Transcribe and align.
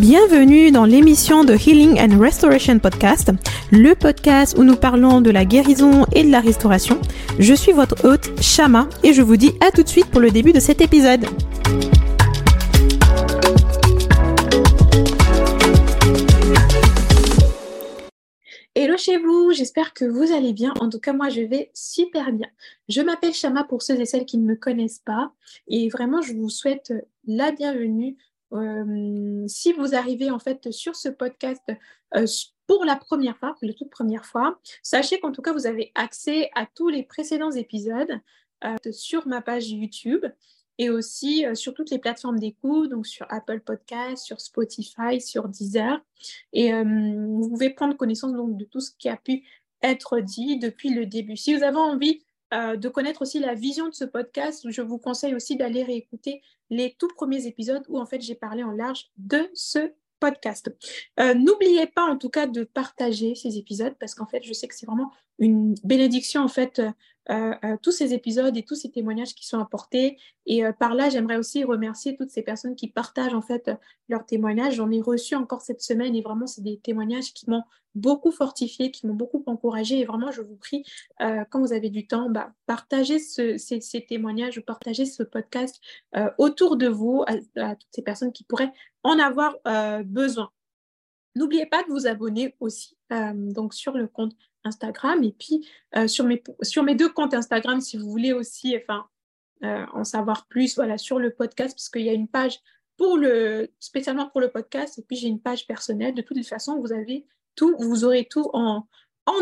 Bienvenue 0.00 0.70
dans 0.70 0.84
l'émission 0.84 1.42
de 1.42 1.54
Healing 1.54 1.98
and 1.98 2.20
Restoration 2.20 2.78
Podcast, 2.78 3.32
le 3.72 3.96
podcast 3.96 4.56
où 4.56 4.62
nous 4.62 4.76
parlons 4.76 5.20
de 5.20 5.30
la 5.32 5.44
guérison 5.44 6.06
et 6.12 6.22
de 6.22 6.30
la 6.30 6.38
restauration. 6.38 7.00
Je 7.40 7.52
suis 7.52 7.72
votre 7.72 8.04
hôte, 8.04 8.40
Shama, 8.40 8.88
et 9.02 9.12
je 9.12 9.22
vous 9.22 9.36
dis 9.36 9.54
à 9.60 9.72
tout 9.72 9.82
de 9.82 9.88
suite 9.88 10.06
pour 10.06 10.20
le 10.20 10.30
début 10.30 10.52
de 10.52 10.60
cet 10.60 10.80
épisode. 10.80 11.26
Hello 18.76 18.96
chez 18.96 19.18
vous, 19.18 19.50
j'espère 19.52 19.92
que 19.94 20.04
vous 20.04 20.32
allez 20.32 20.52
bien. 20.52 20.72
En 20.78 20.88
tout 20.88 21.00
cas, 21.00 21.12
moi, 21.12 21.30
je 21.30 21.40
vais 21.40 21.72
super 21.74 22.30
bien. 22.30 22.46
Je 22.88 23.00
m'appelle 23.00 23.34
Shama 23.34 23.64
pour 23.64 23.82
ceux 23.82 24.00
et 24.00 24.06
celles 24.06 24.26
qui 24.26 24.38
ne 24.38 24.46
me 24.46 24.54
connaissent 24.54 25.02
pas. 25.04 25.32
Et 25.66 25.88
vraiment, 25.88 26.22
je 26.22 26.34
vous 26.34 26.50
souhaite 26.50 26.92
la 27.26 27.50
bienvenue 27.50 28.16
si 29.46 29.72
vous 29.72 29.94
arrivez 29.94 30.30
en 30.30 30.38
fait 30.38 30.70
sur 30.70 30.96
ce 30.96 31.08
podcast 31.08 31.62
pour 32.66 32.84
la 32.84 32.96
première 32.96 33.36
fois, 33.38 33.54
pour 33.60 33.74
toute 33.74 33.90
première 33.90 34.24
fois, 34.24 34.58
sachez 34.82 35.20
qu'en 35.20 35.32
tout 35.32 35.42
cas, 35.42 35.52
vous 35.52 35.66
avez 35.66 35.92
accès 35.94 36.50
à 36.54 36.66
tous 36.66 36.88
les 36.88 37.02
précédents 37.02 37.50
épisodes 37.50 38.20
sur 38.90 39.26
ma 39.26 39.42
page 39.42 39.70
YouTube 39.70 40.24
et 40.78 40.90
aussi 40.90 41.44
sur 41.54 41.74
toutes 41.74 41.90
les 41.90 41.98
plateformes 41.98 42.38
d'écoute, 42.38 42.90
donc 42.90 43.06
sur 43.06 43.26
Apple 43.30 43.60
Podcast, 43.60 44.24
sur 44.24 44.40
Spotify, 44.40 45.20
sur 45.20 45.48
Deezer. 45.48 46.00
Et 46.52 46.72
vous 46.72 47.48
pouvez 47.48 47.70
prendre 47.70 47.96
connaissance 47.96 48.32
donc, 48.32 48.56
de 48.56 48.64
tout 48.64 48.80
ce 48.80 48.92
qui 48.98 49.08
a 49.08 49.16
pu 49.16 49.44
être 49.82 50.20
dit 50.20 50.58
depuis 50.58 50.90
le 50.90 51.06
début. 51.06 51.36
Si 51.36 51.54
vous 51.54 51.62
avez 51.62 51.76
envie 51.76 52.22
de 52.52 52.88
connaître 52.88 53.20
aussi 53.22 53.40
la 53.40 53.52
vision 53.54 53.88
de 53.88 53.94
ce 53.94 54.06
podcast. 54.06 54.64
Je 54.70 54.80
vous 54.80 54.96
conseille 54.96 55.34
aussi 55.34 55.56
d'aller 55.56 55.82
réécouter 55.82 56.40
les 56.70 56.94
tout 56.98 57.08
premiers 57.08 57.46
épisodes 57.46 57.84
où 57.88 57.98
en 57.98 58.06
fait 58.06 58.20
j'ai 58.20 58.34
parlé 58.34 58.62
en 58.62 58.72
large 58.72 59.10
de 59.16 59.50
ce 59.54 59.92
podcast. 60.20 60.74
Euh, 61.20 61.34
n'oubliez 61.34 61.86
pas 61.86 62.04
en 62.04 62.16
tout 62.16 62.28
cas 62.28 62.46
de 62.46 62.64
partager 62.64 63.34
ces 63.34 63.56
épisodes 63.56 63.94
parce 64.00 64.14
qu'en 64.14 64.26
fait 64.26 64.42
je 64.42 64.52
sais 64.52 64.68
que 64.68 64.74
c'est 64.74 64.86
vraiment 64.86 65.12
une 65.38 65.74
bénédiction 65.84 66.42
en 66.42 66.48
fait 66.48 66.80
euh, 66.80 66.90
tous 67.82 67.92
ces 67.92 68.14
épisodes 68.14 68.56
et 68.56 68.62
tous 68.62 68.74
ces 68.74 68.90
témoignages 68.90 69.34
qui 69.34 69.46
sont 69.46 69.58
apportés. 69.58 70.18
Et 70.46 70.64
euh, 70.64 70.72
par 70.72 70.94
là, 70.94 71.10
j'aimerais 71.10 71.36
aussi 71.36 71.64
remercier 71.64 72.16
toutes 72.16 72.30
ces 72.30 72.42
personnes 72.42 72.74
qui 72.74 72.88
partagent 72.88 73.34
en 73.34 73.42
fait 73.42 73.70
leurs 74.08 74.24
témoignages. 74.24 74.74
J'en 74.76 74.90
ai 74.90 75.00
reçu 75.00 75.34
encore 75.34 75.60
cette 75.60 75.82
semaine 75.82 76.14
et 76.14 76.22
vraiment, 76.22 76.46
c'est 76.46 76.62
des 76.62 76.78
témoignages 76.78 77.34
qui 77.34 77.48
m'ont 77.50 77.62
beaucoup 77.94 78.30
fortifié, 78.30 78.90
qui 78.90 79.06
m'ont 79.06 79.14
beaucoup 79.14 79.42
encouragé. 79.46 79.98
Et 80.00 80.04
vraiment, 80.04 80.30
je 80.30 80.40
vous 80.40 80.56
prie, 80.56 80.84
quand 81.18 81.60
vous 81.60 81.72
avez 81.72 81.90
du 81.90 82.06
temps, 82.06 82.30
bah, 82.30 82.52
partagez 82.66 83.18
ces, 83.18 83.58
ces, 83.58 84.06
témoignages 84.06 84.60
partagez 84.60 85.04
ce 85.04 85.22
podcast 85.22 85.80
autour 86.38 86.76
de 86.76 86.86
vous 86.86 87.24
à, 87.26 87.32
à, 87.56 87.76
toutes 87.76 87.88
ces 87.90 88.02
personnes 88.02 88.32
qui 88.32 88.44
pourraient 88.44 88.72
en 89.02 89.18
avoir 89.18 89.56
besoin. 90.04 90.50
N'oubliez 91.38 91.66
pas 91.66 91.82
de 91.84 91.88
vous 91.88 92.06
abonner 92.06 92.54
aussi 92.60 92.96
donc 93.10 93.72
sur 93.72 93.92
le 93.96 94.06
compte 94.06 94.34
Instagram. 94.64 95.22
Et 95.24 95.32
puis, 95.32 95.66
euh, 95.96 96.06
sur, 96.06 96.24
mes, 96.24 96.94
deux 96.94 97.08
comptes 97.08 97.34
Instagram, 97.34 97.80
si 97.80 97.96
vous 97.96 98.10
voulez 98.10 98.32
aussi 98.32 98.76
euh, 98.76 99.86
en 99.92 100.04
savoir 100.04 100.46
plus 100.46 100.76
voilà, 100.76 100.98
sur 100.98 101.18
le 101.18 101.32
podcast, 101.32 101.74
parce 101.74 101.88
qu'il 101.88 102.02
y 102.02 102.10
a 102.10 102.14
une 102.14 102.28
page 102.28 102.60
pour 102.96 103.16
le, 103.16 103.70
spécialement 103.78 104.28
pour 104.28 104.40
le 104.40 104.50
podcast, 104.50 104.98
et 104.98 105.02
puis 105.02 105.16
j'ai 105.16 105.28
une 105.28 105.40
page 105.40 105.66
personnelle. 105.66 106.14
De 106.14 106.22
toute 106.22 106.44
façon, 106.46 106.80
vous 106.80 106.92
avez 106.92 107.26
tout, 107.54 107.76
vous 107.78 108.04
aurez 108.04 108.26
tout 108.26 108.50
en, 108.52 108.86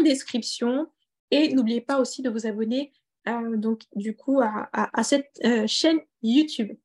description. 0.03 0.89
Et 1.31 1.55
n'oubliez 1.55 1.81
pas 1.81 2.01
aussi 2.01 2.23
de 2.23 2.31
vous 2.31 2.47
abonner 2.47 2.93
euh, 3.29 3.57
donc, 3.57 3.83
du 3.95 4.15
coup, 4.17 4.41
à, 4.41 5.03
cette 5.03 5.41
chaîne 5.67 6.01
YouTube. 6.23 6.77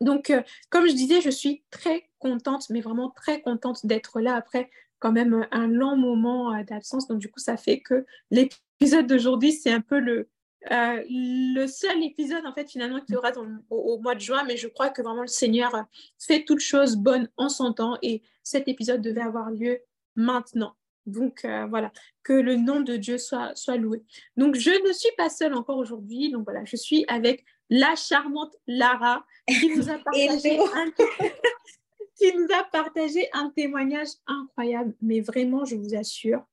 Donc, 0.00 0.32
comme 0.70 0.86
je 0.86 0.94
disais, 0.94 1.20
je 1.20 1.30
suis 1.30 1.62
très 1.70 2.08
contente, 2.18 2.70
mais 2.70 2.80
vraiment 2.80 3.10
très 3.10 3.42
contente 3.42 3.84
d'être 3.84 4.20
là 4.20 4.34
après 4.34 4.70
quand 5.00 5.12
même 5.12 5.46
un 5.50 5.66
long 5.66 5.96
moment 5.96 6.54
euh, 6.54 6.62
d'absence. 6.62 7.08
Donc, 7.08 7.18
du 7.18 7.30
coup, 7.30 7.40
ça 7.40 7.56
fait 7.56 7.80
que 7.80 8.06
l'épisode 8.30 9.06
d'aujourd'hui, 9.06 9.52
c'est 9.52 9.72
un 9.72 9.80
peu 9.80 9.98
le, 9.98 10.28
euh, 10.70 11.02
le 11.08 11.66
seul 11.66 12.04
épisode, 12.04 12.46
en 12.46 12.52
fait, 12.52 12.70
finalement, 12.70 13.00
qu'il 13.00 13.16
aura 13.16 13.32
au, 13.70 13.98
mois 13.98 14.14
de 14.14 14.20
juin. 14.20 14.44
Mais 14.44 14.56
je 14.56 14.68
crois 14.68 14.90
que 14.90 15.02
vraiment 15.02 15.22
le 15.22 15.26
Seigneur 15.26 15.72
fait 16.18 16.44
toutes 16.44 16.60
choses 16.60 16.96
bonnes 16.96 17.28
en 17.36 17.48
son 17.48 17.72
temps 17.72 17.98
et 18.02 18.22
cet 18.44 18.68
épisode 18.68 19.00
devait 19.00 19.22
avoir 19.22 19.50
lieu 19.50 19.80
maintenant. 20.14 20.76
Donc 21.06 21.44
euh, 21.44 21.66
voilà, 21.66 21.92
que 22.22 22.32
le 22.32 22.56
nom 22.56 22.80
de 22.80 22.96
Dieu 22.96 23.18
soit, 23.18 23.54
soit 23.54 23.76
loué. 23.76 24.02
Donc 24.36 24.54
je 24.54 24.70
ne 24.86 24.92
suis 24.92 25.12
pas 25.16 25.30
seule 25.30 25.54
encore 25.54 25.78
aujourd'hui. 25.78 26.30
Donc 26.30 26.44
voilà, 26.44 26.64
je 26.64 26.76
suis 26.76 27.04
avec 27.08 27.44
la 27.68 27.94
charmante 27.96 28.56
Lara 28.66 29.24
qui 29.48 29.74
nous 29.74 29.88
a 29.88 29.98
partagé 30.04 30.58
un, 30.58 30.90
qui 32.16 32.36
nous 32.36 32.48
a 32.54 32.64
partagé 32.64 33.28
un 33.32 33.50
témoignage 33.50 34.08
incroyable. 34.26 34.94
Mais 35.00 35.20
vraiment, 35.20 35.64
je 35.64 35.76
vous 35.76 35.94
assure, 35.94 36.44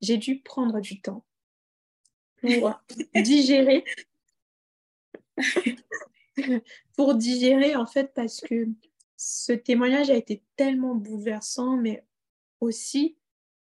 j'ai 0.00 0.16
dû 0.16 0.40
prendre 0.40 0.80
du 0.80 1.00
temps 1.00 1.24
pour 2.40 2.72
digérer. 3.14 3.84
pour 6.96 7.14
digérer, 7.14 7.74
en 7.74 7.86
fait, 7.86 8.12
parce 8.14 8.40
que 8.40 8.68
ce 9.16 9.52
témoignage 9.52 10.10
a 10.10 10.14
été 10.14 10.44
tellement 10.54 10.94
bouleversant, 10.94 11.76
mais 11.76 12.04
aussi 12.60 13.16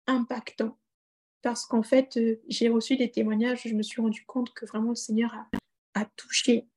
impactant. 0.08 0.78
Parce 1.42 1.66
qu'en 1.66 1.84
fait, 1.84 2.18
euh, 2.18 2.40
j'ai 2.48 2.70
reçu 2.70 2.98
des 2.98 3.10
témoignages 3.10 3.64
je 3.66 3.74
me 3.74 3.82
suis 3.82 4.02
rendu 4.02 4.24
compte 4.26 4.54
que 4.54 4.66
vraiment 4.66 4.90
le 4.90 4.96
Seigneur 4.96 5.34
a, 5.34 6.02
a 6.02 6.06
touché 6.16 6.68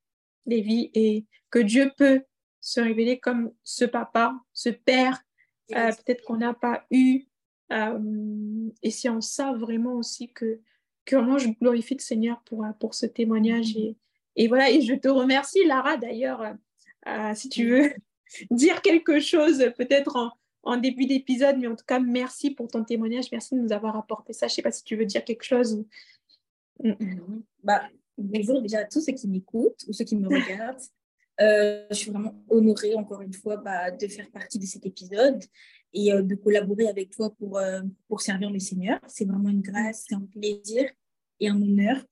les 0.47 0.63
vies 0.63 0.91
et 0.95 1.27
que 1.51 1.59
Dieu 1.59 1.93
peut 1.97 2.23
se 2.61 2.81
révéler 2.81 3.19
comme 3.19 3.53
ce 3.63 3.85
papa, 3.85 4.35
ce 4.53 4.71
père, 4.71 5.23
euh, 5.73 5.91
peut-être 5.91 6.25
qu'on 6.25 6.39
n'a 6.39 6.55
pas 6.55 6.87
eu. 6.91 7.25
Euh, 7.73 8.71
et 8.83 8.91
c'est 8.91 9.09
en 9.09 9.21
ça 9.21 9.53
vraiment 9.53 9.95
aussi 9.95 10.33
que, 10.33 10.61
que 11.05 11.17
vraiment 11.17 11.39
je 11.39 11.49
glorifie 11.49 11.95
le 11.95 12.01
Seigneur 12.01 12.43
pour, 12.45 12.65
pour 12.81 12.95
ce 12.95 13.07
témoignage. 13.07 13.77
Et, 13.77 13.97
et 14.37 14.49
voilà, 14.49 14.71
et 14.71 14.81
je 14.81 14.95
te 14.95 15.09
remercie, 15.09 15.65
Lara, 15.67 15.97
d'ailleurs, 15.99 16.55
si 17.35 17.51
tu 17.51 17.69
veux 17.69 17.93
dire 18.51 18.81
quelque 18.81 19.21
chose, 19.21 19.71
peut-être 19.77 20.17
en, 20.17 20.33
en 20.65 20.77
début 20.77 21.07
d'épisode, 21.07 21.57
mais 21.59 21.67
en 21.67 21.77
tout 21.77 21.85
cas, 21.87 22.01
merci 22.01 22.51
pour 22.51 22.69
ton 22.69 22.85
témoignage, 22.85 23.27
merci 23.31 23.55
de 23.55 23.61
nous 23.61 23.73
avoir 23.73 23.97
apporté 23.97 24.33
ça. 24.33 24.47
Je 24.47 24.53
ne 24.53 24.55
sais 24.57 24.63
pas 24.63 24.73
si 24.73 24.85
tu 24.85 24.97
veux 24.97 25.05
dire 25.05 25.25
quelque 25.25 25.45
chose. 25.45 25.85
Bah, 27.63 27.83
bonjour 28.19 28.61
déjà 28.61 28.81
à 28.81 28.85
tous 28.85 29.01
ceux 29.01 29.13
qui 29.13 29.29
m'écoutent 29.29 29.85
ou 29.89 29.93
ceux 29.93 30.05
qui 30.05 30.17
me 30.17 30.29
regardent. 30.29 30.83
Euh, 31.41 31.85
je 31.91 31.97
suis 31.97 32.11
vraiment 32.11 32.35
honorée, 32.49 32.95
encore 32.95 33.21
une 33.21 33.33
fois, 33.33 33.57
bah, 33.57 33.91
de 33.91 34.07
faire 34.07 34.31
partie 34.31 34.59
de 34.59 34.67
cet 34.67 34.87
épisode 34.87 35.43
et 35.93 36.13
euh, 36.13 36.23
de 36.23 36.35
collaborer 36.35 36.89
avec 36.89 37.11
toi 37.11 37.35
pour, 37.35 37.59
euh, 37.59 37.83
pour 38.09 38.21
servir 38.21 38.51
le 38.51 38.59
Seigneur. 38.59 39.01
C'est 39.09 39.25
vraiment 39.25 39.49
une 39.49 39.61
grâce, 39.61 40.05
c'est 40.09 40.15
un 40.15 40.27
plaisir 40.33 40.89
et 41.41 41.49
un 41.49 41.61
honneur. 41.61 42.05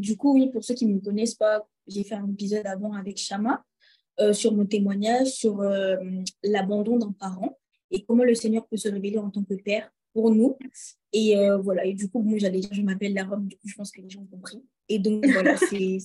du 0.00 0.16
coup, 0.16 0.34
oui, 0.34 0.50
pour 0.50 0.64
ceux 0.64 0.74
qui 0.74 0.86
ne 0.86 0.94
me 0.94 1.00
connaissent 1.00 1.36
pas, 1.36 1.66
j'ai 1.86 2.02
fait 2.02 2.16
un 2.16 2.28
épisode 2.28 2.66
avant 2.66 2.92
avec 2.94 3.18
Shama 4.18 4.32
sur 4.32 4.54
mon 4.54 4.66
témoignage 4.66 5.28
sur 5.28 5.62
l'abandon 6.42 6.96
d'un 6.98 7.12
parent 7.12 7.58
et 7.90 8.04
comment 8.04 8.24
le 8.24 8.34
Seigneur 8.34 8.66
peut 8.66 8.76
se 8.76 8.88
révéler 8.88 9.18
en 9.18 9.30
tant 9.30 9.44
que 9.44 9.54
père 9.54 9.90
pour 10.12 10.30
nous. 10.30 10.56
Et 11.12 11.36
voilà, 11.62 11.84
et 11.84 11.94
du 11.94 12.08
coup, 12.08 12.22
moi, 12.22 12.38
j'allais 12.38 12.60
dire, 12.60 12.72
je 12.72 12.82
m'appelle 12.82 13.14
la 13.14 13.24
Rome, 13.24 13.46
du 13.46 13.56
coup, 13.56 13.68
je 13.68 13.74
pense 13.74 13.90
que 13.90 14.00
les 14.00 14.10
gens 14.10 14.22
ont 14.22 14.26
compris. 14.26 14.64
Et 14.88 14.98
donc, 14.98 15.26
voilà, 15.32 15.56
c'est 15.56 15.98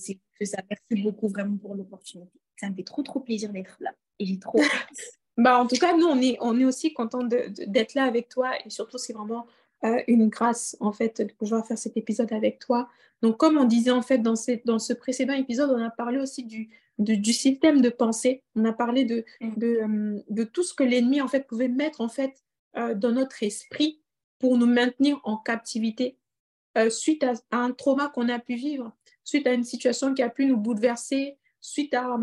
ça. 0.44 0.58
Merci 0.68 1.02
beaucoup 1.02 1.28
vraiment 1.28 1.56
pour 1.56 1.74
l'opportunité. 1.74 2.40
Ça 2.58 2.70
me 2.70 2.74
fait 2.74 2.84
trop, 2.84 3.02
trop 3.02 3.20
plaisir 3.20 3.52
d'être 3.52 3.76
là. 3.80 3.92
Et 4.18 4.26
j'ai 4.26 4.38
trop 4.38 4.58
bah, 5.36 5.58
en 5.58 5.66
tout 5.66 5.76
cas, 5.76 5.96
nous, 5.96 6.06
on 6.06 6.20
est, 6.20 6.36
on 6.40 6.58
est 6.58 6.64
aussi 6.64 6.92
content 6.92 7.24
d'être 7.24 7.94
là 7.94 8.04
avec 8.04 8.28
toi. 8.28 8.52
Et 8.64 8.70
surtout, 8.70 8.98
c'est 8.98 9.12
vraiment 9.12 9.46
euh, 9.84 10.00
une 10.06 10.28
grâce, 10.28 10.76
en 10.78 10.92
fait, 10.92 11.20
de 11.20 11.32
pouvoir 11.32 11.66
faire 11.66 11.76
cet 11.76 11.96
épisode 11.96 12.32
avec 12.32 12.60
toi. 12.60 12.88
Donc, 13.20 13.36
comme 13.36 13.58
on 13.58 13.64
disait, 13.64 13.90
en 13.90 14.02
fait, 14.02 14.18
dans, 14.18 14.34
dans 14.64 14.78
ce 14.78 14.92
précédent 14.92 15.32
épisode, 15.34 15.70
on 15.70 15.82
a 15.82 15.90
parlé 15.90 16.18
aussi 16.18 16.44
du, 16.44 16.70
du 16.98 17.32
système 17.32 17.80
de 17.80 17.88
pensée. 17.88 18.44
On 18.54 18.64
a 18.64 18.72
parlé 18.72 19.04
de, 19.04 19.24
mm. 19.40 19.58
de, 19.58 19.66
euh, 19.66 20.20
de, 20.30 20.44
tout 20.44 20.62
ce 20.62 20.72
que 20.72 20.84
l'ennemi, 20.84 21.20
en 21.20 21.26
fait, 21.26 21.48
pouvait 21.48 21.68
mettre, 21.68 22.00
en 22.00 22.08
fait, 22.08 22.32
euh, 22.76 22.94
dans 22.94 23.10
notre 23.10 23.42
esprit 23.42 24.00
pour 24.38 24.56
nous 24.56 24.66
maintenir 24.66 25.20
en 25.24 25.36
captivité 25.36 26.16
suite 26.88 27.22
à, 27.22 27.34
un 27.50 27.72
trauma 27.72 28.08
qu'on 28.08 28.30
a 28.30 28.38
pu 28.38 28.54
vivre 28.54 28.96
suite 29.24 29.46
à 29.46 29.52
une 29.52 29.62
situation 29.62 30.14
qui 30.14 30.22
a 30.22 30.30
pu 30.30 30.46
nous 30.46 30.56
bouleverser, 30.56 31.36
suite 31.60 31.92
à, 31.92 32.16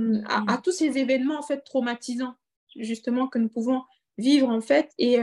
à, 0.47 0.57
tous 0.57 0.71
ces 0.71 0.97
événements 0.97 1.37
en 1.37 1.43
fait 1.43 1.59
traumatisants 1.59 2.33
justement 2.75 3.27
que 3.27 3.37
nous 3.37 3.47
pouvons 3.47 3.83
vivre 4.17 4.49
en 4.49 4.59
fait. 4.59 4.91
Et, 4.97 5.19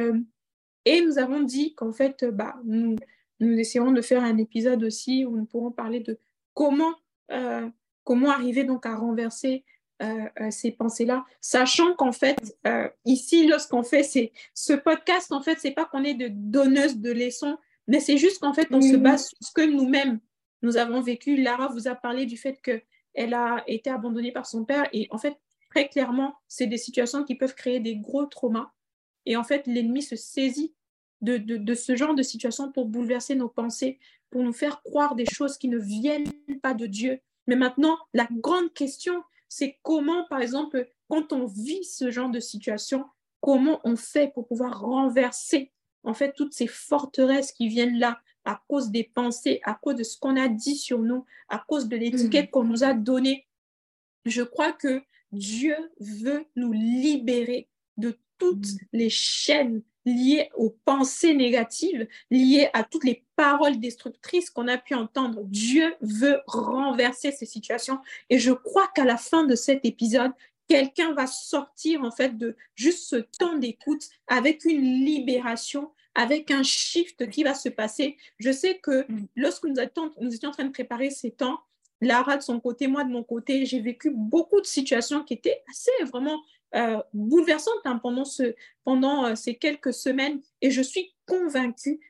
et 0.86 1.02
nous 1.02 1.18
avons 1.18 1.40
dit 1.40 1.74
qu'en 1.74 1.92
fait, 1.92 2.24
bah, 2.24 2.56
nous, 2.64 2.96
nous 3.40 3.58
essayerons 3.58 3.92
de 3.92 4.00
faire 4.00 4.22
un 4.22 4.38
épisode 4.38 4.82
aussi 4.84 5.26
où 5.26 5.36
nous 5.36 5.44
pourrons 5.44 5.70
parler 5.70 6.00
de 6.00 6.18
comment, 6.54 6.94
euh, 7.32 7.68
comment 8.04 8.30
arriver 8.30 8.64
donc 8.64 8.86
à 8.86 8.96
renverser 8.96 9.64
euh, 10.02 10.28
ces 10.50 10.70
pensées-là, 10.70 11.24
sachant 11.40 11.94
qu'en 11.94 12.12
fait, 12.12 12.36
ici, 13.04 13.46
lorsqu'on 13.46 13.82
fait 13.82 14.02
ces, 14.02 14.32
ce 14.54 14.74
podcast, 14.74 15.32
en 15.32 15.40
fait, 15.42 15.58
c'est 15.58 15.72
pas 15.72 15.86
qu'on 15.86 16.04
est 16.04 16.14
de 16.14 16.28
donneuse 16.30 16.98
de 16.98 17.10
leçons, 17.10 17.58
mais 17.88 18.00
c'est 18.00 18.18
juste 18.18 18.40
qu'en 18.40 18.52
fait, 18.52 18.68
on 18.70 18.80
se 18.80 18.96
base 18.96 19.28
sur 19.28 19.38
ce 19.40 19.52
que 19.52 19.62
nous-mêmes, 19.62 20.20
nous 20.62 20.76
avons 20.76 21.00
vécu. 21.00 21.36
Lara 21.36 21.68
vous 21.68 21.88
a 21.88 21.94
parlé 21.94 22.26
du 22.26 22.36
fait 22.36 22.60
qu'elle 22.62 23.34
a 23.34 23.62
été 23.66 23.90
abandonnée 23.90 24.32
par 24.32 24.46
son 24.46 24.64
père 24.64 24.88
et 24.92 25.08
en 25.10 25.18
fait, 25.18 25.36
très 25.70 25.88
clairement, 25.88 26.34
c'est 26.48 26.66
des 26.66 26.78
situations 26.78 27.24
qui 27.24 27.34
peuvent 27.34 27.54
créer 27.54 27.80
des 27.80 27.96
gros 27.96 28.26
traumas. 28.26 28.70
Et 29.24 29.36
en 29.36 29.44
fait, 29.44 29.66
l'ennemi 29.66 30.02
se 30.02 30.16
saisit 30.16 30.74
de, 31.22 31.38
de, 31.38 31.74
ce 31.74 31.96
genre 31.96 32.14
de 32.14 32.22
situation 32.22 32.70
pour 32.70 32.86
bouleverser 32.86 33.34
nos 33.34 33.48
pensées, 33.48 33.98
pour 34.30 34.42
nous 34.42 34.52
faire 34.52 34.82
croire 34.82 35.14
des 35.14 35.26
choses 35.26 35.56
qui 35.56 35.68
ne 35.68 35.78
viennent 35.78 36.30
pas 36.62 36.74
de 36.74 36.86
Dieu. 36.86 37.20
Mais 37.46 37.56
maintenant, 37.56 37.98
la 38.12 38.28
grande 38.30 38.72
question, 38.74 39.22
c'est 39.48 39.78
comment, 39.82 40.24
par 40.28 40.40
exemple, 40.40 40.88
quand 41.08 41.32
on 41.32 41.46
vit 41.46 41.84
ce 41.84 42.10
genre 42.10 42.30
de 42.30 42.40
situation, 42.40 43.04
comment 43.40 43.80
on 43.84 43.96
fait 43.96 44.32
pour 44.32 44.46
pouvoir 44.46 44.80
renverser 44.80 45.72
en 46.02 46.14
fait 46.14 46.32
toutes 46.36 46.52
ces 46.52 46.66
forteresses 46.66 47.52
qui 47.52 47.68
viennent 47.68 47.98
là 47.98 48.20
à 48.44 48.62
cause 48.68 48.90
des 48.90 49.04
pensées, 49.04 49.60
à 49.64 49.74
cause 49.74 49.96
de 49.96 50.04
ce 50.04 50.18
qu'on 50.18 50.36
a 50.36 50.48
dit 50.48 50.76
sur 50.76 51.00
nous, 51.00 51.24
à 51.48 51.64
cause 51.66 51.88
de 51.88 51.96
l'étiquette 51.96 52.46
mm. 52.46 52.50
qu'on 52.50 52.64
nous 52.64 52.84
a 52.84 52.94
donnée. 52.94 53.46
Je 54.24 54.42
crois 54.42 54.72
que 54.72 55.02
Dieu 55.32 55.76
veut 55.98 56.46
nous 56.54 56.72
libérer 56.72 57.68
de 57.96 58.18
toutes 58.38 58.72
mm. 58.72 58.78
les 58.92 59.10
chaînes 59.10 59.82
liées 60.06 60.48
aux 60.54 60.70
pensées 60.84 61.34
négatives, 61.34 62.06
liées 62.30 62.70
à 62.72 62.84
toutes 62.84 63.04
les 63.04 63.24
paroles 63.34 63.78
destructrices 63.78 64.48
qu'on 64.48 64.68
a 64.68 64.78
pu 64.78 64.94
entendre. 64.94 65.42
Dieu 65.44 65.94
veut 66.00 66.40
renverser 66.46 67.32
ces 67.32 67.44
situations. 67.44 67.98
Et 68.30 68.38
je 68.38 68.52
crois 68.52 68.88
qu'à 68.94 69.04
la 69.04 69.18
fin 69.18 69.44
de 69.44 69.54
cet 69.54 69.84
épisode, 69.84 70.32
quelqu'un 70.68 71.12
va 71.12 71.26
sortir 71.26 72.02
en 72.02 72.10
fait 72.10 72.38
de 72.38 72.56
juste 72.74 73.08
ce 73.08 73.16
temps 73.16 73.58
d'écoute 73.58 74.08
avec 74.28 74.64
une 74.64 75.04
libération, 75.04 75.90
avec 76.14 76.50
un 76.50 76.62
shift 76.62 77.28
qui 77.28 77.42
va 77.44 77.54
se 77.54 77.68
passer. 77.68 78.16
Je 78.38 78.52
sais 78.52 78.78
que 78.78 79.10
mm. 79.10 79.26
lorsque 79.36 79.64
nous 79.64 79.74
nous 80.20 80.34
étions 80.34 80.50
en 80.50 80.52
train 80.52 80.64
de 80.64 80.72
préparer 80.72 81.10
ces 81.10 81.32
temps, 81.32 81.60
Lara 82.00 82.36
de 82.36 82.42
son 82.42 82.60
côté, 82.60 82.88
moi 82.88 83.04
de 83.04 83.10
mon 83.10 83.24
côté, 83.24 83.64
j'ai 83.64 83.80
vécu 83.80 84.10
beaucoup 84.14 84.60
de 84.60 84.66
situations 84.66 85.24
qui 85.24 85.34
étaient 85.34 85.62
assez 85.70 85.90
vraiment 86.04 86.42
euh, 86.76 87.02
bouleversantes 87.14 87.74
hein, 87.84 88.00
pendant 88.02 89.24
euh, 89.24 89.34
ces 89.34 89.54
quelques 89.54 89.94
semaines. 89.94 90.40
Et 90.60 90.70
je 90.70 90.82
suis 90.82 91.14
convaincue 91.26 92.00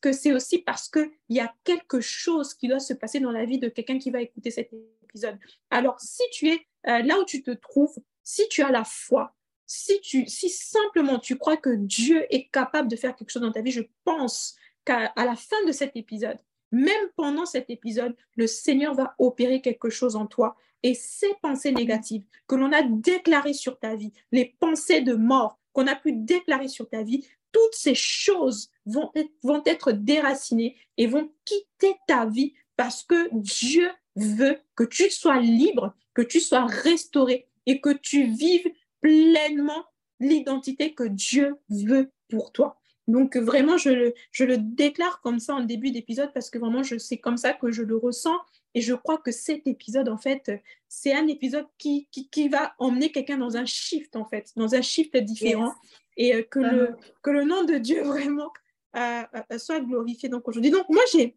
que 0.00 0.12
c'est 0.12 0.32
aussi 0.32 0.58
parce 0.58 0.88
qu'il 0.88 1.10
y 1.28 1.40
a 1.40 1.54
quelque 1.64 2.00
chose 2.00 2.54
qui 2.54 2.68
doit 2.68 2.80
se 2.80 2.94
passer 2.94 3.20
dans 3.20 3.30
la 3.30 3.44
vie 3.44 3.58
de 3.58 3.68
quelqu'un 3.68 3.98
qui 3.98 4.10
va 4.10 4.20
écouter 4.20 4.50
cet 4.50 4.70
épisode. 5.04 5.38
Alors, 5.70 6.00
si 6.00 6.22
tu 6.32 6.48
es 6.48 6.66
euh, 6.88 7.02
là 7.02 7.18
où 7.20 7.24
tu 7.24 7.42
te 7.42 7.52
trouves, 7.52 7.96
si 8.24 8.48
tu 8.48 8.62
as 8.62 8.70
la 8.70 8.84
foi, 8.84 9.34
si, 9.66 10.00
tu, 10.00 10.26
si 10.26 10.50
simplement 10.50 11.18
tu 11.18 11.38
crois 11.38 11.56
que 11.56 11.70
Dieu 11.70 12.26
est 12.34 12.48
capable 12.48 12.88
de 12.88 12.96
faire 12.96 13.14
quelque 13.14 13.30
chose 13.30 13.42
dans 13.42 13.52
ta 13.52 13.62
vie, 13.62 13.70
je 13.70 13.82
pense 14.04 14.56
qu'à 14.84 15.12
la 15.16 15.36
fin 15.36 15.64
de 15.66 15.72
cet 15.72 15.96
épisode, 15.96 16.38
même 16.72 17.08
pendant 17.16 17.46
cet 17.46 17.70
épisode, 17.70 18.16
le 18.36 18.46
Seigneur 18.46 18.94
va 18.94 19.14
opérer 19.18 19.60
quelque 19.60 19.90
chose 19.90 20.16
en 20.16 20.26
toi. 20.26 20.56
Et 20.82 20.94
ces 20.94 21.32
pensées 21.42 21.72
négatives 21.72 22.24
que 22.48 22.56
l'on 22.56 22.72
a 22.72 22.82
déclarées 22.82 23.52
sur 23.52 23.78
ta 23.78 23.94
vie, 23.94 24.12
les 24.32 24.56
pensées 24.58 25.02
de 25.02 25.14
mort 25.14 25.58
qu'on 25.72 25.86
a 25.86 25.94
pu 25.94 26.12
déclarer 26.12 26.68
sur 26.68 26.88
ta 26.88 27.02
vie, 27.02 27.26
toutes 27.52 27.74
ces 27.74 27.94
choses 27.94 28.70
vont 28.86 29.10
être, 29.14 29.30
vont 29.42 29.62
être 29.64 29.92
déracinées 29.92 30.76
et 30.96 31.06
vont 31.06 31.30
quitter 31.44 31.94
ta 32.08 32.26
vie 32.26 32.54
parce 32.76 33.04
que 33.04 33.28
Dieu 33.32 33.90
veut 34.16 34.58
que 34.74 34.84
tu 34.84 35.10
sois 35.10 35.38
libre, 35.38 35.94
que 36.14 36.22
tu 36.22 36.40
sois 36.40 36.66
restauré 36.66 37.46
et 37.66 37.80
que 37.80 37.92
tu 37.92 38.24
vives 38.24 38.70
pleinement 39.00 39.84
l'identité 40.20 40.94
que 40.94 41.04
Dieu 41.04 41.56
veut 41.68 42.10
pour 42.28 42.52
toi. 42.52 42.81
Donc 43.08 43.36
vraiment, 43.36 43.76
je 43.76 43.90
le, 43.90 44.14
je 44.30 44.44
le 44.44 44.58
déclare 44.58 45.20
comme 45.20 45.38
ça 45.38 45.54
en 45.54 45.64
début 45.64 45.90
d'épisode 45.90 46.32
parce 46.32 46.50
que 46.50 46.58
vraiment, 46.58 46.82
je 46.82 46.98
c'est 46.98 47.18
comme 47.18 47.36
ça 47.36 47.52
que 47.52 47.70
je 47.70 47.82
le 47.82 47.96
ressens. 47.96 48.38
Et 48.74 48.80
je 48.80 48.94
crois 48.94 49.18
que 49.18 49.32
cet 49.32 49.66
épisode, 49.66 50.08
en 50.08 50.16
fait, 50.16 50.50
c'est 50.88 51.12
un 51.12 51.26
épisode 51.26 51.66
qui, 51.76 52.08
qui, 52.10 52.48
va 52.48 52.74
emmener 52.78 53.12
quelqu'un 53.12 53.36
dans 53.36 53.56
un 53.56 53.66
shift, 53.66 54.16
en 54.16 54.24
fait, 54.24 54.50
dans 54.56 54.74
un 54.74 54.80
shift 54.80 55.16
différent. 55.16 55.74
Et 56.16 56.34
euh, 56.34 56.42
que, 56.42 56.58
le, 56.58 56.90
uh-huh. 56.90 56.96
que 57.22 57.30
le 57.30 57.44
nom 57.44 57.64
de 57.64 57.74
Dieu 57.74 58.02
vraiment 58.04 58.50
euh, 58.96 59.22
euh, 59.50 59.58
soit 59.58 59.80
glorifié 59.80 60.28
donc 60.28 60.46
aujourd'hui. 60.48 60.70
Donc 60.70 60.88
moi, 60.88 61.02
j'ai, 61.12 61.36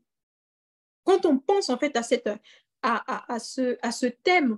quand 1.04 1.26
on 1.26 1.38
pense 1.38 1.70
en 1.70 1.78
fait 1.78 1.96
à, 1.98 2.04
cette, 2.04 2.30
à, 2.82 3.34
à, 3.34 3.40
ce, 3.40 3.78
à 3.82 3.92
ce 3.92 4.06
thème, 4.06 4.58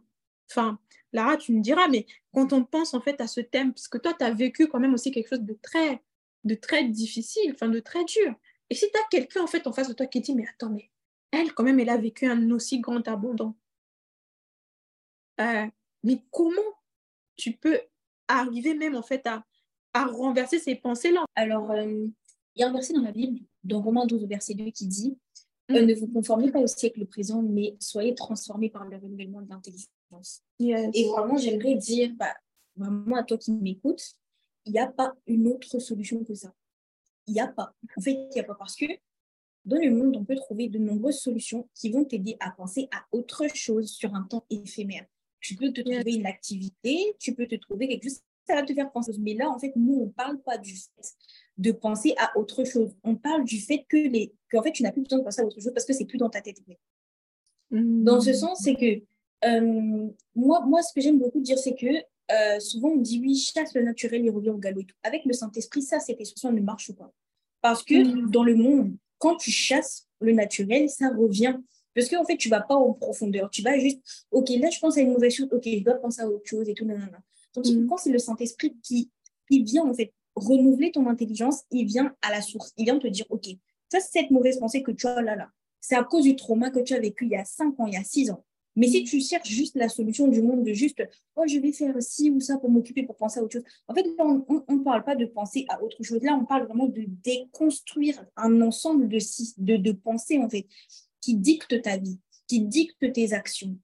enfin, 0.50 0.80
Lara, 1.14 1.38
tu 1.38 1.54
me 1.54 1.62
diras, 1.62 1.88
mais 1.88 2.06
quand 2.34 2.54
on 2.54 2.64
pense 2.64 2.94
en 2.94 3.02
fait 3.02 3.20
à 3.22 3.28
ce 3.28 3.42
thème, 3.42 3.74
parce 3.74 3.88
que 3.88 3.98
toi, 3.98 4.14
tu 4.14 4.24
as 4.24 4.32
vécu 4.32 4.68
quand 4.68 4.80
même 4.80 4.94
aussi 4.94 5.12
quelque 5.12 5.30
chose 5.30 5.42
de 5.42 5.58
très 5.62 6.02
de 6.48 6.56
très 6.56 6.84
difficile, 6.86 7.52
enfin 7.54 7.70
de 7.70 7.80
très 7.80 8.04
dur. 8.06 8.34
Et 8.70 8.76
si 8.76 8.90
tu 8.92 9.00
as 9.00 9.08
quelqu'un 9.10 9.44
en 9.44 9.48
fait 9.48 9.68
en 9.68 9.74
face 9.74 9.88
de 9.88 9.94
toi 9.94 10.08
qui 10.08 10.22
dit, 10.22 10.36
mais 10.36 10.46
attends, 10.48 10.70
mais 10.70 10.90
elle 11.32 11.54
quand 11.54 11.64
même, 11.64 11.80
elle 11.80 11.90
a 11.90 11.98
vécu 11.98 12.26
un 12.26 12.52
aussi 12.52 12.80
grand 12.80 13.08
abondant. 13.08 13.56
Euh, 15.40 15.68
mais 16.04 16.24
comment 16.32 16.74
tu 17.36 17.54
peux 17.54 17.80
arriver 18.28 18.74
même 18.74 18.96
en 18.96 19.04
fait 19.04 19.26
à, 19.28 19.46
à 19.94 20.06
renverser 20.06 20.60
ces 20.60 20.76
pensées-là? 20.76 21.26
Alors, 21.36 21.72
euh, 21.72 22.08
il 22.56 22.62
y 22.62 22.64
a 22.64 22.70
un 22.70 22.74
verset 22.74 22.94
dans 22.94 23.02
la 23.02 23.12
Bible, 23.12 23.46
dans 23.64 23.82
Romains 23.82 24.06
12, 24.06 24.26
verset 24.26 24.56
2, 24.56 24.72
qui 24.72 24.88
dit 24.88 25.18
euh, 25.72 25.82
mm. 25.82 25.86
Ne 25.86 25.94
vous 25.94 26.08
conformez 26.08 26.52
pas 26.52 26.60
au 26.60 26.68
siècle 26.68 27.06
présent, 27.06 27.42
mais 27.44 27.76
soyez 27.80 28.16
transformés 28.16 28.70
par 28.70 28.86
le 28.86 28.98
renouvellement 28.98 29.42
de 29.42 29.50
l'intelligence. 29.50 30.44
Et 30.60 31.08
vraiment, 31.10 31.38
j'aimerais 31.38 31.76
dire, 31.76 32.12
bah, 32.16 32.34
vraiment 32.76 33.18
à 33.18 33.24
toi 33.24 33.38
qui 33.38 33.52
m'écoutes, 33.52 34.16
il 34.68 34.74
n'y 34.74 34.80
a 34.80 34.88
pas 34.88 35.14
une 35.26 35.48
autre 35.48 35.80
solution 35.80 36.24
que 36.24 36.36
ça. 36.36 36.54
Il 37.26 37.34
n'y 37.34 37.40
a 37.40 37.48
pas. 37.48 37.74
En 37.98 38.02
fait, 38.02 38.12
il 38.12 38.30
n'y 38.34 38.40
a 38.40 38.44
pas 38.44 38.56
parce 38.56 38.76
que 38.76 38.86
dans 39.66 39.78
le 39.78 39.92
monde, 39.92 40.16
on 40.16 40.24
peut 40.24 40.36
trouver 40.36 40.70
de 40.70 40.78
nombreuses 40.78 41.20
solutions 41.20 41.68
qui 41.74 41.92
vont 41.92 42.06
t'aider 42.06 42.38
à 42.40 42.52
penser 42.52 42.88
à 42.92 43.06
autre 43.12 43.48
chose 43.54 43.90
sur 43.90 44.14
un 44.16 44.24
temps 44.24 44.46
éphémère. 44.50 45.06
Tu 45.40 45.56
peux 45.56 45.72
te 45.72 45.82
trouver 45.82 46.16
une 46.16 46.26
activité, 46.26 47.16
tu 47.20 47.34
peux 47.34 47.48
te 47.48 47.56
trouver 47.56 47.88
quelque 47.88 48.06
chose, 48.06 48.22
ça 48.48 48.56
va 48.56 48.64
te 48.64 48.74
faire 48.74 48.92
penser. 48.92 49.14
Mais 49.20 49.34
là, 49.34 49.50
en 49.50 49.60
fait, 49.60 49.74
nous, 49.76 49.96
on 49.96 50.06
ne 50.06 50.12
parle 50.12 50.42
pas 50.42 50.58
du 50.58 50.74
fait 50.74 51.16
de 51.58 51.72
penser 51.72 52.14
à 52.18 52.38
autre 52.38 52.64
chose. 52.64 52.96
On 53.04 53.16
parle 53.16 53.44
du 53.44 53.60
fait 53.60 53.86
que, 53.90 53.98
les, 53.98 54.34
en 54.54 54.64
fait, 54.64 54.72
tu 54.72 54.84
n'as 54.84 54.92
plus 54.92 55.02
besoin 55.02 55.20
de 55.20 55.24
penser 55.24 55.42
à 55.42 55.46
autre 55.46 55.60
chose 55.60 55.72
parce 55.74 55.86
que 55.86 55.94
c'est 55.94 56.06
plus 56.06 56.18
dans 56.18 56.30
ta 56.30 56.42
tête. 56.42 56.62
Dans 57.72 58.22
ce 58.22 58.30
mmh. 58.30 58.34
sens, 58.34 58.62
c'est 58.64 58.76
que 58.76 59.04
euh, 59.46 60.10
moi, 60.36 60.66
moi, 60.66 60.82
ce 60.82 60.94
que 60.94 61.02
j'aime 61.02 61.20
beaucoup 61.20 61.42
dire, 61.42 61.58
c'est 61.58 61.76
que 61.76 61.88
euh, 62.32 62.60
souvent 62.60 62.90
on 62.90 62.98
dit 62.98 63.20
oui, 63.22 63.36
chasse 63.36 63.74
le 63.74 63.84
naturel, 63.84 64.24
il 64.24 64.30
revient 64.30 64.50
au 64.50 64.58
galop. 64.58 64.84
Avec 65.04 65.26
le 65.26 65.34
Saint-Esprit, 65.34 65.82
ça, 65.82 66.00
cette 66.00 66.20
expression 66.20 66.52
ne 66.52 66.62
marche 66.62 66.92
pas? 66.94 67.12
Parce 67.62 67.84
que 67.84 67.96
mm. 67.96 68.32
dans 68.32 68.44
le 68.44 68.56
monde, 68.56 68.96
quand 69.18 69.36
tu 69.38 69.52
chasses 69.52 70.08
le 70.20 70.34
naturel, 70.34 70.90
ça 70.90 71.10
revient. 71.10 71.58
Parce 71.96 72.10
qu'en 72.10 72.26
fait, 72.26 72.38
tu 72.38 72.50
ne 72.50 72.52
vas 72.52 72.62
pas 72.62 72.76
en 72.76 72.94
profondeur. 72.94 73.50
Tu 73.50 73.62
vas 73.62 73.78
juste, 73.80 74.00
OK, 74.32 74.50
là, 74.50 74.70
je 74.70 74.80
pense 74.80 74.98
à 74.98 75.02
une 75.02 75.12
mauvaise 75.12 75.34
chose, 75.34 75.48
OK, 75.52 75.64
je 75.66 75.84
dois 75.84 75.96
penser 75.96 76.22
à 76.22 76.30
autre 76.30 76.46
chose 76.46 76.70
et 76.70 76.74
tout. 76.74 76.86
Donc, 76.86 77.66
mm. 77.66 77.88
quand 77.88 77.98
c'est 77.98 78.12
le 78.12 78.20
Saint-Esprit 78.20 78.76
qui, 78.84 79.10
qui 79.50 79.64
vient, 79.64 79.86
en 79.86 79.94
fait, 79.94 80.14
renouveler 80.36 80.92
ton 80.92 81.08
intelligence, 81.08 81.64
il 81.72 81.86
vient 81.86 82.16
à 82.22 82.32
la 82.32 82.42
source. 82.42 82.72
Il 82.78 82.86
vient 82.86 83.00
te 83.00 83.08
dire, 83.08 83.26
OK, 83.30 83.48
ça, 83.90 84.00
c'est 84.00 84.20
cette 84.20 84.32
mauvaise 84.32 84.60
pensée 84.60 84.84
que 84.84 84.92
tu 84.92 85.08
as 85.08 85.22
là, 85.22 85.36
là. 85.36 85.50
C'est 85.80 85.96
à 85.96 86.04
cause 86.04 86.24
du 86.24 86.36
trauma 86.36 86.70
que 86.70 86.80
tu 86.80 86.94
as 86.94 87.00
vécu 87.00 87.26
il 87.26 87.32
y 87.32 87.36
a 87.36 87.46
5 87.46 87.80
ans, 87.80 87.88
il 87.88 87.94
y 87.94 87.98
a 87.98 88.04
6 88.04 88.32
ans. 88.32 88.44
Mais 88.78 88.88
si 88.88 89.04
tu 89.04 89.20
cherches 89.20 89.50
juste 89.50 89.76
la 89.76 89.90
solution 89.90 90.28
du 90.28 90.42
monde, 90.42 90.64
de 90.64 90.72
juste, 90.72 91.04
oh, 91.36 91.44
je 91.48 91.60
vais 91.60 91.72
faire 91.72 91.96
ci 92.00 92.30
ou 92.30 92.40
ça 92.40 92.58
pour 92.58 92.70
m'occuper, 92.70 93.04
pour 93.04 93.18
penser 93.18 93.40
à 93.40 93.44
autre 93.44 93.54
chose. 93.54 93.64
En 93.88 93.94
fait, 93.96 94.06
on 94.20 94.46
ne 94.70 94.84
parle 94.84 95.04
pas 95.04 95.16
de 95.16 95.26
penser 95.26 95.66
à 95.68 95.82
autre 95.84 96.02
chose. 96.04 96.22
Là, 96.22 96.38
on 96.40 96.46
parle 96.46 96.68
vraiment 96.68 96.88
de 96.88 97.04
déconstruire 97.24 98.24
un 98.36 98.62
ensemble 98.62 99.10
de, 99.10 99.18
de, 99.58 99.78
de 99.78 99.92
pensées, 99.92 100.38
en 100.38 100.48
fait, 100.48 100.68
qui 101.22 101.36
dictent 101.36 101.82
ta 101.82 101.98
vie, 101.98 102.20
qui 102.48 102.62
dictent 102.62 103.12
tes 103.12 103.34
actions, 103.34 103.76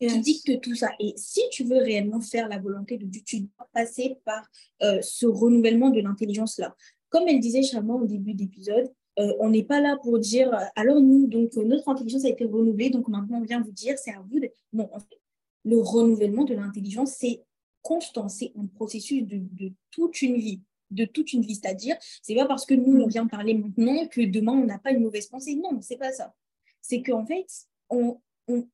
qui 0.00 0.20
dictent 0.20 0.60
tout 0.60 0.76
ça. 0.76 0.90
Et 1.00 1.12
si 1.16 1.40
tu 1.50 1.64
veux 1.64 1.78
réellement 1.78 2.20
faire 2.20 2.48
la 2.48 2.58
volonté 2.58 2.98
de 2.98 3.04
Dieu, 3.04 3.22
tu 3.24 3.40
dois 3.40 3.68
passer 3.72 4.16
par 4.24 4.48
euh, 4.82 5.00
ce 5.02 5.26
renouvellement 5.26 5.90
de 5.90 6.00
l'intelligence-là. 6.00 6.76
Comme 7.08 7.28
elle 7.28 7.40
disait 7.40 7.62
Charmant 7.62 8.00
au 8.00 8.06
début 8.06 8.34
d'épisode, 8.34 8.92
euh, 9.18 9.32
on 9.38 9.50
n'est 9.50 9.62
pas 9.62 9.80
là 9.80 9.96
pour 10.02 10.18
dire, 10.18 10.52
euh, 10.52 10.64
alors 10.74 11.00
nous, 11.00 11.26
donc 11.26 11.56
euh, 11.56 11.64
notre 11.64 11.88
intelligence 11.88 12.24
a 12.24 12.28
été 12.28 12.44
renouvelée, 12.44 12.90
donc 12.90 13.08
maintenant 13.08 13.38
on 13.38 13.44
vient 13.44 13.62
vous 13.62 13.72
dire, 13.72 13.98
c'est 13.98 14.12
à 14.12 14.20
vous 14.20 14.40
de... 14.40 14.50
Non, 14.72 14.90
en 14.92 15.00
fait, 15.00 15.18
le 15.64 15.78
renouvellement 15.78 16.44
de 16.44 16.54
l'intelligence, 16.54 17.14
c'est 17.18 17.42
constant, 17.82 18.28
c'est 18.28 18.52
un 18.56 18.66
processus 18.66 19.24
de, 19.24 19.72
toute 19.90 20.20
une 20.20 20.36
vie, 20.36 20.60
de 20.90 21.04
toute 21.04 21.32
une 21.32 21.42
vie. 21.42 21.54
C'est-à-dire, 21.54 21.96
c'est 22.22 22.34
pas 22.34 22.46
parce 22.46 22.66
que 22.66 22.74
nous, 22.74 23.00
on 23.00 23.06
vient 23.06 23.26
parler 23.26 23.54
maintenant 23.54 24.06
que 24.06 24.20
demain, 24.20 24.52
on 24.52 24.66
n'a 24.66 24.78
pas 24.78 24.92
une 24.92 25.02
mauvaise 25.02 25.26
pensée. 25.26 25.56
Non, 25.56 25.80
c'est 25.80 25.96
pas 25.96 26.12
ça. 26.12 26.34
C'est 26.82 27.02
qu'en 27.02 27.24
fait, 27.24 27.46
on, 27.90 28.20
on, 28.48 28.68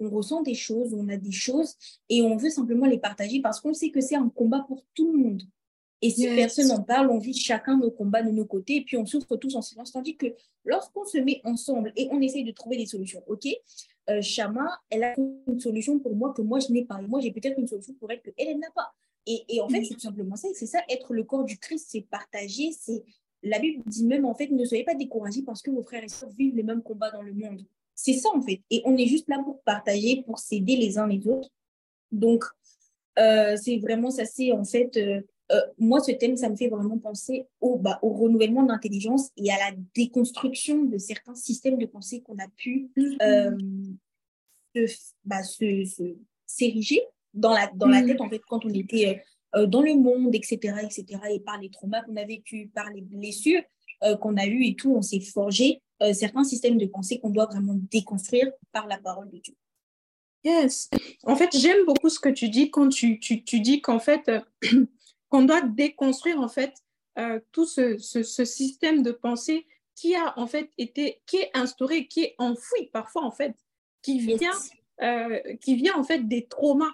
ressent 0.00 0.42
des 0.42 0.54
choses, 0.54 0.94
on 0.94 1.08
a 1.08 1.16
des 1.16 1.30
choses, 1.30 1.76
et 2.08 2.22
on 2.22 2.36
veut 2.36 2.50
simplement 2.50 2.86
les 2.86 2.98
partager 2.98 3.40
parce 3.40 3.60
qu'on 3.60 3.72
sait 3.72 3.90
que 3.90 4.00
c'est 4.00 4.16
un 4.16 4.28
combat 4.28 4.64
pour 4.66 4.84
tout 4.94 5.12
le 5.12 5.18
monde. 5.18 5.42
Et 6.02 6.10
si 6.10 6.26
personne 6.26 6.68
n'en 6.68 6.82
parle, 6.82 7.10
on 7.10 7.18
vit 7.18 7.32
chacun 7.32 7.78
nos 7.78 7.90
combats 7.90 8.22
de 8.22 8.30
nos 8.30 8.44
côtés 8.44 8.76
et 8.76 8.84
puis 8.84 8.96
on 8.96 9.06
souffre 9.06 9.36
tous 9.36 9.54
en 9.54 9.62
silence. 9.62 9.92
Tandis 9.92 10.16
que 10.16 10.26
lorsqu'on 10.64 11.04
se 11.04 11.18
met 11.18 11.40
ensemble 11.44 11.92
et 11.96 12.08
on 12.10 12.20
essaye 12.20 12.44
de 12.44 12.50
trouver 12.50 12.76
des 12.76 12.86
solutions, 12.86 13.22
ok, 13.28 13.46
euh, 14.10 14.20
Shama, 14.20 14.80
elle 14.90 15.04
a 15.04 15.14
une 15.16 15.60
solution 15.60 16.00
pour 16.00 16.16
moi 16.16 16.34
que 16.34 16.42
moi 16.42 16.58
je 16.58 16.72
n'ai 16.72 16.84
pas. 16.84 17.00
Et 17.00 17.06
moi 17.06 17.20
j'ai 17.20 17.30
peut-être 17.30 17.58
une 17.58 17.68
solution 17.68 17.94
pour 17.94 18.10
elle 18.10 18.20
que 18.20 18.30
elle, 18.36 18.58
n'a 18.58 18.70
pas. 18.74 18.92
Et, 19.26 19.44
et, 19.48 19.60
en 19.60 19.68
fait, 19.68 19.84
c'est 19.84 19.94
tout 19.94 20.00
simplement 20.00 20.34
ça. 20.34 20.48
C'est 20.54 20.66
ça, 20.66 20.80
être 20.88 21.14
le 21.14 21.22
corps 21.22 21.44
du 21.44 21.56
Christ, 21.56 21.86
c'est 21.90 22.00
partager. 22.00 22.72
C'est 22.72 23.04
La 23.44 23.60
Bible 23.60 23.84
dit 23.86 24.04
même, 24.04 24.24
en 24.24 24.34
fait, 24.34 24.48
ne 24.48 24.64
soyez 24.64 24.82
pas 24.82 24.96
découragés 24.96 25.42
parce 25.42 25.62
que 25.62 25.70
vos 25.70 25.82
frères 25.82 26.02
et 26.02 26.08
sœurs 26.08 26.30
vivent 26.30 26.56
les 26.56 26.64
mêmes 26.64 26.82
combats 26.82 27.12
dans 27.12 27.22
le 27.22 27.32
monde. 27.32 27.64
C'est 27.94 28.14
ça, 28.14 28.30
en 28.34 28.42
fait. 28.42 28.60
Et 28.70 28.82
on 28.84 28.96
est 28.96 29.06
juste 29.06 29.28
là 29.28 29.40
pour 29.44 29.62
partager, 29.62 30.24
pour 30.26 30.40
s'aider 30.40 30.74
les 30.74 30.98
uns 30.98 31.06
les 31.06 31.28
autres. 31.28 31.50
Donc, 32.10 32.44
Euh, 33.18 33.56
c'est 33.56 33.76
vraiment 33.78 34.10
ça, 34.10 34.24
c'est 34.24 34.52
en 34.52 34.64
fait, 34.64 34.96
euh, 34.96 35.20
euh, 35.52 35.60
moi, 35.78 36.00
ce 36.00 36.12
thème, 36.12 36.36
ça 36.36 36.48
me 36.48 36.56
fait 36.56 36.68
vraiment 36.68 36.98
penser 36.98 37.46
au, 37.60 37.78
bah, 37.78 37.98
au 38.02 38.10
renouvellement 38.10 38.62
de 38.62 38.68
l'intelligence 38.68 39.30
et 39.36 39.50
à 39.50 39.56
la 39.58 39.76
déconstruction 39.94 40.84
de 40.84 40.98
certains 40.98 41.34
systèmes 41.34 41.78
de 41.78 41.86
pensée 41.86 42.22
qu'on 42.22 42.38
a 42.38 42.48
pu 42.56 42.90
mm-hmm. 42.96 43.96
bah, 45.24 45.42
s'ériger 46.46 47.02
dans 47.34 47.52
la, 47.52 47.70
dans 47.74 47.86
la 47.86 48.02
mm-hmm. 48.02 48.06
tête, 48.06 48.20
en 48.20 48.28
fait, 48.28 48.40
quand 48.48 48.64
on 48.64 48.70
était 48.70 49.22
dans 49.54 49.82
le 49.82 49.94
monde, 49.94 50.34
etc., 50.34 50.56
etc., 50.82 51.04
et 51.30 51.40
par 51.40 51.60
les 51.60 51.70
traumas 51.70 52.02
qu'on 52.02 52.16
a 52.16 52.24
vécu, 52.24 52.70
par 52.74 52.90
les 52.90 53.02
blessures 53.02 53.62
qu'on 54.20 54.36
a 54.36 54.46
eues 54.46 54.64
et 54.64 54.74
tout, 54.74 54.94
on 54.94 55.02
s'est 55.02 55.20
forgé 55.20 55.82
certains 56.14 56.42
systèmes 56.42 56.78
de 56.78 56.86
pensée 56.86 57.20
qu'on 57.20 57.30
doit 57.30 57.46
vraiment 57.46 57.78
déconstruire 57.90 58.50
par 58.72 58.86
la 58.86 58.96
parole 58.96 59.30
de 59.30 59.38
Dieu. 59.38 59.54
Yes. 60.44 60.90
En 61.24 61.36
fait, 61.36 61.56
j'aime 61.56 61.84
beaucoup 61.86 62.08
ce 62.08 62.18
que 62.18 62.28
tu 62.28 62.48
dis 62.48 62.70
quand 62.70 62.88
tu, 62.88 63.20
tu, 63.20 63.44
tu 63.44 63.60
dis 63.60 63.80
qu'en 63.80 64.00
fait, 64.00 64.28
euh, 64.28 64.40
qu'on 65.32 65.44
doit 65.44 65.62
déconstruire 65.62 66.38
en 66.40 66.48
fait 66.48 66.74
euh, 67.18 67.40
tout 67.52 67.64
ce, 67.64 67.96
ce, 67.96 68.44
système 68.44 69.02
de 69.02 69.12
pensée 69.12 69.66
qui 69.94 70.14
a 70.14 70.38
en 70.38 70.46
fait 70.46 70.70
été, 70.76 71.22
qui 71.26 71.38
est 71.38 71.50
instauré, 71.54 72.06
qui 72.06 72.20
est 72.20 72.34
enfoui 72.36 72.90
parfois 72.92 73.24
en 73.24 73.30
fait, 73.30 73.54
qui 74.02 74.18
vient, 74.18 74.52
euh, 75.00 75.40
qui 75.62 75.74
vient 75.74 75.96
en 75.96 76.04
fait 76.04 76.28
des 76.28 76.44
traumas, 76.44 76.92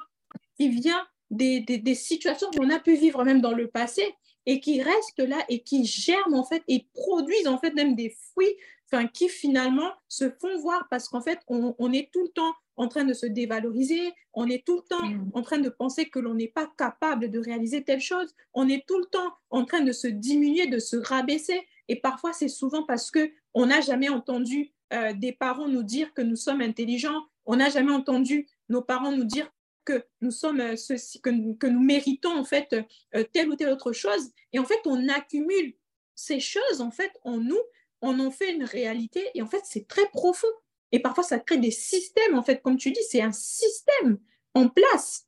qui 0.57 0.69
vient 0.69 1.05
des, 1.33 1.59
des, 1.61 1.79
des 1.79 1.97
situations 1.97 2.49
qu'on 2.57 2.71
a 2.71 2.79
pu 2.79 2.95
vivre 2.95 3.25
même 3.25 3.41
dans 3.41 3.55
le 3.55 3.67
passé 3.67 4.15
et 4.47 4.61
qui 4.61 4.83
restent 4.83 5.19
là 5.19 5.45
et 5.49 5.65
qui 5.65 5.85
germent 5.85 6.35
en 6.35 6.45
fait 6.45 6.63
et 6.69 6.87
produisent 6.95 7.49
en 7.49 7.59
fait 7.59 7.75
même 7.75 7.97
des 7.97 8.11
fruits 8.11 8.55
enfin, 8.87 9.09
qui 9.09 9.29
finalement 9.29 9.91
se 10.07 10.31
font 10.31 10.57
voir 10.61 10.87
parce 10.91 11.09
qu'en 11.09 11.21
fait 11.21 11.41
on, 11.49 11.75
on 11.81 11.93
est 11.93 12.09
tout 12.13 12.23
le 12.23 12.29
temps 12.29 12.55
en 12.79 12.89
train 12.89 13.05
de 13.05 13.13
se 13.13 13.27
dévaloriser, 13.27 14.13
on 14.33 14.49
est 14.49 14.65
tout 14.65 14.77
le 14.77 14.83
temps 14.83 15.07
mm. 15.07 15.31
en 15.35 15.43
train 15.43 15.59
de 15.59 15.69
penser 15.69 16.09
que 16.09 16.19
l'on 16.19 16.35
n'est 16.35 16.49
pas 16.49 16.71
capable 16.79 17.29
de 17.29 17.39
réaliser 17.39 17.85
telle 17.85 18.01
chose, 18.01 18.35
on 18.55 18.69
est 18.69 18.87
tout 18.87 18.99
le 18.99 19.07
temps 19.07 19.35
en 19.51 19.65
train 19.65 19.81
de 19.81 19.93
se 19.93 20.07
diminuer, 20.07 20.67
de 20.67 20.79
se 20.79 20.97
rabaisser. 20.97 21.67
Et 21.89 21.97
parfois, 21.97 22.33
c'est 22.33 22.49
souvent 22.49 22.85
parce 22.85 23.11
que 23.11 23.31
on 23.53 23.67
n'a 23.67 23.81
jamais 23.81 24.09
entendu 24.09 24.73
euh, 24.93 25.13
des 25.13 25.33
parents 25.33 25.69
nous 25.69 25.83
dire 25.83 26.15
que 26.15 26.23
nous 26.23 26.37
sommes 26.37 26.61
intelligents, 26.61 27.27
on 27.47 27.57
n'a 27.57 27.69
jamais 27.69 27.93
entendu 27.93 28.49
nos 28.69 28.81
parents 28.81 29.13
nous 29.13 29.25
dire 29.25 29.51
que 29.85 30.05
nous 30.21 30.31
sommes 30.31 30.61
euh, 30.61 30.77
ceci, 30.77 31.21
que, 31.21 31.31
que, 31.55 31.67
nous 31.67 31.81
méritons 31.81 32.37
en 32.37 32.45
fait 32.45 32.77
euh, 33.17 33.25
telle 33.33 33.49
ou 33.49 33.57
telle 33.57 33.71
autre 33.71 33.93
chose. 33.93 34.31
Et 34.53 34.59
en 34.59 34.65
fait, 34.65 34.81
on 34.87 35.09
accumule 35.09 35.75
ces 36.15 36.41
choses 36.41 36.81
en 36.81 36.91
fait 36.91 37.13
en 37.25 37.39
nous, 37.39 37.61
on 38.03 38.21
en 38.21 38.31
fait 38.31 38.55
une 38.55 38.65
réalité 38.65 39.25
et 39.35 39.43
en 39.43 39.47
fait, 39.47 39.63
c'est 39.65 39.89
très 39.89 40.07
profond. 40.11 40.47
Et 40.93 41.01
parfois, 41.01 41.25
ça 41.25 41.39
crée 41.39 41.59
des 41.59 41.71
systèmes, 41.71 42.37
en 42.37 42.43
fait, 42.43 42.63
comme 42.63 42.77
tu 42.77 42.91
dis, 42.91 43.03
c'est 43.09 43.23
un 43.23 43.33
système 43.33 44.19
en 44.55 44.69
place. 44.69 45.27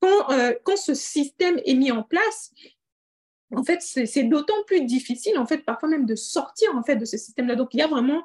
Quand, 0.00 0.30
euh, 0.30 0.54
quand 0.64 0.76
ce 0.76 0.94
système 0.94 1.60
est 1.64 1.74
mis 1.74 1.90
en 1.90 2.02
place, 2.02 2.52
en 3.54 3.64
fait, 3.64 3.80
c'est 3.82 4.22
d'autant 4.24 4.62
plus 4.66 4.84
difficile, 4.84 5.36
en 5.38 5.46
fait, 5.46 5.58
parfois 5.58 5.88
même 5.88 6.06
de 6.06 6.14
sortir, 6.14 6.74
en 6.76 6.82
fait, 6.82 6.96
de 6.96 7.04
ce 7.04 7.18
système-là. 7.18 7.56
Donc, 7.56 7.74
il 7.74 7.78
y 7.78 7.82
a 7.82 7.88
vraiment 7.88 8.22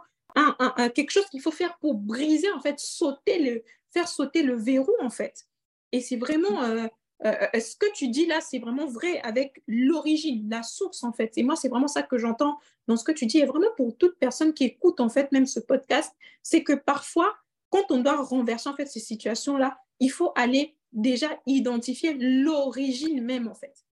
quelque 0.94 1.12
chose 1.12 1.26
qu'il 1.28 1.42
faut 1.42 1.52
faire 1.52 1.78
pour 1.80 1.96
briser, 1.96 2.52
en 2.52 2.60
fait, 2.62 2.80
sauter 2.80 3.40
le, 3.40 3.64
faire 3.92 4.08
sauter 4.08 4.44
le 4.44 4.56
verrou, 4.56 4.94
en 5.02 5.10
fait. 5.10 5.48
Et 5.92 6.02
c'est 6.02 6.18
vraiment, 6.18 6.62
euh, 6.64 6.88
euh, 7.24 7.34
euh, 7.54 7.60
ce 7.60 7.76
que 7.78 7.92
tu 7.94 8.10
dis 8.10 8.26
là, 8.26 8.42
c'est 8.42 8.60
vraiment 8.60 8.88
vrai 8.88 9.20
avec 9.22 9.64
l'origine, 9.68 10.50
la 10.50 10.64
source 10.64 11.04
en 11.04 11.14
fait? 11.14 11.32
Et 11.38 11.44
moi, 11.44 11.56
c'est 11.56 11.70
vraiment 11.70 11.88
ça 11.88 12.04
que 12.04 12.18
j'entends 12.18 12.58
dans 12.88 12.98
ce 12.98 13.04
que 13.04 13.12
tu 13.12 13.26
dis. 13.26 13.40
Et 13.40 13.46
vraiment 13.46 13.70
pour 13.78 13.96
toute 13.98 14.18
personne 14.20 14.54
qui 14.54 14.66
écoute 14.66 15.00
en 15.00 15.10
fait 15.10 15.32
même 15.32 15.46
ce 15.46 15.60
podcast, 15.60 16.14
c'est 16.44 16.64
que 16.64 16.74
parfois, 16.74 17.34
quand 17.70 17.90
on 17.90 18.00
doit 18.00 18.18
renverser 18.18 18.70
en 18.70 18.76
fait 18.76 18.88
ces 18.88 19.00
situations-là, 19.00 19.78
il 20.00 20.10
faut 20.10 20.34
aller 20.36 20.76
déjà 20.92 21.30
identifier 21.46 22.14
l'origine 22.20 23.24
même 23.24 23.48
en 23.48 23.56
fait. 23.56 23.86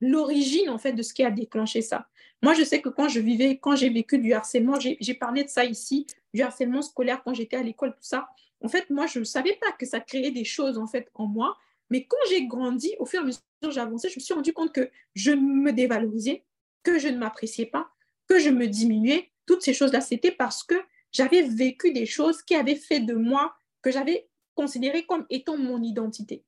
L'origine 0.00 0.70
en 0.70 0.78
fait 0.78 0.92
de 0.92 1.02
ce 1.02 1.14
qui 1.14 1.22
a 1.22 1.30
déclenché 1.30 1.82
ça. 1.82 2.08
Moi, 2.42 2.54
je 2.54 2.64
sais 2.64 2.80
que 2.80 2.88
quand 2.88 3.08
je 3.08 3.20
vivais, 3.20 3.58
quand 3.58 3.76
j'ai 3.76 3.90
vécu 3.90 4.18
du 4.18 4.32
harcèlement, 4.32 4.78
j'ai 4.80 5.14
parlé 5.14 5.44
de 5.44 5.50
ça 5.50 5.64
ici, 5.64 6.06
du 6.32 6.42
harcèlement 6.42 6.82
scolaire 6.82 7.22
quand 7.22 7.34
j'étais 7.34 7.56
à 7.56 7.62
l'école, 7.62 7.90
tout 7.90 7.98
ça. 8.02 8.28
En 8.62 8.68
fait, 8.68 8.88
moi, 8.90 9.06
je 9.06 9.20
ne 9.20 9.24
savais 9.24 9.56
pas 9.60 9.72
que 9.72 9.86
ça 9.86 10.00
créait 10.00 10.30
des 10.30 10.44
choses 10.44 10.78
en 10.78 10.86
fait 10.86 11.10
en 11.14 11.26
moi 11.26 11.56
mais 11.90 12.04
quand 12.04 12.18
j'ai 12.28 12.46
grandi, 12.46 12.94
au 12.98 13.06
fur 13.06 13.20
et 13.20 13.22
à 13.22 13.26
mesure 13.26 13.40
que 13.62 13.70
j'ai 13.70 13.80
avancé, 13.80 14.08
je 14.08 14.18
me 14.18 14.20
suis 14.20 14.34
rendu 14.34 14.52
compte 14.52 14.72
que 14.72 14.90
je 15.14 15.32
me 15.32 15.72
dévalorisais, 15.72 16.44
que 16.82 16.98
je 16.98 17.08
ne 17.08 17.18
m'appréciais 17.18 17.66
pas, 17.66 17.90
que 18.28 18.38
je 18.38 18.50
me 18.50 18.66
diminuais. 18.66 19.30
Toutes 19.46 19.62
ces 19.62 19.74
choses-là, 19.74 20.00
c'était 20.00 20.32
parce 20.32 20.62
que 20.62 20.76
j'avais 21.12 21.42
vécu 21.42 21.92
des 21.92 22.06
choses 22.06 22.42
qui 22.42 22.54
avaient 22.54 22.76
fait 22.76 23.00
de 23.00 23.14
moi, 23.14 23.54
que 23.82 23.90
j'avais 23.90 24.28
considéré 24.54 25.04
comme 25.04 25.26
étant 25.30 25.56
mon 25.56 25.82
identité. 25.82 26.44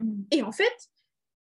Mm. 0.00 0.22
Et 0.30 0.42
en 0.42 0.52
fait, 0.52 0.90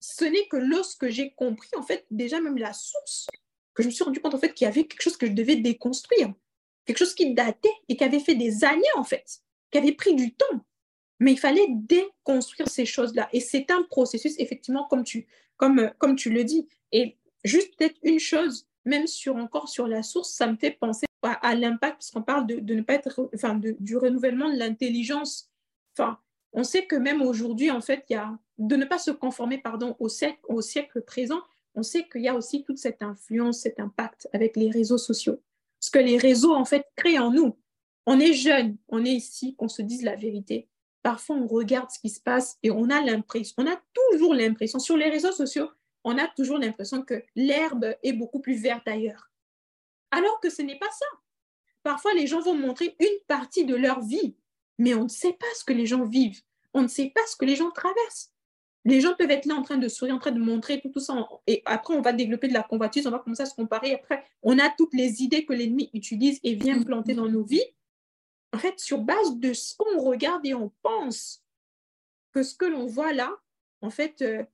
ce 0.00 0.24
n'est 0.24 0.46
que 0.46 0.56
lorsque 0.56 1.08
j'ai 1.08 1.32
compris, 1.32 1.70
en 1.76 1.82
fait, 1.82 2.06
déjà 2.10 2.40
même 2.40 2.58
la 2.58 2.72
source, 2.72 3.26
que 3.74 3.82
je 3.82 3.88
me 3.88 3.92
suis 3.92 4.04
rendu 4.04 4.20
compte, 4.20 4.34
en 4.34 4.38
fait, 4.38 4.54
qu'il 4.54 4.64
y 4.64 4.68
avait 4.68 4.86
quelque 4.86 5.02
chose 5.02 5.16
que 5.16 5.26
je 5.26 5.32
devais 5.32 5.56
déconstruire, 5.56 6.32
quelque 6.84 6.98
chose 6.98 7.14
qui 7.14 7.34
datait 7.34 7.72
et 7.88 7.96
qui 7.96 8.04
avait 8.04 8.20
fait 8.20 8.34
des 8.34 8.64
années, 8.64 8.82
en 8.96 9.04
fait, 9.04 9.40
qui 9.70 9.78
avait 9.78 9.92
pris 9.92 10.14
du 10.14 10.34
temps. 10.34 10.64
Mais 11.20 11.32
il 11.32 11.38
fallait 11.38 11.66
déconstruire 11.70 12.68
ces 12.68 12.86
choses-là. 12.86 13.28
Et 13.32 13.40
c'est 13.40 13.70
un 13.70 13.82
processus, 13.84 14.34
effectivement, 14.38 14.84
comme 14.84 15.04
tu, 15.04 15.26
comme, 15.56 15.90
comme 15.98 16.16
tu 16.16 16.30
le 16.30 16.44
dis. 16.44 16.68
Et 16.92 17.16
juste 17.44 17.76
peut-être 17.76 17.98
une 18.02 18.20
chose, 18.20 18.66
même 18.84 19.06
sur 19.06 19.36
encore 19.36 19.68
sur 19.68 19.86
la 19.86 20.02
source, 20.02 20.30
ça 20.30 20.46
me 20.46 20.56
fait 20.56 20.70
penser 20.70 21.06
à, 21.22 21.54
l'impact, 21.54 21.96
parce 21.96 22.10
qu'on 22.10 22.22
parle 22.22 22.46
de, 22.46 22.60
de, 22.60 22.74
ne 22.74 22.82
pas 22.82 22.94
être, 22.94 23.28
enfin, 23.34 23.54
de, 23.54 23.76
du 23.80 23.96
renouvellement 23.96 24.50
de 24.50 24.56
l'intelligence. 24.56 25.50
Enfin, 25.96 26.18
on 26.52 26.64
sait 26.64 26.86
que 26.86 26.96
même 26.96 27.22
aujourd'hui, 27.22 27.70
en 27.70 27.80
fait, 27.80 28.04
il 28.08 28.14
y 28.14 28.16
a 28.16 28.38
de 28.58 28.76
ne 28.76 28.84
pas 28.84 28.98
se 28.98 29.10
conformer, 29.10 29.58
pardon, 29.58 29.96
au 29.98 30.08
siècle, 30.08 30.40
au 30.48 30.60
siècle 30.60 31.02
présent. 31.02 31.40
On 31.74 31.82
sait 31.82 32.08
qu'il 32.08 32.22
y 32.22 32.28
a 32.28 32.34
aussi 32.34 32.64
toute 32.64 32.78
cette 32.78 33.02
influence, 33.02 33.60
cet 33.60 33.80
impact 33.80 34.28
avec 34.32 34.56
les 34.56 34.70
réseaux 34.70 34.98
sociaux. 34.98 35.40
Ce 35.80 35.90
que 35.90 35.98
les 35.98 36.18
réseaux, 36.18 36.54
en 36.54 36.64
fait, 36.64 36.86
créent 36.96 37.18
en 37.18 37.30
nous. 37.30 37.56
On 38.06 38.18
est 38.18 38.32
jeune, 38.32 38.76
on 38.88 39.04
est 39.04 39.12
ici, 39.12 39.54
qu'on 39.54 39.68
se 39.68 39.82
dise 39.82 40.02
la 40.02 40.16
vérité 40.16 40.68
parfois 41.02 41.36
on 41.36 41.46
regarde 41.46 41.90
ce 41.90 41.98
qui 41.98 42.10
se 42.10 42.20
passe 42.20 42.58
et 42.62 42.70
on 42.70 42.90
a 42.90 43.00
l'impression, 43.00 43.54
on 43.58 43.70
a 43.70 43.80
toujours 43.92 44.34
l'impression, 44.34 44.78
sur 44.78 44.96
les 44.96 45.10
réseaux 45.10 45.32
sociaux, 45.32 45.68
on 46.04 46.18
a 46.18 46.28
toujours 46.28 46.58
l'impression 46.58 47.02
que 47.02 47.22
l'herbe 47.36 47.94
est 48.02 48.12
beaucoup 48.12 48.40
plus 48.40 48.54
verte 48.54 48.86
ailleurs. 48.88 49.30
Alors 50.10 50.40
que 50.40 50.50
ce 50.50 50.62
n'est 50.62 50.78
pas 50.78 50.90
ça. 50.90 51.06
Parfois, 51.82 52.14
les 52.14 52.26
gens 52.26 52.40
vont 52.40 52.54
montrer 52.54 52.96
une 53.00 53.24
partie 53.26 53.64
de 53.64 53.74
leur 53.74 54.00
vie, 54.00 54.36
mais 54.78 54.94
on 54.94 55.04
ne 55.04 55.08
sait 55.08 55.32
pas 55.32 55.46
ce 55.54 55.64
que 55.64 55.72
les 55.72 55.86
gens 55.86 56.04
vivent. 56.04 56.40
On 56.74 56.82
ne 56.82 56.88
sait 56.88 57.12
pas 57.14 57.20
ce 57.26 57.36
que 57.36 57.44
les 57.44 57.56
gens 57.56 57.70
traversent. 57.70 58.32
Les 58.84 59.00
gens 59.00 59.14
peuvent 59.14 59.30
être 59.30 59.46
là 59.46 59.54
en 59.54 59.62
train 59.62 59.76
de 59.76 59.88
sourire, 59.88 60.14
en 60.14 60.18
train 60.18 60.30
de 60.30 60.40
montrer 60.40 60.80
tout, 60.80 60.88
tout 60.88 61.00
ça. 61.00 61.14
Et 61.46 61.62
après, 61.66 61.94
on 61.94 62.00
va 62.00 62.12
développer 62.12 62.48
de 62.48 62.54
la 62.54 62.62
convoitise, 62.62 63.06
on 63.06 63.10
va 63.10 63.18
commencer 63.18 63.42
à 63.42 63.46
se 63.46 63.54
comparer. 63.54 63.94
Après, 63.94 64.24
on 64.42 64.58
a 64.58 64.70
toutes 64.70 64.94
les 64.94 65.22
idées 65.22 65.44
que 65.44 65.52
l'ennemi 65.52 65.90
utilise 65.92 66.40
et 66.42 66.54
vient 66.54 66.82
planter 66.82 67.14
dans 67.14 67.28
nos 67.28 67.44
vies 67.44 67.64
en 68.52 68.58
fait, 68.58 68.78
sur 68.80 68.98
base 68.98 69.36
de 69.36 69.52
ce 69.52 69.74
qu'on 69.76 70.00
regarde 70.00 70.44
et 70.46 70.54
on 70.54 70.72
pense 70.82 71.44
que 72.32 72.42
ce 72.42 72.54
que 72.54 72.64
l'on 72.64 72.86
voit 72.86 73.12
là, 73.12 73.36
en 73.82 73.90
fait, 73.90 74.22
euh, 74.22 74.44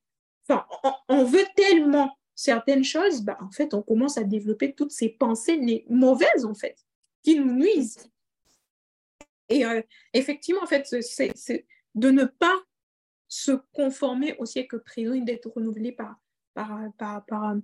on, 1.08 1.24
veut 1.24 1.46
tellement 1.56 2.16
certaines 2.34 2.84
choses, 2.84 3.22
bah, 3.22 3.38
en 3.40 3.50
fait, 3.50 3.74
on 3.74 3.82
commence 3.82 4.18
à 4.18 4.24
développer 4.24 4.74
toutes 4.74 4.92
ces 4.92 5.08
pensées 5.08 5.84
mauvaises, 5.88 6.44
en 6.44 6.54
fait, 6.54 6.76
qui 7.22 7.38
nous 7.38 7.52
nuisent. 7.52 8.10
Et 9.48 9.64
euh, 9.64 9.82
effectivement, 10.12 10.62
en 10.62 10.66
fait, 10.66 10.86
c'est 11.02 11.66
de 11.94 12.10
ne 12.10 12.24
pas 12.24 12.56
se 13.28 13.52
conformer 13.72 14.36
au 14.38 14.46
siècle 14.46 14.80
présent 14.80 15.16
d'être 15.16 15.50
renouvelé 15.50 15.92
par, 15.92 16.16
par, 16.54 16.78
par, 16.98 17.24
par 17.26 17.56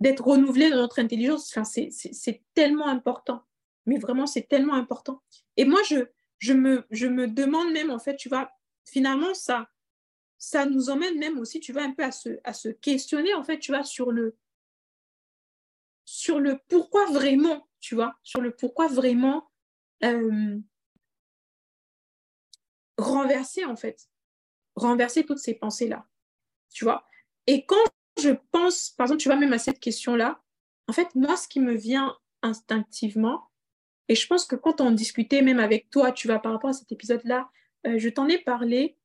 d'être 0.00 0.24
renouvelé 0.24 0.70
dans 0.70 0.76
notre 0.76 0.98
intelligence. 0.98 1.50
Enfin, 1.50 1.64
c'est 1.64 2.42
tellement 2.54 2.88
important. 2.88 3.44
Mais 3.86 3.98
vraiment, 3.98 4.26
c'est 4.26 4.48
tellement 4.48 4.74
important. 4.74 5.22
Et 5.56 5.64
moi, 5.64 5.80
je, 5.88 6.06
je, 6.38 6.52
me, 6.52 6.86
je 6.90 7.06
me 7.06 7.28
demande 7.28 7.72
même, 7.72 7.90
en 7.90 7.98
fait, 7.98 8.16
tu 8.16 8.28
vois, 8.28 8.50
finalement, 8.84 9.34
ça, 9.34 9.68
ça 10.38 10.66
nous 10.66 10.90
emmène 10.90 11.18
même 11.18 11.38
aussi, 11.38 11.60
tu 11.60 11.72
vois, 11.72 11.82
un 11.82 11.92
peu 11.92 12.02
à 12.02 12.12
se, 12.12 12.40
à 12.44 12.52
se 12.52 12.68
questionner, 12.68 13.34
en 13.34 13.44
fait, 13.44 13.58
tu 13.58 13.72
vois, 13.72 13.84
sur 13.84 14.10
le, 14.10 14.36
sur 16.04 16.40
le 16.40 16.58
pourquoi 16.68 17.06
vraiment, 17.06 17.68
tu 17.80 17.94
vois, 17.94 18.16
sur 18.22 18.40
le 18.40 18.54
pourquoi 18.54 18.88
vraiment 18.88 19.50
euh, 20.04 20.58
renverser, 22.98 23.64
en 23.64 23.76
fait, 23.76 24.08
renverser 24.74 25.24
toutes 25.24 25.38
ces 25.38 25.54
pensées-là, 25.54 26.06
tu 26.70 26.84
vois. 26.84 27.06
Et 27.46 27.64
quand 27.66 27.84
je 28.20 28.30
pense, 28.50 28.90
par 28.90 29.06
exemple, 29.06 29.20
tu 29.20 29.28
vois, 29.28 29.38
même 29.38 29.52
à 29.52 29.58
cette 29.58 29.80
question-là, 29.80 30.42
en 30.88 30.92
fait, 30.92 31.14
moi, 31.14 31.36
ce 31.36 31.48
qui 31.48 31.60
me 31.60 31.74
vient 31.74 32.16
instinctivement, 32.42 33.51
et 34.08 34.14
je 34.14 34.26
pense 34.26 34.44
que 34.44 34.56
quand 34.56 34.80
on 34.80 34.90
discutait, 34.90 35.42
même 35.42 35.60
avec 35.60 35.90
toi, 35.90 36.12
tu 36.12 36.28
vas 36.28 36.38
par 36.38 36.52
rapport 36.52 36.70
à 36.70 36.74
cet 36.74 36.90
épisode-là, 36.92 37.50
euh, 37.86 37.98
je 37.98 38.08
t'en 38.08 38.28
ai 38.28 38.38
parlé 38.38 38.96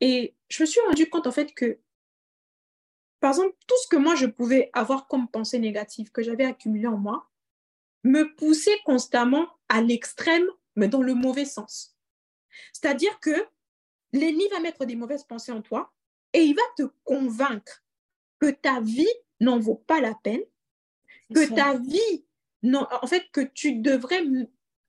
et 0.00 0.34
je 0.48 0.62
me 0.62 0.66
suis 0.66 0.80
rendu 0.80 1.08
compte 1.08 1.26
en 1.26 1.32
fait 1.32 1.54
que, 1.54 1.78
par 3.20 3.30
exemple, 3.30 3.56
tout 3.66 3.76
ce 3.82 3.88
que 3.88 3.96
moi 3.96 4.14
je 4.14 4.26
pouvais 4.26 4.70
avoir 4.72 5.06
comme 5.08 5.28
pensée 5.28 5.58
négative 5.58 6.10
que 6.10 6.22
j'avais 6.22 6.44
accumulé 6.44 6.86
en 6.86 6.96
moi, 6.96 7.30
me 8.04 8.34
poussait 8.34 8.78
constamment 8.84 9.48
à 9.68 9.80
l'extrême, 9.80 10.46
mais 10.76 10.88
dans 10.88 11.02
le 11.02 11.14
mauvais 11.14 11.44
sens. 11.44 11.96
C'est-à-dire 12.72 13.18
que 13.20 13.46
l'ennemi 14.12 14.48
va 14.48 14.60
mettre 14.60 14.84
des 14.84 14.96
mauvaises 14.96 15.24
pensées 15.24 15.52
en 15.52 15.62
toi 15.62 15.92
et 16.32 16.42
il 16.42 16.54
va 16.54 16.62
te 16.76 16.82
convaincre 17.04 17.82
que 18.40 18.50
ta 18.50 18.80
vie 18.80 19.08
n'en 19.40 19.58
vaut 19.58 19.82
pas 19.86 20.00
la 20.00 20.14
peine, 20.14 20.42
que 21.34 21.54
ta 21.54 21.78
vie, 21.78 22.26
non, 22.62 22.86
en 22.90 23.06
fait, 23.06 23.24
que 23.32 23.40
tu 23.40 23.76
devrais 23.76 24.22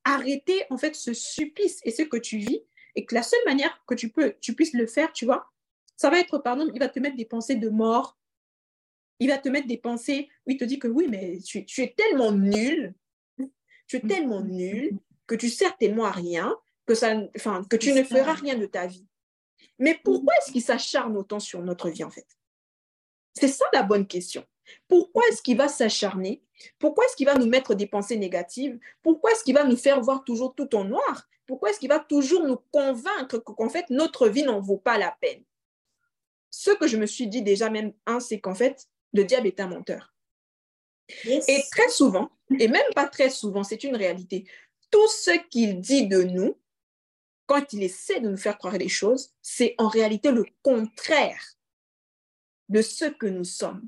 arrêter 0.03 0.65
en 0.69 0.77
fait 0.77 0.95
ce 0.95 1.13
supplice 1.13 1.79
et 1.83 1.91
ce 1.91 2.03
que 2.03 2.17
tu 2.17 2.37
vis 2.37 2.61
et 2.95 3.05
que 3.05 3.15
la 3.15 3.23
seule 3.23 3.43
manière 3.45 3.83
que 3.87 3.95
tu 3.95 4.09
peux, 4.09 4.35
tu 4.41 4.53
puisses 4.53 4.73
le 4.73 4.85
faire, 4.85 5.11
tu 5.13 5.25
vois, 5.25 5.51
ça 5.95 6.09
va 6.09 6.19
être, 6.19 6.37
pardon, 6.37 6.69
il 6.73 6.79
va 6.79 6.89
te 6.89 6.99
mettre 6.99 7.15
des 7.15 7.25
pensées 7.25 7.55
de 7.55 7.69
mort, 7.69 8.17
il 9.19 9.29
va 9.29 9.37
te 9.37 9.49
mettre 9.49 9.67
des 9.67 9.77
pensées 9.77 10.29
où 10.45 10.51
il 10.51 10.57
te 10.57 10.65
dit 10.65 10.79
que 10.79 10.87
oui, 10.87 11.07
mais 11.09 11.39
tu, 11.39 11.65
tu 11.65 11.81
es 11.81 11.93
tellement 11.95 12.31
nul, 12.31 12.93
tu 13.87 13.97
es 13.97 14.01
tellement 14.01 14.41
nul 14.41 14.97
que 15.27 15.35
tu 15.35 15.49
sers 15.49 15.75
tellement 15.77 16.05
à 16.05 16.11
rien, 16.11 16.55
que, 16.85 16.95
ça, 16.95 17.15
enfin, 17.35 17.63
que 17.69 17.77
tu 17.77 17.93
ne 17.93 18.03
feras 18.03 18.33
rien 18.33 18.57
de 18.57 18.65
ta 18.65 18.85
vie. 18.85 19.07
Mais 19.79 19.99
pourquoi 20.03 20.33
est-ce 20.35 20.51
qu'il 20.51 20.61
s'acharne 20.61 21.15
autant 21.17 21.39
sur 21.39 21.61
notre 21.61 21.89
vie, 21.89 22.03
en 22.03 22.11
fait? 22.11 22.27
C'est 23.33 23.47
ça 23.47 23.65
la 23.73 23.83
bonne 23.83 24.05
question. 24.05 24.45
Pourquoi 24.87 25.23
est-ce 25.29 25.41
qu'il 25.41 25.57
va 25.57 25.67
s'acharner? 25.67 26.41
Pourquoi 26.79 27.05
est-ce 27.05 27.15
qu'il 27.15 27.25
va 27.25 27.35
nous 27.35 27.47
mettre 27.47 27.73
des 27.75 27.87
pensées 27.87 28.17
négatives? 28.17 28.79
Pourquoi 29.01 29.31
est-ce 29.31 29.43
qu'il 29.43 29.53
va 29.53 29.63
nous 29.63 29.77
faire 29.77 30.01
voir 30.01 30.23
toujours 30.23 30.55
tout 30.55 30.75
en 30.75 30.85
noir? 30.85 31.27
Pourquoi 31.45 31.69
est-ce 31.69 31.79
qu'il 31.79 31.89
va 31.89 31.99
toujours 31.99 32.47
nous 32.47 32.59
convaincre 32.71 33.37
qu'en 33.37 33.69
fait, 33.69 33.89
notre 33.89 34.29
vie 34.29 34.43
n'en 34.43 34.59
vaut 34.59 34.77
pas 34.77 34.97
la 34.97 35.15
peine? 35.19 35.43
Ce 36.49 36.71
que 36.71 36.87
je 36.87 36.97
me 36.97 37.05
suis 37.05 37.27
dit 37.27 37.41
déjà 37.41 37.69
même, 37.69 37.93
un, 38.05 38.19
c'est 38.19 38.39
qu'en 38.39 38.55
fait, 38.55 38.87
le 39.13 39.25
diable 39.25 39.47
est 39.47 39.59
un 39.59 39.67
menteur. 39.67 40.13
Et 41.25 41.63
très 41.71 41.89
souvent, 41.89 42.31
et 42.59 42.67
même 42.67 42.93
pas 42.95 43.07
très 43.07 43.29
souvent, 43.29 43.63
c'est 43.63 43.83
une 43.83 43.95
réalité, 43.95 44.45
tout 44.89 45.07
ce 45.09 45.31
qu'il 45.49 45.81
dit 45.81 46.07
de 46.07 46.23
nous, 46.23 46.57
quand 47.45 47.73
il 47.73 47.83
essaie 47.83 48.19
de 48.19 48.29
nous 48.29 48.37
faire 48.37 48.57
croire 48.57 48.77
les 48.77 48.87
choses, 48.87 49.33
c'est 49.41 49.75
en 49.77 49.87
réalité 49.87 50.31
le 50.31 50.45
contraire 50.61 51.57
de 52.69 52.81
ce 52.81 53.05
que 53.05 53.25
nous 53.25 53.43
sommes. 53.43 53.87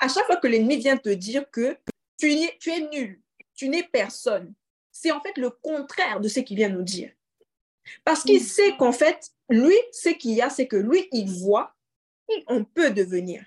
À 0.00 0.08
chaque 0.08 0.26
fois 0.26 0.36
que 0.36 0.46
l'ennemi 0.46 0.76
vient 0.76 0.96
te 0.96 1.10
dire 1.10 1.50
que 1.50 1.76
tu 2.18 2.32
es, 2.32 2.56
tu 2.58 2.70
es 2.70 2.80
nul, 2.88 3.20
tu 3.54 3.68
n'es 3.68 3.82
personne, 3.82 4.54
c'est 4.90 5.10
en 5.10 5.20
fait 5.20 5.36
le 5.36 5.50
contraire 5.50 6.20
de 6.20 6.28
ce 6.28 6.40
qu'il 6.40 6.56
vient 6.56 6.68
nous 6.68 6.82
dire. 6.82 7.12
Parce 8.04 8.22
qu'il 8.22 8.40
mm. 8.40 8.46
sait 8.46 8.76
qu'en 8.76 8.92
fait, 8.92 9.30
lui, 9.50 9.76
ce 9.92 10.10
qu'il 10.10 10.32
y 10.32 10.42
a, 10.42 10.50
c'est 10.50 10.66
que 10.66 10.76
lui, 10.76 11.08
il 11.12 11.30
voit 11.30 11.74
qui 12.28 12.44
on 12.46 12.64
peut 12.64 12.90
devenir. 12.90 13.44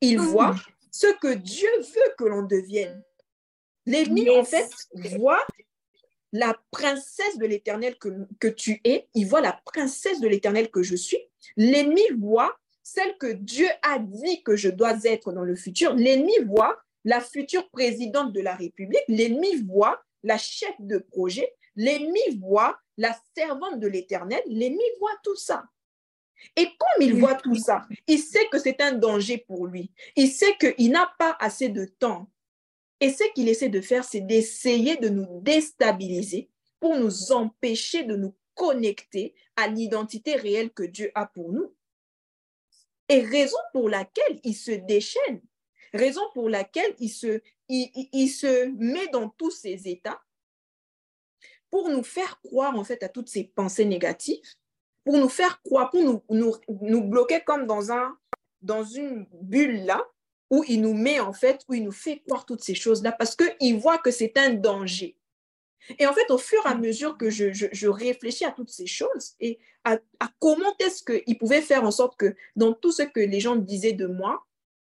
Il 0.00 0.18
mm. 0.18 0.24
voit 0.24 0.56
ce 0.90 1.06
que 1.18 1.34
Dieu 1.34 1.70
veut 1.78 2.14
que 2.18 2.24
l'on 2.24 2.42
devienne. 2.42 3.02
L'ennemi, 3.86 4.28
en 4.30 4.44
fait, 4.44 4.68
voit 5.16 5.44
la 6.32 6.56
princesse 6.70 7.38
de 7.38 7.46
l'éternel 7.46 7.98
que, 7.98 8.08
que 8.38 8.48
tu 8.48 8.80
es, 8.84 9.08
il 9.14 9.26
voit 9.26 9.40
la 9.40 9.60
princesse 9.64 10.20
de 10.20 10.28
l'éternel 10.28 10.70
que 10.70 10.82
je 10.82 10.94
suis. 10.94 11.18
L'ennemi 11.56 12.02
voit 12.18 12.56
celle 12.92 13.16
que 13.18 13.32
Dieu 13.32 13.68
a 13.82 13.98
dit 13.98 14.42
que 14.42 14.56
je 14.56 14.68
dois 14.68 15.04
être 15.04 15.32
dans 15.32 15.44
le 15.44 15.54
futur. 15.54 15.94
L'ennemi 15.94 16.32
voit 16.46 16.82
la 17.04 17.20
future 17.20 17.68
présidente 17.70 18.32
de 18.32 18.40
la 18.40 18.54
République. 18.54 19.04
L'ennemi 19.06 19.62
voit 19.62 20.02
la 20.22 20.38
chef 20.38 20.74
de 20.80 20.98
projet. 20.98 21.54
L'ennemi 21.76 22.20
voit 22.40 22.78
la 22.96 23.16
servante 23.36 23.78
de 23.78 23.86
l'éternel. 23.86 24.42
L'ennemi 24.46 24.82
voit 24.98 25.16
tout 25.22 25.36
ça. 25.36 25.64
Et 26.56 26.64
comme 26.64 27.02
il 27.02 27.14
voit 27.14 27.36
tout 27.36 27.54
ça, 27.54 27.86
il 28.06 28.18
sait 28.18 28.48
que 28.50 28.58
c'est 28.58 28.80
un 28.80 28.92
danger 28.92 29.38
pour 29.38 29.66
lui. 29.66 29.92
Il 30.16 30.28
sait 30.28 30.56
qu'il 30.58 30.90
n'a 30.90 31.12
pas 31.18 31.36
assez 31.38 31.68
de 31.68 31.84
temps. 31.84 32.28
Et 32.98 33.10
ce 33.10 33.22
qu'il 33.34 33.48
essaie 33.48 33.68
de 33.68 33.80
faire, 33.80 34.04
c'est 34.04 34.20
d'essayer 34.20 34.96
de 34.96 35.10
nous 35.10 35.40
déstabiliser 35.42 36.50
pour 36.80 36.96
nous 36.96 37.30
empêcher 37.30 38.04
de 38.04 38.16
nous 38.16 38.34
connecter 38.54 39.34
à 39.56 39.68
l'identité 39.68 40.34
réelle 40.34 40.70
que 40.70 40.82
Dieu 40.82 41.12
a 41.14 41.26
pour 41.26 41.52
nous. 41.52 41.72
Et 43.10 43.22
raison 43.22 43.58
pour 43.72 43.88
laquelle 43.88 44.38
il 44.44 44.54
se 44.54 44.70
déchaîne, 44.70 45.42
raison 45.92 46.22
pour 46.32 46.48
laquelle 46.48 46.94
il 47.00 47.08
se, 47.10 48.66
met 48.78 49.08
dans 49.08 49.28
tous 49.30 49.50
ces 49.50 49.88
états 49.88 50.22
pour 51.70 51.88
nous 51.88 52.04
faire 52.04 52.40
croire 52.40 52.76
en 52.76 52.84
fait 52.84 53.02
à 53.02 53.08
toutes 53.08 53.28
ces 53.28 53.44
pensées 53.44 53.84
négatives, 53.84 54.40
pour 55.04 55.18
nous 55.18 55.28
faire 55.28 55.60
croire, 55.62 55.90
pour 55.90 56.22
nous 56.30 57.02
bloquer 57.02 57.40
comme 57.40 57.66
dans, 57.66 57.90
un, 57.90 58.16
dans 58.62 58.84
une 58.84 59.26
bulle 59.32 59.84
là, 59.84 60.06
où 60.48 60.64
il 60.68 60.80
nous 60.80 60.94
met 60.94 61.18
en 61.18 61.32
fait, 61.32 61.64
où 61.68 61.74
il 61.74 61.82
nous 61.82 61.92
fait 61.92 62.20
croire 62.20 62.46
toutes 62.46 62.62
ces 62.62 62.76
choses-là, 62.76 63.10
parce 63.10 63.34
qu'il 63.34 63.76
voit 63.78 63.98
que 63.98 64.12
c'est 64.12 64.36
un 64.36 64.50
danger. 64.50 65.16
Et 65.98 66.06
en 66.06 66.12
fait, 66.12 66.30
au 66.30 66.38
fur 66.38 66.60
et 66.64 66.68
à 66.68 66.74
mesure 66.74 67.16
que 67.16 67.30
je, 67.30 67.52
je, 67.52 67.88
réfléchis 67.88 68.44
à 68.44 68.50
toutes 68.50 68.70
ces 68.70 68.86
choses 68.86 69.34
et 69.40 69.58
à, 69.84 69.98
comment 70.38 70.74
est-ce 70.78 71.02
qu'il 71.02 71.38
pouvait 71.38 71.62
faire 71.62 71.84
en 71.84 71.90
sorte 71.90 72.16
que 72.16 72.36
dans 72.56 72.72
tout 72.72 72.92
ce 72.92 73.02
que 73.02 73.20
les 73.20 73.40
gens 73.40 73.56
disaient 73.56 73.92
de 73.92 74.06
moi, 74.06 74.46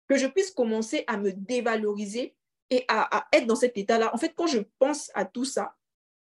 que 0.09 0.17
je 0.17 0.27
puisse 0.27 0.51
commencer 0.51 1.05
à 1.07 1.17
me 1.17 1.33
dévaloriser 1.33 2.35
et 2.71 2.85
à, 2.89 3.19
à 3.19 3.29
être 3.33 3.47
dans 3.47 3.57
cet 3.57 3.77
état-là. 3.77 4.15
En 4.15 4.19
fait, 4.19 4.33
quand 4.35 4.47
je 4.47 4.61
pense 4.79 5.11
à 5.15 5.25
tout 5.25 5.45
ça, 5.45 5.77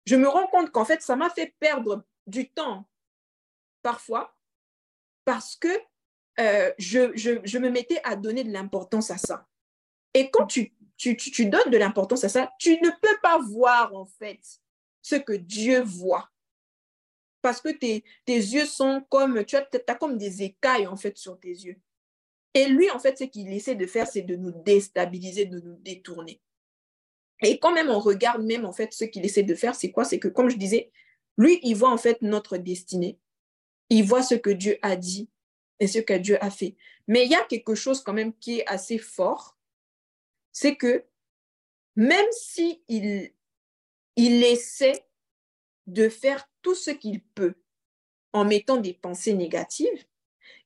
je 0.05 0.15
me 0.15 0.27
rends 0.27 0.47
compte 0.47 0.71
qu'en 0.71 0.85
fait, 0.85 1.01
ça 1.01 1.15
m'a 1.15 1.29
fait 1.29 1.53
perdre 1.59 2.03
du 2.27 2.49
temps 2.49 2.87
parfois 3.81 4.35
parce 5.25 5.55
que 5.55 5.69
euh, 6.39 6.71
je, 6.77 7.11
je, 7.15 7.39
je, 7.43 7.57
me 7.57 7.69
mettais 7.69 7.99
à 8.03 8.15
donner 8.15 8.43
de 8.43 8.51
l'importance 8.51 9.11
à 9.11 9.17
ça. 9.17 9.47
Et 10.13 10.31
quand 10.31 10.47
tu 10.47 10.73
tu, 11.01 11.45
donnes 11.47 11.71
de 11.71 11.77
l'importance 11.77 12.23
à 12.23 12.29
ça, 12.29 12.51
tu 12.59 12.79
ne 12.81 12.89
peux 13.01 13.17
pas 13.23 13.39
voir 13.39 13.93
en 13.95 14.05
fait 14.05 14.39
ce 15.01 15.15
que 15.15 15.33
Dieu 15.33 15.81
voit. 15.81 16.29
Parce 17.41 17.59
que 17.59 17.69
tes, 17.69 18.03
yeux 18.27 18.65
sont 18.65 19.03
comme, 19.09 19.43
tu 19.45 19.55
as, 19.55 19.67
as 19.87 19.95
comme 19.95 20.17
des 20.17 20.43
écailles 20.43 20.85
en 20.85 20.95
fait 20.95 21.17
sur 21.17 21.39
tes 21.39 21.49
yeux. 21.49 21.79
Et 22.53 22.67
lui, 22.67 22.91
en 22.91 22.99
fait, 22.99 23.17
ce 23.17 23.23
qu'il 23.23 23.51
essaie 23.51 23.75
de 23.75 23.87
faire, 23.87 24.05
c'est 24.05 24.21
de 24.21 24.35
nous 24.35 24.51
déstabiliser, 24.51 25.45
de 25.45 25.59
nous 25.59 25.77
détourner. 25.77 26.39
Et 27.41 27.57
quand 27.57 27.71
même 27.71 27.89
on 27.89 27.99
regarde 27.99 28.43
même 28.43 28.65
en 28.65 28.71
fait 28.71 28.93
ce 28.93 29.03
qu'il 29.05 29.25
essaie 29.25 29.41
de 29.41 29.55
faire, 29.55 29.73
c'est 29.73 29.91
quoi? 29.91 30.05
C'est 30.05 30.19
que 30.19 30.27
comme 30.27 30.49
je 30.49 30.57
disais, 30.57 30.91
lui, 31.37 31.59
il 31.63 31.75
voit 31.75 31.89
en 31.89 31.97
fait 31.97 32.21
notre 32.21 32.57
destinée. 32.57 33.17
Il 33.89 34.03
voit 34.03 34.21
ce 34.21 34.35
que 34.35 34.51
Dieu 34.51 34.77
a 34.83 34.95
dit 34.95 35.29
et 35.79 35.87
ce 35.87 35.97
que 35.97 36.13
Dieu 36.13 36.37
a 36.43 36.51
fait. 36.51 36.75
Mais 37.07 37.25
il 37.25 37.31
y 37.31 37.35
a 37.35 37.43
quelque 37.45 37.73
chose 37.73 38.03
quand 38.03 38.13
même 38.13 38.33
qui 38.37 38.59
est 38.59 38.67
assez 38.67 38.99
fort, 38.99 39.57
c'est 40.51 40.75
que 40.75 41.03
même 41.95 42.31
si 42.31 42.83
il, 42.87 43.31
il 44.15 44.43
essaie 44.43 45.05
de 45.87 46.09
faire 46.09 46.47
tout 46.61 46.75
ce 46.75 46.91
qu'il 46.91 47.21
peut 47.21 47.55
en 48.33 48.45
mettant 48.45 48.77
des 48.77 48.93
pensées 48.93 49.33
négatives, 49.33 50.05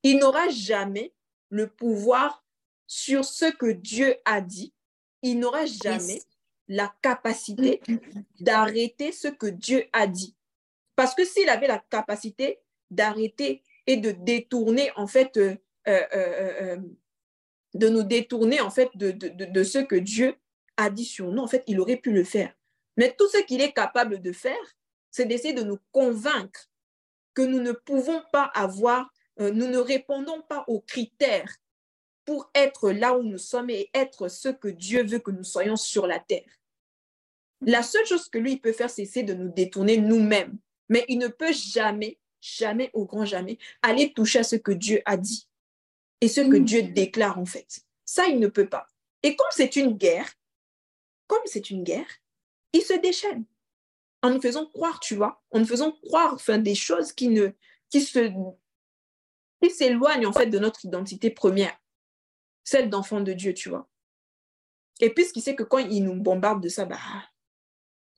il 0.03 0.19
n'aura 0.19 0.49
jamais 0.49 1.13
le 1.49 1.67
pouvoir 1.67 2.43
sur 2.87 3.25
ce 3.25 3.45
que 3.45 3.71
Dieu 3.71 4.15
a 4.25 4.41
dit. 4.41 4.73
Il 5.21 5.39
n'aura 5.39 5.65
jamais 5.65 6.21
la 6.67 6.93
capacité 7.01 7.81
d'arrêter 8.39 9.11
ce 9.11 9.27
que 9.27 9.47
Dieu 9.47 9.85
a 9.93 10.07
dit. 10.07 10.35
Parce 10.95 11.15
que 11.15 11.25
s'il 11.25 11.49
avait 11.49 11.67
la 11.67 11.79
capacité 11.79 12.59
d'arrêter 12.91 13.63
et 13.87 13.97
de 13.97 14.11
détourner, 14.11 14.91
en 14.95 15.07
fait, 15.07 15.37
euh, 15.37 15.55
euh, 15.87 16.07
euh, 16.13 16.77
de 17.75 17.89
nous 17.89 18.03
détourner 18.03 18.61
en 18.61 18.71
fait 18.71 18.89
de, 18.95 19.63
ce 19.63 19.79
que 19.79 19.95
Dieu 19.95 20.35
a 20.77 20.89
dit 20.89 21.05
sur 21.05 21.31
nous. 21.31 21.41
En 21.41 21.47
fait, 21.47 21.63
il 21.67 21.79
aurait 21.79 21.97
pu 21.97 22.11
le 22.11 22.23
faire. 22.23 22.53
Mais 22.97 23.13
tout 23.17 23.27
ce 23.27 23.43
qu'il 23.43 23.61
est 23.61 23.73
capable 23.73 24.21
de 24.21 24.31
faire, 24.31 24.75
c'est 25.11 25.25
d'essayer 25.25 25.53
de 25.53 25.63
nous 25.63 25.77
convaincre 25.91 26.69
que 27.33 27.41
nous 27.41 27.59
ne 27.59 27.73
pouvons 27.73 28.23
pas 28.31 28.45
avoir, 28.55 29.13
euh, 29.41 29.51
nous 29.51 29.67
ne 29.67 29.77
répondons 29.77 30.41
pas 30.41 30.63
aux 30.67 30.79
critères 30.79 31.53
pour 32.23 32.49
être 32.55 32.91
là 32.91 33.17
où 33.17 33.23
nous 33.23 33.37
sommes 33.37 33.69
et 33.69 33.89
être 33.93 34.29
ce 34.29 34.49
que 34.49 34.69
Dieu 34.69 35.03
veut 35.03 35.19
que 35.19 35.31
nous 35.31 35.43
soyons 35.43 35.75
sur 35.75 36.07
la 36.07 36.19
terre. 36.19 36.59
La 37.61 37.83
seule 37.83 38.05
chose 38.05 38.29
que 38.29 38.37
lui 38.37 38.57
peut 38.57 38.71
faire, 38.71 38.89
c'est 38.89 39.23
de 39.23 39.33
nous 39.33 39.51
détourner 39.51 39.97
nous-mêmes. 39.97 40.57
Mais 40.87 41.03
il 41.09 41.17
ne 41.17 41.27
peut 41.27 41.51
jamais, 41.51 42.19
jamais, 42.39 42.89
au 42.93 43.05
grand 43.05 43.25
jamais, 43.25 43.57
aller 43.81 44.13
toucher 44.13 44.39
à 44.39 44.43
ce 44.43 44.55
que 44.55 44.71
Dieu 44.71 45.01
a 45.05 45.17
dit 45.17 45.47
et 46.25 46.27
ce 46.27 46.41
que 46.41 46.57
mm. 46.57 46.65
Dieu 46.65 46.81
déclare 46.81 47.37
en 47.37 47.45
fait. 47.45 47.81
Ça, 48.03 48.25
il 48.25 48.39
ne 48.39 48.47
peut 48.47 48.67
pas. 48.67 48.87
Et 49.21 49.35
comme 49.35 49.47
c'est 49.51 49.75
une 49.75 49.95
guerre, 49.95 50.27
comme 51.27 51.41
c'est 51.45 51.69
une 51.69 51.83
guerre, 51.83 52.09
il 52.73 52.81
se 52.81 52.93
déchaîne 52.93 53.45
en 54.23 54.31
nous 54.31 54.41
faisant 54.41 54.65
croire, 54.65 54.99
tu 54.99 55.15
vois, 55.15 55.43
en 55.51 55.59
nous 55.59 55.67
faisant 55.67 55.91
croire 55.91 56.33
enfin, 56.33 56.57
des 56.57 56.73
choses 56.73 57.13
qui 57.13 57.27
ne 57.27 57.49
qui 57.91 58.01
se 58.01 58.31
qui 59.61 59.69
s'éloignent 59.69 60.25
en 60.25 60.33
fait 60.33 60.47
de 60.47 60.57
notre 60.57 60.83
identité 60.83 61.29
première, 61.29 61.77
celle 62.63 62.89
d'enfant 62.89 63.21
de 63.21 63.33
Dieu, 63.33 63.53
tu 63.53 63.69
vois. 63.69 63.87
Et 65.01 65.11
puisqu'il 65.11 65.41
sait 65.41 65.55
que 65.55 65.63
quand 65.63 65.77
il 65.77 66.03
nous 66.03 66.15
bombarde 66.15 66.63
de 66.63 66.69
ça, 66.69 66.85
bah, 66.85 66.97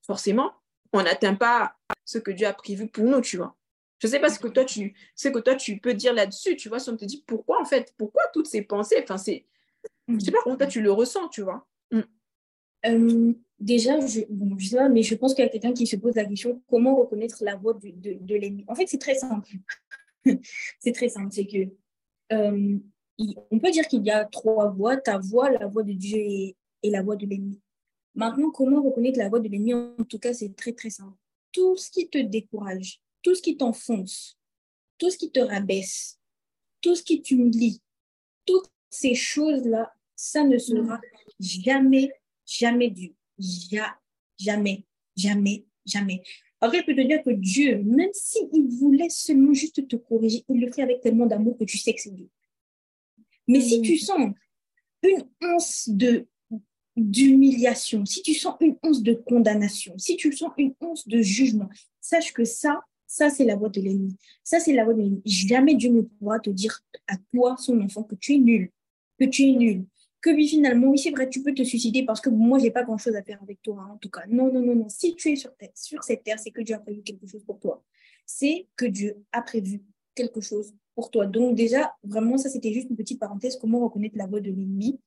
forcément, 0.06 0.54
on 0.94 1.04
n'atteint 1.04 1.36
pas 1.36 1.76
ce 2.06 2.20
que 2.20 2.32
Dieu 2.32 2.48
a 2.48 2.54
prévu 2.54 2.88
pour 2.88 3.04
nous, 3.04 3.20
tu 3.20 3.36
vois. 3.36 3.58
Je 4.00 4.08
ne 4.08 4.12
sais 4.12 4.20
pas 4.20 4.30
ce 4.30 4.40
que 4.40 4.48
toi 4.48 4.64
tu, 4.64 4.94
que 4.94 5.40
toi 5.40 5.56
tu 5.56 5.80
peux 5.80 5.94
dire 5.94 6.14
là-dessus, 6.14 6.56
tu 6.56 6.70
vois, 6.70 6.80
si 6.80 6.90
on 6.90 6.98
te 6.98 7.06
dit 7.06 7.24
pourquoi 7.26 7.62
en 7.62 7.66
fait, 7.66 7.94
pourquoi 7.98 8.24
toutes 8.34 8.48
ces 8.48 8.62
pensées, 8.62 9.00
enfin 9.02 9.18
c'est, 9.18 9.46
je 10.08 10.20
sais 10.20 10.32
pas 10.32 10.40
comment 10.44 10.58
toi 10.58 10.68
tu 10.68 10.82
le 10.82 10.92
ressens, 10.92 11.30
tu 11.30 11.42
vois. 11.42 11.68
Mm. 11.92 12.02
Euh, 12.86 13.34
déjà, 13.60 14.00
je, 14.00 14.22
bon, 14.30 14.58
je 14.58 14.68
sais 14.68 14.76
pas, 14.78 14.90
mais 14.90 15.04
je 15.04 15.16
pense 15.16 15.34
qu'il 15.34 15.44
y 15.44 15.48
a 15.48 15.50
quelqu'un 15.50 15.74
qui 15.74 15.88
se 15.88 15.96
pose 15.96 16.16
la 16.16 16.26
question 16.26 16.62
comment 16.70 16.96
reconnaître 16.96 17.44
la 17.44 17.56
voix 17.56 17.74
de, 17.74 17.92
de, 18.20 18.36
l'ennemi? 18.36 18.64
En 18.68 18.76
fait, 18.76 18.88
c'est 18.88 19.00
très 19.00 19.16
simple. 19.16 19.50
c'est 20.80 20.92
très 20.92 21.10
simple. 21.10 21.32
C'est 21.32 21.48
que 21.48 21.70
euh, 22.34 22.78
on 23.52 23.60
peut 23.60 23.72
dire 23.72 23.88
qu'il 23.88 24.06
y 24.06 24.12
a 24.12 24.26
trois 24.26 24.70
voix 24.70 24.98
ta 24.98 25.18
voix, 25.18 25.50
la 25.50 25.68
voix 25.68 25.84
de 25.84 25.94
Dieu 25.94 26.20
et, 26.20 26.56
et 26.84 26.90
la 26.90 27.02
voix 27.02 27.16
de 27.16 27.26
l'ennemi. 27.26 27.60
Maintenant, 28.16 28.52
comment 28.52 28.82
reconnaître 28.82 29.20
la 29.20 29.30
voix 29.30 29.40
de 29.40 29.48
l'ennemi? 29.48 29.74
En 29.74 30.04
tout 30.08 30.20
cas, 30.20 30.34
c'est 30.34 30.56
très, 30.56 30.74
très 30.74 30.90
simple. 30.90 31.18
Tout 31.52 31.78
ce 31.78 31.90
qui 31.90 32.10
te 32.10 32.18
décourage, 32.18 33.02
tout 33.28 33.36
ce 33.36 33.42
qui 33.42 33.58
t'enfonce, 33.58 34.40
tout 34.98 35.10
ce 35.10 35.18
qui 35.18 35.30
te 35.30 35.42
rabaisse, 35.42 36.18
tout 36.80 36.96
ce 36.96 37.04
qui 37.04 37.22
t'humilie, 37.22 37.82
toutes 38.46 38.72
ces 38.90 39.16
choses-là, 39.16 39.94
ça 40.16 40.46
ne 40.46 40.58
sera 40.58 41.02
jamais, 41.38 42.10
jamais 42.46 42.90
Dieu. 42.90 43.14
jamais, 44.40 44.86
jamais, 45.18 45.66
jamais. 45.86 46.24
Après, 46.62 46.80
je 46.80 46.86
peux 46.86 46.96
te 46.96 47.06
dire 47.06 47.22
que 47.22 47.32
Dieu, 47.32 47.84
même 47.84 48.14
s'il 48.14 48.48
voulait 48.80 49.10
seulement 49.10 49.54
juste 49.54 49.86
te 49.86 49.98
corriger, 49.98 50.46
il 50.48 50.62
le 50.62 50.72
fait 50.72 50.84
avec 50.84 51.02
tellement 51.02 51.26
d'amour 51.26 51.58
que 51.58 51.66
tu 51.66 51.78
sais 51.78 51.94
que 51.94 52.00
c'est 52.00 52.16
Dieu. 52.16 52.30
Mais 53.46 53.60
si 53.60 53.82
tu 53.82 53.98
sens 53.98 54.32
une 55.04 55.28
once 55.42 55.90
de 55.90 56.28
d'humiliation, 56.96 58.06
si 58.06 58.22
tu 58.22 58.34
sens 58.34 58.56
une 58.62 58.78
once 58.84 59.04
de 59.04 59.16
condamnation, 59.16 59.98
si 59.98 60.16
tu 60.16 60.32
sens 60.32 60.54
une 60.58 60.74
once 60.80 61.06
de 61.10 61.22
jugement, 61.22 61.70
sache 62.00 62.32
que 62.32 62.46
ça, 62.46 62.86
ça 63.08 63.30
c'est 63.30 63.46
la 63.46 63.56
voix 63.56 63.70
de 63.70 63.82
l'ennemi. 63.82 64.16
Ça 64.44 64.60
c'est 64.60 64.74
la 64.74 64.84
voix 64.84 64.94
de 64.94 65.00
l'ennemi. 65.00 65.22
Jamais 65.26 65.76
Dieu 65.76 65.90
ne 65.90 66.02
pourra 66.02 66.40
te 66.40 66.50
dire 66.50 66.80
à 67.08 67.16
toi, 67.34 67.56
son 67.58 67.80
enfant, 67.82 68.04
que 68.04 68.16
tu 68.16 68.36
es 68.36 68.38
nul, 68.38 68.72
que 69.20 69.26
tu 69.26 69.44
es 69.44 69.54
nul, 69.54 69.86
que 70.22 70.30
oui, 70.32 70.48
finalement, 70.48 70.88
oui, 70.88 70.98
c'est 70.98 71.12
vrai, 71.12 71.30
tu 71.30 71.44
peux 71.44 71.54
te 71.54 71.64
suicider 71.64 72.04
parce 72.04 72.22
que 72.22 72.30
moi, 72.30 72.60
j'ai 72.60 72.72
pas 72.72 72.84
grand-chose 72.84 73.16
à 73.16 73.24
faire 73.24 73.42
avec 73.42 73.62
toi, 73.62 73.78
hein, 73.80 73.94
en 73.94 73.98
tout 73.98 74.10
cas. 74.10 74.24
Non, 74.28 74.52
non, 74.52 74.62
non, 74.62 74.76
non. 74.76 74.90
Si 74.90 75.16
tu 75.16 75.32
es 75.32 75.36
sur, 75.36 76.04
cette 76.04 76.24
terre, 76.24 76.40
c'est 76.40 76.52
que 76.52 76.62
Dieu 76.62 76.76
a 76.76 76.80
prévu 76.80 77.02
quelque 77.02 77.28
chose 77.28 77.44
pour 77.44 77.60
toi. 77.60 77.84
C'est 78.26 78.68
que 78.76 78.86
Dieu 78.86 79.24
a 79.32 79.42
prévu 79.42 79.84
quelque 80.16 80.42
chose 80.42 80.74
pour 80.96 81.12
toi. 81.12 81.28
Donc 81.28 81.56
déjà, 81.56 81.96
vraiment, 82.04 82.38
ça, 82.38 82.50
c'était 82.50 82.74
juste 82.74 82.90
une 82.90 82.96
petite 82.96 83.20
parenthèse, 83.20 83.58
comment 83.58 83.80
reconnaître 83.80 84.18
la 84.18 84.26
voix 84.26 84.42
de 84.42 84.50
l'ennemi. 84.50 85.00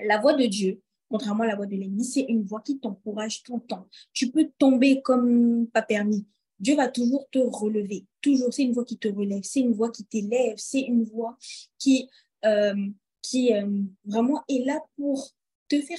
La 0.00 0.18
voix 0.18 0.32
de 0.32 0.46
Dieu, 0.46 0.80
contrairement 1.08 1.44
à 1.44 1.48
la 1.48 1.56
voix 1.56 1.66
de 1.66 1.76
l'ennemi, 1.76 2.04
c'est 2.04 2.24
une 2.28 2.42
voix 2.42 2.62
qui 2.62 2.78
t'encourage 2.78 3.42
temps. 3.42 3.86
Tu 4.12 4.30
peux 4.30 4.50
tomber 4.58 5.02
comme 5.02 5.66
pas 5.68 5.82
permis. 5.82 6.26
Dieu 6.58 6.76
va 6.76 6.88
toujours 6.88 7.28
te 7.30 7.38
relever. 7.38 8.06
Toujours, 8.20 8.52
c'est 8.52 8.62
une 8.62 8.72
voix 8.72 8.84
qui 8.84 8.96
te 8.96 9.08
relève, 9.08 9.42
c'est 9.42 9.60
une 9.60 9.74
voix 9.74 9.90
qui 9.90 10.04
t'élève, 10.04 10.56
c'est 10.56 10.80
une 10.80 11.04
voix 11.04 11.36
qui... 11.78 12.08
Euh, 12.44 12.74
qui 13.28 13.52
euh, 13.52 13.82
vraiment 14.04 14.42
est 14.48 14.64
là 14.64 14.80
pour 14.96 15.30
te 15.68 15.80
faire 15.80 15.98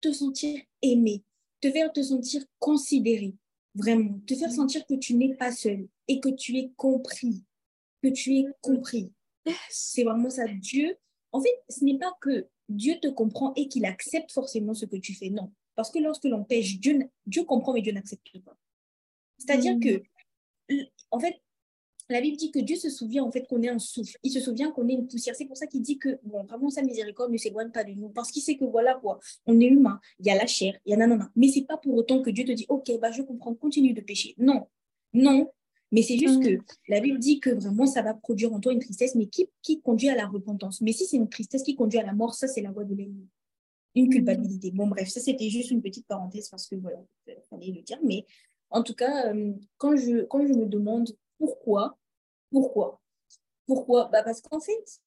te 0.00 0.12
sentir 0.12 0.60
aimé, 0.82 1.22
te 1.60 1.70
faire 1.70 1.92
te 1.92 2.02
sentir 2.02 2.44
considéré, 2.58 3.34
vraiment, 3.74 4.20
te 4.26 4.34
faire 4.34 4.50
sentir 4.50 4.84
que 4.86 4.94
tu 4.94 5.14
n'es 5.14 5.34
pas 5.34 5.52
seul 5.52 5.88
et 6.08 6.20
que 6.20 6.28
tu 6.28 6.58
es 6.58 6.72
compris, 6.76 7.44
que 8.02 8.08
tu 8.08 8.36
es 8.36 8.46
compris. 8.60 9.12
C'est 9.70 10.04
vraiment 10.04 10.30
ça. 10.30 10.46
Dieu, 10.46 10.96
en 11.30 11.40
fait, 11.40 11.62
ce 11.68 11.84
n'est 11.84 11.98
pas 11.98 12.12
que 12.20 12.48
Dieu 12.68 12.98
te 13.00 13.08
comprend 13.08 13.52
et 13.54 13.68
qu'il 13.68 13.84
accepte 13.84 14.32
forcément 14.32 14.74
ce 14.74 14.86
que 14.86 14.96
tu 14.96 15.14
fais, 15.14 15.30
non. 15.30 15.52
Parce 15.74 15.90
que 15.90 16.00
lorsque 16.00 16.24
l'on 16.24 16.44
pêche, 16.44 16.78
Dieu, 16.80 16.98
Dieu 17.26 17.44
comprend, 17.44 17.72
mais 17.72 17.82
Dieu 17.82 17.92
n'accepte 17.92 18.38
pas. 18.44 18.56
C'est-à-dire 19.44 19.76
mm. 19.76 19.80
que, 19.80 20.02
en 21.10 21.20
fait, 21.20 21.36
la 22.08 22.20
Bible 22.20 22.36
dit 22.36 22.50
que 22.50 22.58
Dieu 22.58 22.76
se 22.76 22.90
souvient 22.90 23.24
en 23.24 23.30
fait 23.30 23.46
qu'on 23.46 23.62
est 23.62 23.68
un 23.68 23.78
souffle. 23.78 24.16
Il 24.22 24.30
se 24.30 24.40
souvient 24.40 24.70
qu'on 24.70 24.88
est 24.88 24.92
une 24.92 25.08
poussière. 25.08 25.34
C'est 25.34 25.46
pour 25.46 25.56
ça 25.56 25.66
qu'il 25.66 25.82
dit 25.82 25.98
que 25.98 26.20
bon, 26.24 26.44
vraiment 26.44 26.68
sa 26.68 26.82
miséricorde 26.82 27.32
ne 27.32 27.38
s'éloigne 27.38 27.70
pas 27.70 27.84
de 27.84 27.92
nous. 27.92 28.10
Parce 28.10 28.30
qu'il 28.30 28.42
sait 28.42 28.56
que 28.56 28.64
voilà 28.64 28.94
quoi, 28.94 29.18
on 29.46 29.58
est 29.60 29.66
humain, 29.66 30.00
il 30.18 30.26
y 30.26 30.30
a 30.30 30.34
la 30.34 30.46
chair, 30.46 30.78
il 30.84 30.90
y 30.90 30.94
a 30.94 30.96
nanana. 30.96 31.30
Mais 31.36 31.48
c'est 31.48 31.64
pas 31.64 31.76
pour 31.76 31.94
autant 31.94 32.22
que 32.22 32.30
Dieu 32.30 32.44
te 32.44 32.52
dit 32.52 32.66
ok, 32.68 32.90
bah 33.00 33.10
je 33.10 33.22
comprends, 33.22 33.54
continue 33.54 33.94
de 33.94 34.00
pécher. 34.00 34.34
Non, 34.38 34.66
non. 35.12 35.50
Mais 35.90 36.02
c'est 36.02 36.16
juste 36.16 36.40
mm. 36.40 36.42
que 36.42 36.64
la 36.88 37.00
Bible 37.00 37.18
dit 37.18 37.38
que 37.40 37.50
vraiment 37.50 37.86
ça 37.86 38.02
va 38.02 38.14
produire 38.14 38.52
en 38.52 38.60
toi 38.60 38.72
une 38.72 38.80
tristesse, 38.80 39.14
mais 39.14 39.26
qui, 39.26 39.48
qui 39.62 39.80
conduit 39.80 40.08
à 40.08 40.16
la 40.16 40.26
repentance. 40.26 40.80
Mais 40.80 40.92
si 40.92 41.06
c'est 41.06 41.18
une 41.18 41.28
tristesse 41.28 41.62
qui 41.62 41.76
conduit 41.76 41.98
à 41.98 42.02
la 42.04 42.14
mort, 42.14 42.34
ça 42.34 42.48
c'est 42.48 42.62
la 42.62 42.72
voie 42.72 42.84
de 42.84 42.94
l'ennemi. 42.94 43.28
Une 43.94 44.06
mm. 44.06 44.10
culpabilité. 44.10 44.70
Bon, 44.70 44.86
bref, 44.86 45.08
ça 45.08 45.20
c'était 45.20 45.50
juste 45.50 45.70
une 45.70 45.82
petite 45.82 46.06
parenthèse 46.06 46.48
parce 46.48 46.66
que 46.66 46.76
voilà, 46.76 46.98
il 47.26 47.34
fallait 47.48 47.72
le 47.72 47.82
dire. 47.82 47.98
Mais 48.02 48.24
en 48.72 48.82
tout 48.82 48.94
cas, 48.94 49.32
euh, 49.32 49.52
quand, 49.78 49.96
je, 49.96 50.24
quand 50.24 50.46
je 50.46 50.52
me 50.52 50.66
demande 50.66 51.14
pourquoi. 51.38 51.98
Pourquoi 52.50 53.00
Pourquoi 53.66 54.08
bah 54.12 54.22
Parce 54.22 54.40
qu'en 54.40 54.60
fait, 54.60 55.00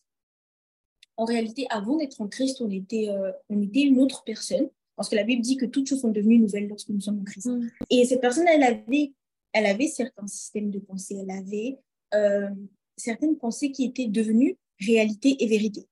en 1.18 1.26
réalité, 1.26 1.68
avant 1.70 1.98
d'être 1.98 2.22
en 2.22 2.28
Christ, 2.28 2.62
on 2.62 2.70
était, 2.70 3.10
euh, 3.10 3.32
on 3.50 3.62
était 3.62 3.82
une 3.82 4.00
autre 4.00 4.24
personne. 4.24 4.70
Parce 4.96 5.10
que 5.10 5.16
la 5.16 5.24
Bible 5.24 5.42
dit 5.42 5.58
que 5.58 5.66
toutes 5.66 5.88
choses 5.88 6.02
sont 6.02 6.12
devenues 6.12 6.40
nouvelles 6.40 6.68
lorsque 6.68 6.90
nous 6.90 7.02
sommes 7.02 7.20
en 7.20 7.24
Christ. 7.24 7.48
Mm. 7.48 7.70
Et 7.90 8.06
cette 8.06 8.22
personne, 8.22 8.48
elle 8.48 8.64
avait, 8.64 9.14
elle 9.52 9.66
avait 9.66 9.88
certains 9.88 10.28
systèmes 10.28 10.72
de 10.72 10.80
pensée. 10.80 11.18
Elle 11.22 11.32
avait 11.32 11.78
euh, 12.14 12.50
certaines 12.96 13.38
pensées 13.38 13.72
qui 13.72 13.86
étaient 13.86 14.08
devenues 14.08 14.58
réalité 14.80 15.44
et 15.44 15.48
vérité. 15.48 15.88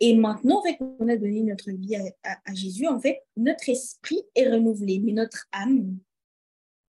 Et 0.00 0.16
maintenant, 0.16 0.60
en 0.60 0.62
fait, 0.62 0.78
on 0.98 1.08
a 1.08 1.16
donné 1.16 1.42
notre 1.42 1.70
vie 1.70 1.96
à, 1.96 2.38
à 2.44 2.54
Jésus, 2.54 2.86
en 2.88 3.00
fait, 3.00 3.22
notre 3.36 3.68
esprit 3.68 4.22
est 4.34 4.50
renouvelé, 4.50 4.98
mais 4.98 5.12
notre 5.12 5.46
âme, 5.52 5.98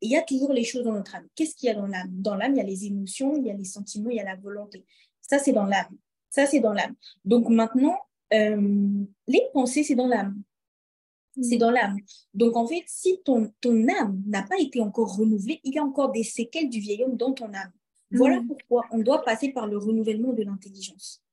il 0.05 0.11
y 0.11 0.17
a 0.17 0.21
toujours 0.21 0.53
les 0.53 0.63
choses 0.63 0.83
dans 0.83 0.93
notre 0.93 1.15
âme. 1.15 1.27
Qu'est-ce 1.35 1.55
qu'il 1.55 1.67
y 1.67 1.71
a 1.71 1.75
dans 1.75 1.87
l'âme? 1.87 2.09
Dans 2.11 2.35
l'âme, 2.35 2.53
il 2.53 2.57
y 2.57 2.61
a 2.61 2.63
les 2.63 2.85
émotions, 2.85 3.35
il 3.35 3.45
y 3.45 3.49
a 3.49 3.53
les 3.53 3.65
sentiments, 3.65 4.11
il 4.11 4.17
y 4.17 4.19
a 4.19 4.23
la 4.23 4.35
volonté. 4.35 4.85
Ça, 5.21 5.39
c'est 5.39 5.51
dans 5.51 5.65
l'âme. 5.65 5.97
Ça, 6.29 6.45
c'est 6.45 6.59
dans 6.59 6.73
l'âme. 6.73 6.95
Donc 7.23 7.49
maintenant, 7.49 7.97
euh, 8.33 9.03
les 9.27 9.41
pensées, 9.53 9.83
c'est 9.83 9.95
dans 9.95 10.07
l'âme. 10.07 10.41
C'est 11.41 11.57
dans 11.57 11.71
l'âme. 11.71 11.97
Donc 12.33 12.55
en 12.55 12.67
fait, 12.67 12.83
si 12.85 13.19
ton, 13.25 13.51
ton 13.61 13.87
âme 13.87 14.21
n'a 14.27 14.43
pas 14.43 14.57
été 14.59 14.79
encore 14.79 15.17
renouvelée, 15.17 15.59
il 15.63 15.73
y 15.73 15.79
a 15.79 15.83
encore 15.83 16.11
des 16.11 16.23
séquelles 16.23 16.69
du 16.69 16.79
vieil 16.79 17.03
homme 17.03 17.17
dans 17.17 17.33
ton 17.33 17.53
âme. 17.53 17.71
Voilà 18.11 18.41
mm. 18.41 18.47
pourquoi 18.47 18.85
on 18.91 18.99
doit 18.99 19.23
passer 19.23 19.49
par 19.49 19.67
le 19.67 19.77
renouvellement 19.77 20.33
de 20.33 20.43
l'intelligence. 20.43 21.23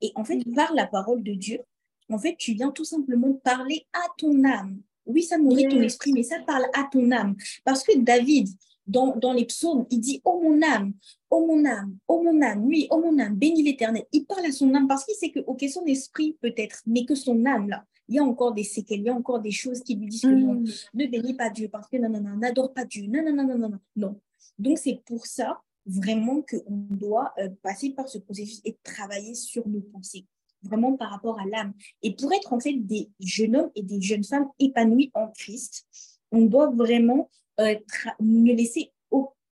Et 0.00 0.10
en 0.14 0.24
fait, 0.24 0.44
mm. 0.46 0.54
par 0.54 0.72
la 0.72 0.86
parole 0.86 1.22
de 1.22 1.34
Dieu, 1.34 1.60
en 2.08 2.18
fait, 2.18 2.36
tu 2.36 2.54
viens 2.54 2.70
tout 2.70 2.84
simplement 2.84 3.34
parler 3.34 3.86
à 3.92 4.06
ton 4.16 4.42
âme. 4.44 4.80
Oui, 5.06 5.22
ça 5.22 5.38
nourrit 5.38 5.68
ton 5.68 5.80
esprit, 5.80 6.12
mais 6.12 6.22
ça 6.22 6.38
parle 6.46 6.64
à 6.74 6.88
ton 6.90 7.10
âme. 7.10 7.36
Parce 7.64 7.82
que 7.82 7.98
David, 7.98 8.48
dans, 8.86 9.16
dans 9.16 9.32
les 9.32 9.44
psaumes, 9.44 9.86
il 9.90 10.00
dit 10.00 10.20
Oh 10.24 10.40
mon 10.42 10.62
âme, 10.62 10.92
oh 11.30 11.46
mon 11.46 11.64
âme, 11.64 11.96
oh 12.08 12.22
mon 12.22 12.42
âme, 12.42 12.64
oui, 12.64 12.86
oh 12.90 13.00
mon 13.00 13.18
âme, 13.18 13.34
bénis 13.34 13.62
l'éternel. 13.62 14.04
Il 14.12 14.24
parle 14.24 14.46
à 14.46 14.52
son 14.52 14.74
âme 14.74 14.88
parce 14.88 15.04
qu'il 15.04 15.14
sait 15.14 15.30
que, 15.30 15.40
ok, 15.40 15.64
son 15.68 15.84
esprit 15.86 16.36
peut-être, 16.40 16.82
mais 16.86 17.04
que 17.04 17.14
son 17.14 17.44
âme, 17.46 17.68
là, 17.68 17.84
il 18.08 18.16
y 18.16 18.18
a 18.18 18.24
encore 18.24 18.52
des 18.52 18.64
séquelles, 18.64 19.00
il 19.00 19.06
y 19.06 19.10
a 19.10 19.14
encore 19.14 19.40
des 19.40 19.52
choses 19.52 19.82
qui 19.82 19.94
lui 19.94 20.08
disent 20.08 20.22
que 20.22 20.28
non, 20.28 20.54
mm. 20.54 20.66
ne 20.94 21.06
bénis 21.06 21.34
pas 21.34 21.50
Dieu 21.50 21.68
parce 21.68 21.88
que 21.88 21.96
non, 21.96 22.08
non, 22.08 22.20
non, 22.20 22.36
n'adore 22.36 22.72
pas 22.72 22.84
Dieu, 22.84 23.06
non, 23.06 23.22
non, 23.24 23.32
non, 23.32 23.56
non, 23.56 23.68
non, 23.68 23.78
non. 23.96 24.20
Donc, 24.58 24.78
c'est 24.78 25.00
pour 25.06 25.26
ça 25.26 25.60
vraiment 25.86 26.42
qu'on 26.42 26.86
doit 26.90 27.32
euh, 27.38 27.48
passer 27.62 27.90
par 27.90 28.08
ce 28.08 28.18
processus 28.18 28.60
et 28.64 28.76
travailler 28.82 29.34
sur 29.34 29.66
nos 29.66 29.80
pensées 29.80 30.26
vraiment 30.62 30.96
par 30.96 31.10
rapport 31.10 31.38
à 31.40 31.46
l'âme. 31.46 31.72
Et 32.02 32.14
pour 32.14 32.32
être 32.32 32.52
en 32.52 32.60
fait 32.60 32.74
des 32.74 33.10
jeunes 33.20 33.56
hommes 33.56 33.70
et 33.74 33.82
des 33.82 34.00
jeunes 34.00 34.24
femmes 34.24 34.48
épanouis 34.58 35.10
en 35.14 35.28
Christ, 35.28 35.86
on 36.30 36.42
doit 36.42 36.70
vraiment 36.70 37.30
euh, 37.60 37.74
ne 38.20 38.52
laisser 38.52 38.92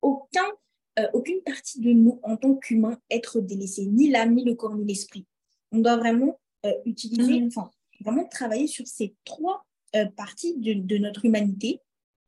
aucun, 0.03 0.47
euh, 0.99 1.09
aucune 1.13 1.43
partie 1.43 1.81
de 1.81 1.93
nous 1.93 2.19
en 2.23 2.37
tant 2.37 2.55
qu'humains 2.55 2.99
être 3.11 3.41
délaissée, 3.41 3.87
ni 3.87 4.11
l'âme, 4.11 4.35
ni 4.35 4.45
le 4.45 4.55
corps, 4.55 4.75
ni 4.75 4.87
l'esprit. 4.87 5.27
On 5.73 5.79
doit 5.79 5.97
vraiment 5.97 6.41
euh, 6.65 6.73
utiliser, 6.87 7.41
mm. 7.41 7.49
enfin, 7.49 7.71
vraiment 8.01 8.25
travailler 8.25 8.67
sur 8.67 8.87
ces 8.87 9.15
trois 9.25 9.65
parties 10.17 10.57
de, 10.57 10.73
de 10.73 10.99
notre 10.99 11.25
humanité 11.25 11.81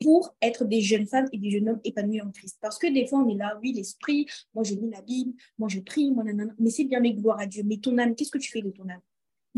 pour 0.02 0.34
être 0.42 0.64
des 0.64 0.80
jeunes 0.80 1.06
femmes 1.06 1.28
et 1.32 1.38
des 1.38 1.50
jeunes 1.50 1.68
hommes 1.68 1.80
épanouis 1.84 2.20
en 2.20 2.30
Christ. 2.30 2.58
Parce 2.60 2.78
que 2.78 2.86
des 2.86 3.06
fois, 3.06 3.20
on 3.20 3.28
est 3.28 3.36
là, 3.36 3.58
oui, 3.62 3.72
l'esprit, 3.72 4.26
moi 4.54 4.64
je 4.64 4.74
lis 4.74 4.90
la 4.90 5.02
Bible, 5.02 5.32
moi 5.58 5.68
je 5.68 5.80
prie, 5.80 6.10
moi 6.10 6.24
nanana, 6.24 6.54
mais 6.58 6.70
c'est 6.70 6.84
bien, 6.84 7.00
mais 7.00 7.12
gloire 7.12 7.40
à 7.40 7.46
Dieu. 7.46 7.62
Mais 7.64 7.78
ton 7.78 7.96
âme, 7.98 8.14
qu'est-ce 8.14 8.30
que 8.30 8.38
tu 8.38 8.50
fais 8.50 8.62
de 8.62 8.70
ton 8.70 8.88
âme? 8.88 9.00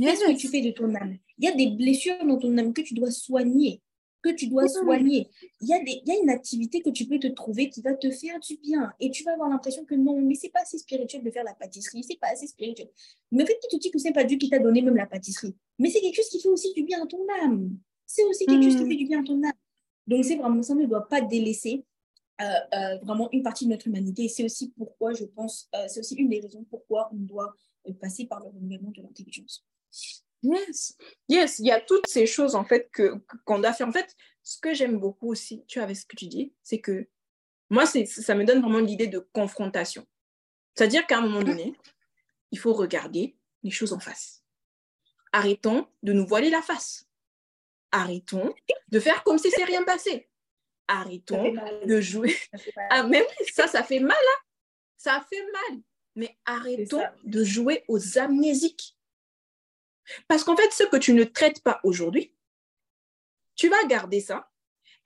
Qu'est-ce 0.01 0.27
que 0.27 0.37
tu 0.37 0.49
fais 0.49 0.61
de 0.61 0.71
ton 0.71 0.95
âme? 0.95 1.17
Il 1.39 1.45
y 1.45 1.49
a 1.49 1.53
des 1.53 1.69
blessures 1.69 2.25
dans 2.27 2.39
ton 2.39 2.57
âme 2.59 2.73
que 2.73 2.83
tu 2.83 2.95
dois 2.95 3.11
soigner, 3.11 3.81
que 4.23 4.31
tu 4.31 4.49
dois 4.49 4.67
soigner. 4.67 5.29
Il 5.61 5.69
y, 5.69 5.75
a 5.75 5.79
des, 5.79 6.01
il 6.05 6.09
y 6.09 6.17
a 6.17 6.21
une 6.21 6.31
activité 6.31 6.81
que 6.81 6.91
tu 6.91 7.07
peux 7.07 7.19
te 7.19 7.29
trouver 7.29 7.69
qui 7.71 7.81
va 7.81 7.95
te 7.95 8.11
faire 8.11 8.41
du 8.41 8.57
bien. 8.57 8.93
Et 8.99 9.11
tu 9.11 9.23
vas 9.23 9.33
avoir 9.33 9.49
l'impression 9.49 9.85
que 9.85 9.95
non, 9.95 10.21
mais 10.21 10.35
c'est 10.35 10.49
pas 10.49 10.63
assez 10.63 10.79
spirituel 10.79 11.23
de 11.23 11.31
faire 11.31 11.45
la 11.45 11.55
pâtisserie, 11.55 12.03
c'est 12.03 12.19
pas 12.19 12.29
assez 12.29 12.47
spirituel. 12.47 12.89
Mais 13.31 13.45
en 13.45 13.47
fait, 13.47 13.59
tu 13.63 13.77
te 13.77 13.81
dis 13.81 13.91
que 13.91 13.99
c'est 13.99 14.13
pas 14.13 14.25
Dieu 14.25 14.39
qui 14.39 14.49
t'a 14.49 14.59
donné 14.59 14.83
même 14.83 14.97
la 14.97 15.07
pâtisserie? 15.07 15.55
Mais 15.79 15.91
c'est 15.91 16.01
quelque 16.01 16.17
chose 16.17 16.29
qui 16.29 16.41
fait 16.41 16.49
aussi 16.49 16.73
du 16.73 16.83
bien 16.83 17.03
à 17.03 17.07
ton 17.07 17.25
âme. 17.43 17.77
C'est 18.07 18.25
aussi 18.25 18.47
quelque 18.47 18.65
chose 18.65 18.77
qui 18.77 18.85
hmm. 18.85 18.89
fait 18.89 18.97
du 18.97 19.07
bien 19.07 19.21
à 19.21 19.25
ton 19.25 19.43
âme. 19.43 19.53
Donc, 20.07 20.25
c'est 20.25 20.37
vraiment 20.37 20.63
ça 20.63 20.75
ne 20.75 20.87
doit 20.87 21.09
pas 21.09 21.21
délaisser 21.21 21.85
euh, 22.41 22.45
euh, 22.75 22.99
vraiment 23.03 23.29
une 23.31 23.45
partie 23.45 23.65
de 23.65 23.71
notre 23.71 23.87
humanité. 23.87 24.29
C'est 24.29 24.45
aussi 24.45 24.73
pourquoi, 24.77 25.13
je 25.13 25.25
pense, 25.25 25.69
euh, 25.75 25.87
c'est 25.89 26.01
aussi 26.01 26.17
une 26.17 26.29
des 26.29 26.41
raisons 26.41 26.65
pourquoi 26.69 27.09
on 27.13 27.17
doit 27.17 27.55
passer 28.01 28.27
par 28.27 28.41
le 28.41 28.47
renouvellement 28.47 28.91
de 28.91 29.03
l'intelligence. 29.03 29.65
Yes, 30.43 30.97
yes, 31.29 31.59
il 31.61 31.67
y 31.67 31.71
a 31.71 31.81
toutes 31.81 32.07
ces 32.09 32.27
choses 32.27 32.55
en 32.55 32.65
fait 32.65 32.91
que 32.91 33.15
qu'on 33.45 33.61
doit 33.61 33.73
faire. 33.73 33.87
En 33.87 33.93
fait, 33.93 34.15
ce 34.43 34.59
que 34.59 34.75
j'aime 34.75 34.99
beaucoup 34.99 35.31
aussi, 35.31 35.65
tu 35.69 35.79
vois, 35.79 35.85
avec 35.85 35.97
ce 35.97 36.05
que 36.07 36.17
tu 36.17 36.27
dis, 36.27 36.53
c'est 36.63 36.81
que 36.81 37.09
moi, 37.71 37.87
ça 37.87 38.35
me 38.35 38.45
donne 38.45 38.61
vraiment 38.61 38.81
l'idée 38.81 39.07
de 39.07 39.21
confrontation. 39.33 40.05
C'est-à-dire 40.75 41.07
qu'à 41.07 41.19
un 41.19 41.23
moment 41.23 41.43
donné, 41.43 41.75
il 42.51 42.59
faut 42.59 42.73
regarder 42.73 43.37
les 43.63 43.71
choses 43.71 43.93
en 43.93 44.01
face. 44.01 44.43
Arrêtons 45.33 45.87
de 46.03 46.13
nous 46.13 46.27
voiler 46.27 46.51
la 46.51 46.63
face 46.63 47.07
arrêtons 47.95 48.53
de 48.89 49.01
faire 49.01 49.23
comme 49.23 49.39
si 49.39 49.51
c'est 49.51 49.65
rien 49.65 49.85
passé. 49.85 50.29
Arrêtons 50.89 51.55
de 51.87 52.01
jouer. 52.01 52.37
Ah, 52.91 53.05
même 53.05 53.25
ça, 53.53 53.69
ça 53.69 53.83
fait 53.83 54.01
mal. 54.01 54.17
Hein? 54.19 54.41
Ça 54.97 55.25
fait 55.29 55.45
mal. 55.53 55.81
Mais 56.17 56.37
arrêtons 56.45 57.05
de 57.23 57.45
jouer 57.45 57.85
aux 57.89 58.19
amnésiques. 58.19 58.97
Parce 60.29 60.45
qu'en 60.45 60.57
fait, 60.57 60.71
ce 60.73 60.85
que 60.85 60.97
tu 60.97 61.15
ne 61.15 61.25
traites 61.25 61.63
pas 61.63 61.81
aujourd'hui, 61.85 62.35
tu 63.55 63.69
vas 63.69 63.85
garder 63.85 64.21
ça. 64.21 64.51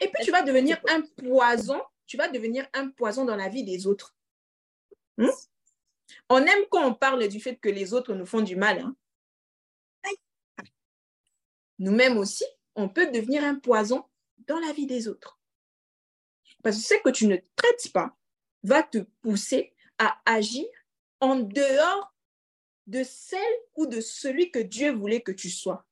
Et 0.01 0.09
puis, 0.09 0.25
tu 0.25 0.31
vas 0.31 0.43
devenir 0.43 0.81
un 0.89 1.03
poison. 1.03 1.81
Tu 2.07 2.17
vas 2.17 2.29
devenir 2.29 2.67
un 2.73 2.89
poison 2.89 3.25
dans 3.25 3.37
la 3.37 3.49
vie 3.49 3.65
des 3.65 3.87
autres. 3.87 4.17
Hmm? 5.19 5.29
On 6.31 6.39
aime 6.39 6.65
quand 6.71 6.87
on 6.87 6.95
parle 6.95 7.29
du 7.29 7.39
fait 7.39 7.57
que 7.57 7.69
les 7.69 7.93
autres 7.93 8.15
nous 8.15 8.27
font 8.27 8.41
du 8.41 8.57
mal. 8.57 8.81
Hein? 8.81 8.97
Nous-mêmes 11.79 12.19
aussi, 12.19 12.45
on 12.79 12.89
peut 12.89 13.11
devenir 13.11 13.43
un 13.43 13.57
poison 13.57 14.05
dans 14.47 14.61
la 14.61 14.73
vie 14.73 14.87
des 14.87 15.09
autres. 15.09 15.39
Parce 16.63 16.77
que 16.77 16.83
ce 16.83 17.03
que 17.03 17.11
tu 17.11 17.27
ne 17.27 17.37
traites 17.57 17.93
pas 17.93 18.17
va 18.63 18.85
te 18.85 18.99
pousser 19.21 19.75
à 19.99 20.17
agir 20.25 20.65
en 21.21 21.37
dehors 21.41 22.15
de 22.87 23.03
celle 23.03 23.41
ou 23.75 23.87
de 23.87 24.01
celui 24.01 24.53
que 24.53 24.61
Dieu 24.61 24.93
voulait 24.93 25.21
que 25.21 25.33
tu 25.33 25.51
sois. 25.51 25.85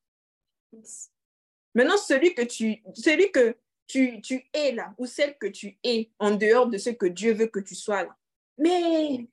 Maintenant, 1.75 1.97
celui 1.97 2.33
que 2.33 2.43
tu, 2.43 2.81
celui 2.93 3.31
que 3.33 3.57
tu, 3.85 4.21
tu 4.21 4.49
es 4.53 4.71
là, 4.71 4.95
ou 4.97 5.05
celle 5.05 5.37
que 5.37 5.47
tu 5.47 5.77
es 5.83 6.09
en 6.19 6.31
dehors 6.31 6.67
de 6.67 6.77
ce 6.77 6.89
que 6.89 7.05
Dieu 7.05 7.33
veut 7.33 7.47
que 7.47 7.59
tu 7.59 7.75
sois 7.75 8.03
là. 8.03 8.17
Mais 8.57 9.27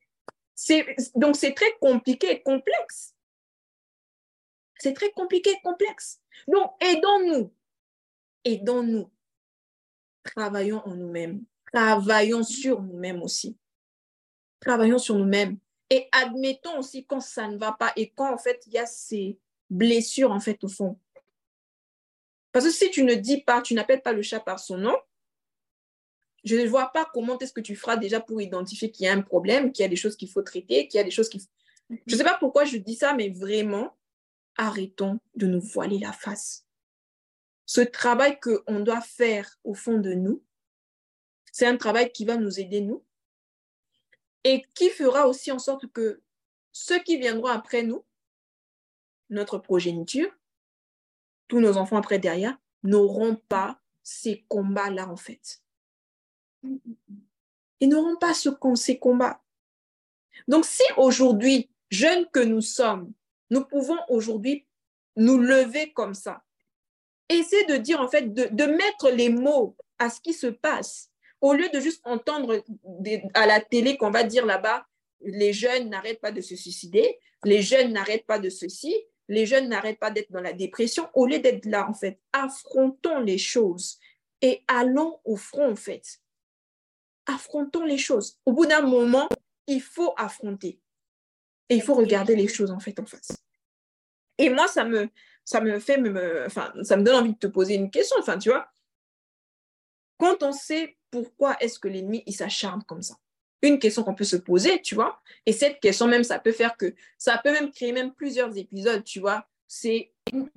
c'est, 0.56 0.96
donc 1.14 1.36
c'est 1.36 1.54
très 1.54 1.72
compliqué 1.80 2.32
et 2.32 2.42
complexe. 2.42 3.13
C'est 4.84 4.92
très 4.92 5.12
compliqué 5.12 5.56
complexe. 5.64 6.20
Donc, 6.46 6.72
aidons-nous. 6.78 7.50
Aidons-nous. 8.44 9.10
Travaillons 10.22 10.82
en 10.86 10.94
nous-mêmes. 10.94 11.42
Travaillons 11.72 12.42
sur 12.42 12.82
nous-mêmes 12.82 13.22
aussi. 13.22 13.56
Travaillons 14.60 14.98
sur 14.98 15.14
nous-mêmes. 15.14 15.56
Et 15.88 16.06
admettons 16.12 16.78
aussi 16.78 17.06
quand 17.06 17.20
ça 17.20 17.48
ne 17.48 17.56
va 17.56 17.72
pas 17.72 17.94
et 17.96 18.10
quand 18.10 18.30
en 18.30 18.36
fait 18.36 18.62
il 18.66 18.74
y 18.74 18.78
a 18.78 18.84
ces 18.84 19.38
blessures 19.70 20.32
en 20.32 20.40
fait 20.40 20.62
au 20.64 20.68
fond. 20.68 20.98
Parce 22.52 22.66
que 22.66 22.70
si 22.70 22.90
tu 22.90 23.04
ne 23.04 23.14
dis 23.14 23.40
pas, 23.40 23.62
tu 23.62 23.72
n'appelles 23.72 24.02
pas 24.02 24.12
le 24.12 24.20
chat 24.20 24.40
par 24.40 24.60
son 24.60 24.76
nom, 24.76 24.98
je 26.44 26.56
ne 26.56 26.68
vois 26.68 26.88
pas 26.92 27.08
comment 27.14 27.38
est-ce 27.38 27.54
que 27.54 27.62
tu 27.62 27.74
feras 27.74 27.96
déjà 27.96 28.20
pour 28.20 28.42
identifier 28.42 28.90
qu'il 28.90 29.06
y 29.06 29.08
a 29.08 29.14
un 29.14 29.22
problème, 29.22 29.72
qu'il 29.72 29.82
y 29.82 29.86
a 29.86 29.88
des 29.88 29.96
choses 29.96 30.14
qu'il 30.14 30.28
faut 30.28 30.42
traiter, 30.42 30.88
qu'il 30.88 30.98
y 30.98 31.00
a 31.00 31.04
des 31.04 31.10
choses 31.10 31.30
qui... 31.30 31.40
Je 31.88 32.12
ne 32.12 32.18
sais 32.18 32.24
pas 32.24 32.36
pourquoi 32.38 32.66
je 32.66 32.76
dis 32.76 32.96
ça, 32.96 33.14
mais 33.14 33.30
vraiment, 33.30 33.96
arrêtons 34.56 35.20
de 35.34 35.46
nous 35.46 35.60
voiler 35.60 35.98
la 35.98 36.12
face. 36.12 36.66
Ce 37.66 37.80
travail 37.80 38.38
qu'on 38.40 38.80
doit 38.80 39.00
faire 39.00 39.58
au 39.64 39.74
fond 39.74 39.98
de 39.98 40.12
nous, 40.12 40.42
c'est 41.52 41.66
un 41.66 41.76
travail 41.76 42.12
qui 42.12 42.24
va 42.24 42.36
nous 42.36 42.60
aider, 42.60 42.80
nous, 42.80 43.04
et 44.42 44.64
qui 44.74 44.90
fera 44.90 45.26
aussi 45.26 45.50
en 45.50 45.58
sorte 45.58 45.86
que 45.92 46.20
ceux 46.72 46.98
qui 47.02 47.16
viendront 47.16 47.48
après 47.48 47.82
nous, 47.82 48.04
notre 49.30 49.58
progéniture, 49.58 50.30
tous 51.48 51.60
nos 51.60 51.76
enfants 51.76 51.96
après 51.96 52.18
derrière, 52.18 52.58
n'auront 52.82 53.36
pas 53.36 53.80
ces 54.02 54.44
combats-là 54.48 55.08
en 55.08 55.16
fait. 55.16 55.62
Ils 57.80 57.88
n'auront 57.88 58.16
pas 58.16 58.34
ce, 58.34 58.50
ces 58.74 58.98
combats. 58.98 59.42
Donc 60.48 60.64
si 60.64 60.82
aujourd'hui, 60.96 61.70
jeunes 61.90 62.26
que 62.30 62.40
nous 62.40 62.60
sommes, 62.60 63.12
nous 63.50 63.64
pouvons 63.64 63.98
aujourd'hui 64.08 64.66
nous 65.16 65.38
lever 65.38 65.92
comme 65.92 66.14
ça, 66.14 66.42
essayer 67.28 67.64
de 67.66 67.76
dire 67.76 68.00
en 68.00 68.08
fait, 68.08 68.32
de, 68.32 68.48
de 68.50 68.64
mettre 68.64 69.10
les 69.10 69.28
mots 69.28 69.76
à 69.98 70.10
ce 70.10 70.20
qui 70.20 70.32
se 70.32 70.48
passe, 70.48 71.10
au 71.40 71.52
lieu 71.52 71.68
de 71.68 71.80
juste 71.80 72.00
entendre 72.04 72.64
à 73.34 73.46
la 73.46 73.60
télé 73.60 73.96
qu'on 73.96 74.10
va 74.10 74.24
dire 74.24 74.46
là-bas, 74.46 74.86
les 75.20 75.52
jeunes 75.52 75.90
n'arrêtent 75.90 76.20
pas 76.20 76.32
de 76.32 76.40
se 76.40 76.56
suicider, 76.56 77.18
les 77.44 77.62
jeunes 77.62 77.92
n'arrêtent 77.92 78.26
pas 78.26 78.38
de 78.38 78.48
ceci, 78.48 78.94
les 79.28 79.46
jeunes 79.46 79.68
n'arrêtent 79.68 79.98
pas 79.98 80.10
d'être 80.10 80.32
dans 80.32 80.40
la 80.40 80.52
dépression, 80.52 81.08
au 81.14 81.26
lieu 81.26 81.38
d'être 81.38 81.66
là, 81.66 81.88
en 81.88 81.94
fait, 81.94 82.18
affrontons 82.32 83.20
les 83.20 83.38
choses 83.38 83.98
et 84.40 84.62
allons 84.68 85.18
au 85.24 85.36
front, 85.36 85.70
en 85.70 85.76
fait. 85.76 86.20
Affrontons 87.26 87.84
les 87.84 87.98
choses. 87.98 88.38
Au 88.44 88.52
bout 88.52 88.66
d'un 88.66 88.82
moment, 88.82 89.28
il 89.66 89.80
faut 89.80 90.12
affronter. 90.16 90.80
Et 91.68 91.76
il 91.76 91.82
faut 91.82 91.94
regarder 91.94 92.36
les 92.36 92.48
choses, 92.48 92.70
en 92.70 92.80
fait, 92.80 92.98
en 93.00 93.06
face. 93.06 93.32
Et 94.38 94.50
moi, 94.50 94.66
ça 94.68 94.84
me, 94.84 95.08
fait, 95.80 95.98
me, 95.98 96.46
enfin, 96.46 96.72
ça 96.82 96.96
me 96.96 97.02
donne 97.02 97.16
envie 97.16 97.32
de 97.32 97.38
te 97.38 97.46
poser 97.46 97.74
une 97.74 97.90
question, 97.90 98.16
enfin, 98.18 98.38
tu 98.38 98.50
vois. 98.50 98.68
Quand 100.18 100.42
on 100.42 100.52
sait 100.52 100.96
pourquoi 101.10 101.56
est-ce 101.60 101.78
que 101.78 101.88
l'ennemi, 101.88 102.24
s'acharne 102.32 102.82
comme 102.84 103.02
ça 103.02 103.16
Une 103.62 103.78
question 103.78 104.02
qu'on 104.02 104.14
peut 104.14 104.24
se 104.24 104.36
poser, 104.36 104.82
tu 104.82 104.94
vois. 104.94 105.22
Et 105.46 105.52
cette 105.52 105.80
question 105.80 106.06
même, 106.06 106.24
ça 106.24 106.38
peut 106.38 106.52
faire 106.52 106.76
que, 106.76 106.94
ça 107.18 107.38
peut 107.38 107.52
même 107.52 107.70
créer 107.70 107.92
même 107.92 108.12
plusieurs 108.12 108.56
épisodes, 108.56 109.04
tu 109.04 109.20
vois. 109.20 109.46
C'est 109.68 110.12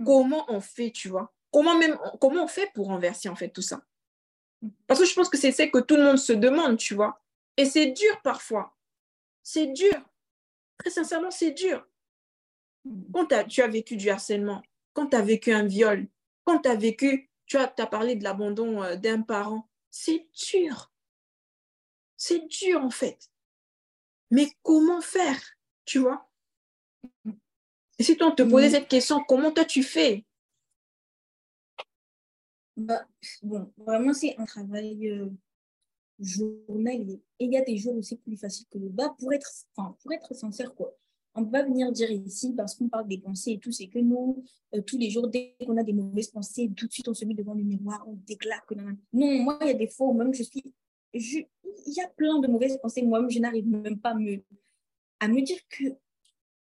comment 0.05 0.45
on 0.49 0.59
fait, 0.59 0.91
tu 0.91 1.09
vois. 1.09 1.33
Comment, 1.51 1.77
même, 1.77 1.97
comment 2.19 2.43
on 2.43 2.47
fait 2.47 2.71
pour 2.73 2.87
renverser, 2.87 3.29
en 3.29 3.35
fait, 3.35 3.49
tout 3.49 3.61
ça 3.61 3.81
Parce 4.87 4.99
que 4.99 5.05
je 5.05 5.13
pense 5.13 5.29
que 5.29 5.37
c'est 5.37 5.51
ce 5.51 5.63
que 5.63 5.79
tout 5.79 5.95
le 5.95 6.03
monde 6.03 6.17
se 6.17 6.33
demande, 6.33 6.77
tu 6.77 6.95
vois. 6.95 7.21
Et 7.55 7.65
c'est 7.65 7.87
dur 7.87 8.21
parfois. 8.23 8.75
C'est 9.43 9.67
dur. 9.67 9.93
Très 10.77 10.89
sincèrement, 10.89 11.31
c'est 11.31 11.51
dur. 11.51 11.85
Quand 13.13 13.27
tu 13.47 13.61
as 13.61 13.67
vécu 13.67 13.97
du 13.97 14.09
harcèlement, 14.09 14.61
quand 14.93 15.07
tu 15.07 15.17
as 15.17 15.21
vécu 15.21 15.51
un 15.51 15.65
viol, 15.65 16.07
quand 16.45 16.59
tu 16.59 16.69
as 16.69 16.75
vécu, 16.75 17.29
tu 17.45 17.57
as, 17.57 17.73
as 17.77 17.87
parlé 17.87 18.15
de 18.15 18.23
l'abandon 18.23 18.81
euh, 18.83 18.95
d'un 18.95 19.21
parent, 19.21 19.69
c'est 19.91 20.27
dur. 20.51 20.91
C'est 22.15 22.47
dur 22.47 22.83
en 22.83 22.89
fait. 22.89 23.29
Mais 24.31 24.47
comment 24.63 25.01
faire, 25.01 25.39
tu 25.85 25.99
vois? 25.99 26.29
Et 27.99 28.03
si 28.03 28.17
on 28.21 28.31
te 28.31 28.43
posait 28.43 28.71
cette 28.71 28.87
question, 28.87 29.23
comment 29.23 29.51
toi 29.51 29.65
tu 29.65 29.83
fais? 29.83 30.25
Bah, 32.75 33.07
Bon, 33.41 33.73
vraiment 33.77 34.13
c'est 34.13 34.35
un 34.37 34.45
travail 34.45 35.09
euh, 35.09 35.29
journalier. 36.19 37.21
Et 37.39 37.45
il 37.45 37.53
y 37.53 37.57
a 37.57 37.63
des 37.63 37.77
jours 37.77 37.95
où 37.95 38.01
c'est 38.01 38.21
plus 38.21 38.37
facile 38.37 38.65
que 38.71 38.77
le 38.77 38.89
bas 38.89 39.15
pour 39.19 39.33
être, 39.33 39.49
pour 39.75 40.11
être 40.11 40.33
sincère, 40.33 40.73
quoi 40.73 40.95
on 41.37 41.41
ne 41.41 41.45
peut 41.45 41.51
pas 41.51 41.63
venir 41.63 41.91
dire 41.91 42.09
ici, 42.09 42.53
parce 42.53 42.73
qu'on 42.73 42.89
parle 42.89 43.07
des 43.07 43.19
pensées 43.19 43.51
et 43.51 43.59
tout, 43.59 43.71
c'est 43.71 43.87
que 43.87 43.99
nous, 43.99 44.43
euh, 44.73 44.81
tous 44.81 44.97
les 44.97 45.11
jours, 45.11 45.27
dès 45.27 45.55
qu'on 45.63 45.77
a 45.77 45.83
des 45.83 45.93
mauvaises 45.93 46.29
pensées, 46.29 46.71
tout 46.75 46.87
de 46.87 46.91
suite, 46.91 47.07
on 47.07 47.13
se 47.13 47.25
met 47.25 47.35
devant 47.35 47.53
le 47.53 47.63
miroir, 47.63 48.03
on 48.07 48.17
déclare 48.25 48.65
que 48.65 48.73
non, 48.73 48.97
moi, 49.13 49.59
il 49.61 49.67
y 49.67 49.69
a 49.69 49.73
des 49.75 49.87
fois 49.87 50.07
où 50.07 50.13
même 50.13 50.33
je 50.33 50.41
suis, 50.41 50.73
il 51.13 51.45
y 51.85 52.01
a 52.01 52.07
plein 52.07 52.39
de 52.39 52.47
mauvaises 52.47 52.77
pensées, 52.81 53.03
moi-même, 53.03 53.29
je 53.29 53.39
n'arrive 53.39 53.67
même 53.67 53.99
pas 53.99 54.11
à 54.11 54.15
me, 54.15 54.41
à 55.19 55.27
me 55.27 55.41
dire 55.41 55.59
que 55.69 55.83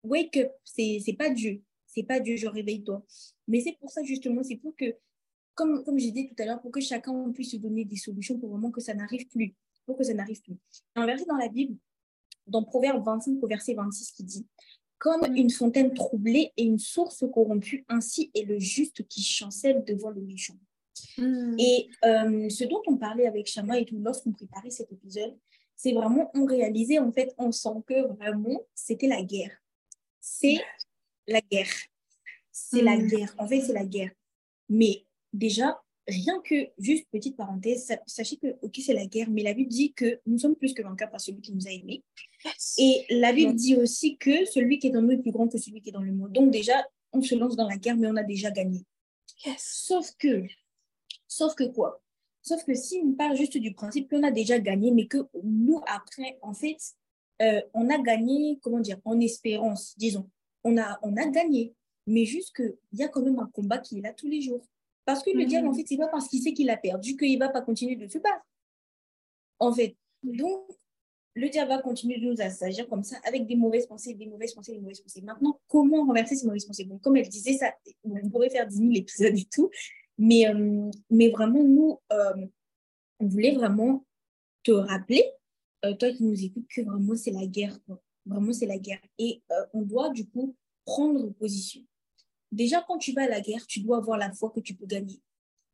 wake 0.03 0.35
up, 0.35 0.51
c'est, 0.65 1.15
pas 1.17 1.29
Dieu, 1.29 1.61
c'est 1.85 2.03
pas 2.03 2.19
Dieu, 2.19 2.35
je 2.35 2.47
réveille-toi. 2.47 3.01
Mais 3.47 3.61
c'est 3.61 3.77
pour 3.79 3.89
ça, 3.89 4.03
justement, 4.03 4.43
c'est 4.43 4.57
pour 4.57 4.75
que, 4.75 4.93
comme, 5.57 5.83
comme 5.83 5.97
j'ai 5.97 6.11
dit 6.11 6.29
tout 6.29 6.35
à 6.41 6.45
l'heure, 6.45 6.61
pour 6.61 6.71
que 6.71 6.79
chacun 6.79 7.31
puisse 7.31 7.51
se 7.51 7.57
donner 7.57 7.83
des 7.83 7.97
solutions 7.97 8.37
pour 8.39 8.51
vraiment 8.51 8.71
que 8.71 8.79
ça 8.79 8.93
n'arrive 8.93 9.27
plus, 9.27 9.55
pour 9.85 9.97
que 9.97 10.03
ça 10.03 10.13
n'arrive 10.13 10.39
plus. 10.41 10.55
En 10.95 11.05
verset 11.05 11.25
dans 11.25 11.35
la 11.35 11.49
Bible, 11.49 11.75
dans 12.45 12.63
Proverbe 12.63 13.03
25 13.03 13.43
au 13.43 13.47
verset 13.47 13.73
26 13.73 14.11
qui 14.11 14.23
dit 14.23 14.47
Comme 14.99 15.35
une 15.35 15.49
fontaine 15.49 15.93
troublée 15.95 16.53
et 16.55 16.63
une 16.63 16.77
source 16.77 17.25
corrompue, 17.33 17.85
ainsi 17.89 18.29
est 18.35 18.43
le 18.43 18.59
juste 18.59 19.05
qui 19.07 19.23
chancelle 19.23 19.83
devant 19.83 20.11
le 20.11 20.21
méchant. 20.21 20.57
Hmm. 21.17 21.55
Et 21.57 21.89
euh, 22.05 22.49
ce 22.49 22.63
dont 22.65 22.83
on 22.85 22.95
parlait 22.95 23.25
avec 23.25 23.47
Chama 23.47 23.79
et 23.79 23.85
tout 23.85 23.99
lorsqu'on 23.99 24.33
préparait 24.33 24.69
cet 24.69 24.91
épisode, 24.91 25.35
c'est 25.75 25.93
vraiment, 25.93 26.29
on 26.35 26.45
réalisait 26.45 26.99
en 26.99 27.11
fait, 27.11 27.33
on 27.39 27.51
sent 27.51 27.81
que 27.87 28.07
vraiment, 28.13 28.61
c'était 28.75 29.07
la 29.07 29.23
guerre. 29.23 29.57
C'est 30.21 30.59
la 31.27 31.41
guerre. 31.41 31.73
C'est 32.51 32.83
la 32.83 32.95
hmm. 32.95 33.07
guerre. 33.07 33.35
En 33.39 33.47
fait, 33.47 33.61
c'est 33.61 33.73
la 33.73 33.85
guerre. 33.85 34.11
Mais 34.69 35.06
déjà, 35.33 35.81
rien 36.07 36.39
que, 36.41 36.69
juste 36.77 37.05
petite 37.11 37.35
parenthèse, 37.35 37.93
sachez 38.05 38.37
que, 38.37 38.55
ok, 38.61 38.79
c'est 38.83 38.93
la 38.93 39.05
guerre, 39.05 39.29
mais 39.29 39.43
la 39.43 39.53
Bible 39.53 39.69
dit 39.69 39.93
que 39.93 40.19
nous 40.25 40.37
sommes 40.37 40.55
plus 40.55 40.73
que 40.73 40.81
vainqueurs 40.81 41.11
par 41.11 41.21
celui 41.21 41.41
qui 41.41 41.53
nous 41.53 41.67
a 41.67 41.71
aimés. 41.71 42.03
Et 42.77 43.05
la 43.09 43.33
Bible 43.33 43.55
dit 43.55 43.75
aussi 43.75 44.17
que 44.17 44.45
celui 44.45 44.79
qui 44.79 44.87
est 44.87 44.91
dans 44.91 45.01
nous 45.01 45.11
est 45.11 45.17
plus 45.17 45.31
grand 45.31 45.47
que 45.47 45.57
celui 45.57 45.81
qui 45.81 45.89
est 45.89 45.93
dans 45.93 46.01
le 46.01 46.13
monde. 46.13 46.31
Donc 46.31 46.51
déjà, 46.51 46.85
on 47.11 47.21
se 47.21 47.35
lance 47.35 47.55
dans 47.55 47.67
la 47.67 47.77
guerre, 47.77 47.97
mais 47.97 48.07
on 48.07 48.15
a 48.15 48.23
déjà 48.23 48.51
gagné. 48.51 48.83
Sauf 49.57 50.11
que, 50.17 50.43
sauf 51.27 51.55
que 51.55 51.65
quoi? 51.65 52.01
Sauf 52.41 52.63
que 52.63 52.73
si 52.73 53.01
on 53.03 53.13
parle 53.13 53.35
juste 53.35 53.57
du 53.57 53.73
principe 53.73 54.09
qu'on 54.09 54.23
a 54.23 54.31
déjà 54.31 54.57
gagné, 54.59 54.91
mais 54.91 55.07
que 55.07 55.17
nous, 55.43 55.81
après, 55.85 56.39
en 56.41 56.53
fait, 56.53 56.77
euh, 57.41 57.61
on 57.73 57.89
a 57.89 57.97
gagné, 57.97 58.57
comment 58.61 58.79
dire, 58.79 58.99
en 59.03 59.19
espérance, 59.19 59.93
disons. 59.97 60.29
On 60.63 60.77
a, 60.77 60.97
on 61.03 61.15
a 61.17 61.27
gagné, 61.27 61.73
mais 62.07 62.25
juste 62.25 62.55
qu'il 62.55 62.77
y 62.93 63.03
a 63.03 63.09
quand 63.09 63.21
même 63.21 63.39
un 63.39 63.47
combat 63.47 63.77
qui 63.77 63.99
est 63.99 64.01
là 64.01 64.13
tous 64.13 64.27
les 64.27 64.41
jours. 64.41 64.65
Parce 65.07 65.23
que 65.23 65.29
le 65.29 65.45
diable, 65.45 65.69
en 65.69 65.71
mhm. 65.71 65.77
fait, 65.77 65.85
c'est 65.87 65.97
pas 65.97 66.09
parce 66.09 66.27
qu'il 66.27 66.41
sait 66.41 66.51
qu'il 66.51 66.69
a 66.69 66.75
perdu 66.75 67.15
qu'il 67.15 67.39
va 67.39 67.47
pas 67.47 67.61
continuer 67.61 67.95
de 67.95 68.09
se 68.09 68.17
battre. 68.17 68.45
En 69.57 69.71
fait, 69.71 69.95
donc, 70.21 70.67
le 71.33 71.47
diable 71.47 71.69
va 71.69 71.81
continuer 71.81 72.19
de 72.19 72.25
nous 72.25 72.41
assagir 72.41 72.89
comme 72.89 73.03
ça, 73.03 73.15
avec 73.23 73.45
des 73.45 73.55
mauvaises 73.55 73.87
pensées, 73.87 74.15
des 74.15 74.25
mauvaises 74.25 74.53
pensées, 74.53 74.73
des 74.73 74.81
mauvaises 74.81 74.99
pensées. 74.99 75.21
Maintenant, 75.21 75.61
comment 75.69 76.05
renverser 76.05 76.35
ces 76.35 76.45
mauvaises 76.45 76.65
pensées? 76.65 76.83
Bon, 76.83 76.97
comme 76.97 77.15
elle 77.15 77.29
disait, 77.29 77.53
ça, 77.53 77.73
on 78.03 78.29
pourrait 78.29 78.49
faire 78.49 78.67
10 78.67 78.75
000 78.75 78.91
épisodes 78.95 79.33
et 79.33 79.47
tout. 79.49 79.69
Mais, 80.17 80.45
euh, 80.45 80.91
mais 81.09 81.29
vraiment, 81.29 81.63
nous, 81.63 81.99
euh, 82.11 82.45
on 83.21 83.27
voulait 83.27 83.53
vraiment 83.53 84.05
te 84.63 84.71
rappeler, 84.71 85.23
euh, 85.85 85.93
toi 85.93 86.11
qui 86.11 86.25
nous 86.25 86.43
écoutes, 86.43 86.67
que 86.67 86.81
vraiment 86.81 87.15
c'est 87.15 87.31
la 87.31 87.45
guerre. 87.45 87.79
Quoi. 87.85 88.01
Vraiment, 88.25 88.51
c'est 88.51 88.65
la 88.65 88.77
guerre. 88.77 88.99
Et 89.17 89.41
on 89.71 89.83
doit 89.83 90.09
du 90.09 90.27
coup 90.27 90.53
prendre 90.83 91.29
position. 91.29 91.81
Déjà, 92.51 92.83
quand 92.87 92.97
tu 92.97 93.13
vas 93.13 93.23
à 93.23 93.27
la 93.27 93.41
guerre, 93.41 93.65
tu 93.67 93.81
dois 93.81 93.97
avoir 93.97 94.17
la 94.17 94.31
foi 94.31 94.51
que 94.51 94.59
tu 94.59 94.73
peux 94.73 94.85
gagner. 94.85 95.19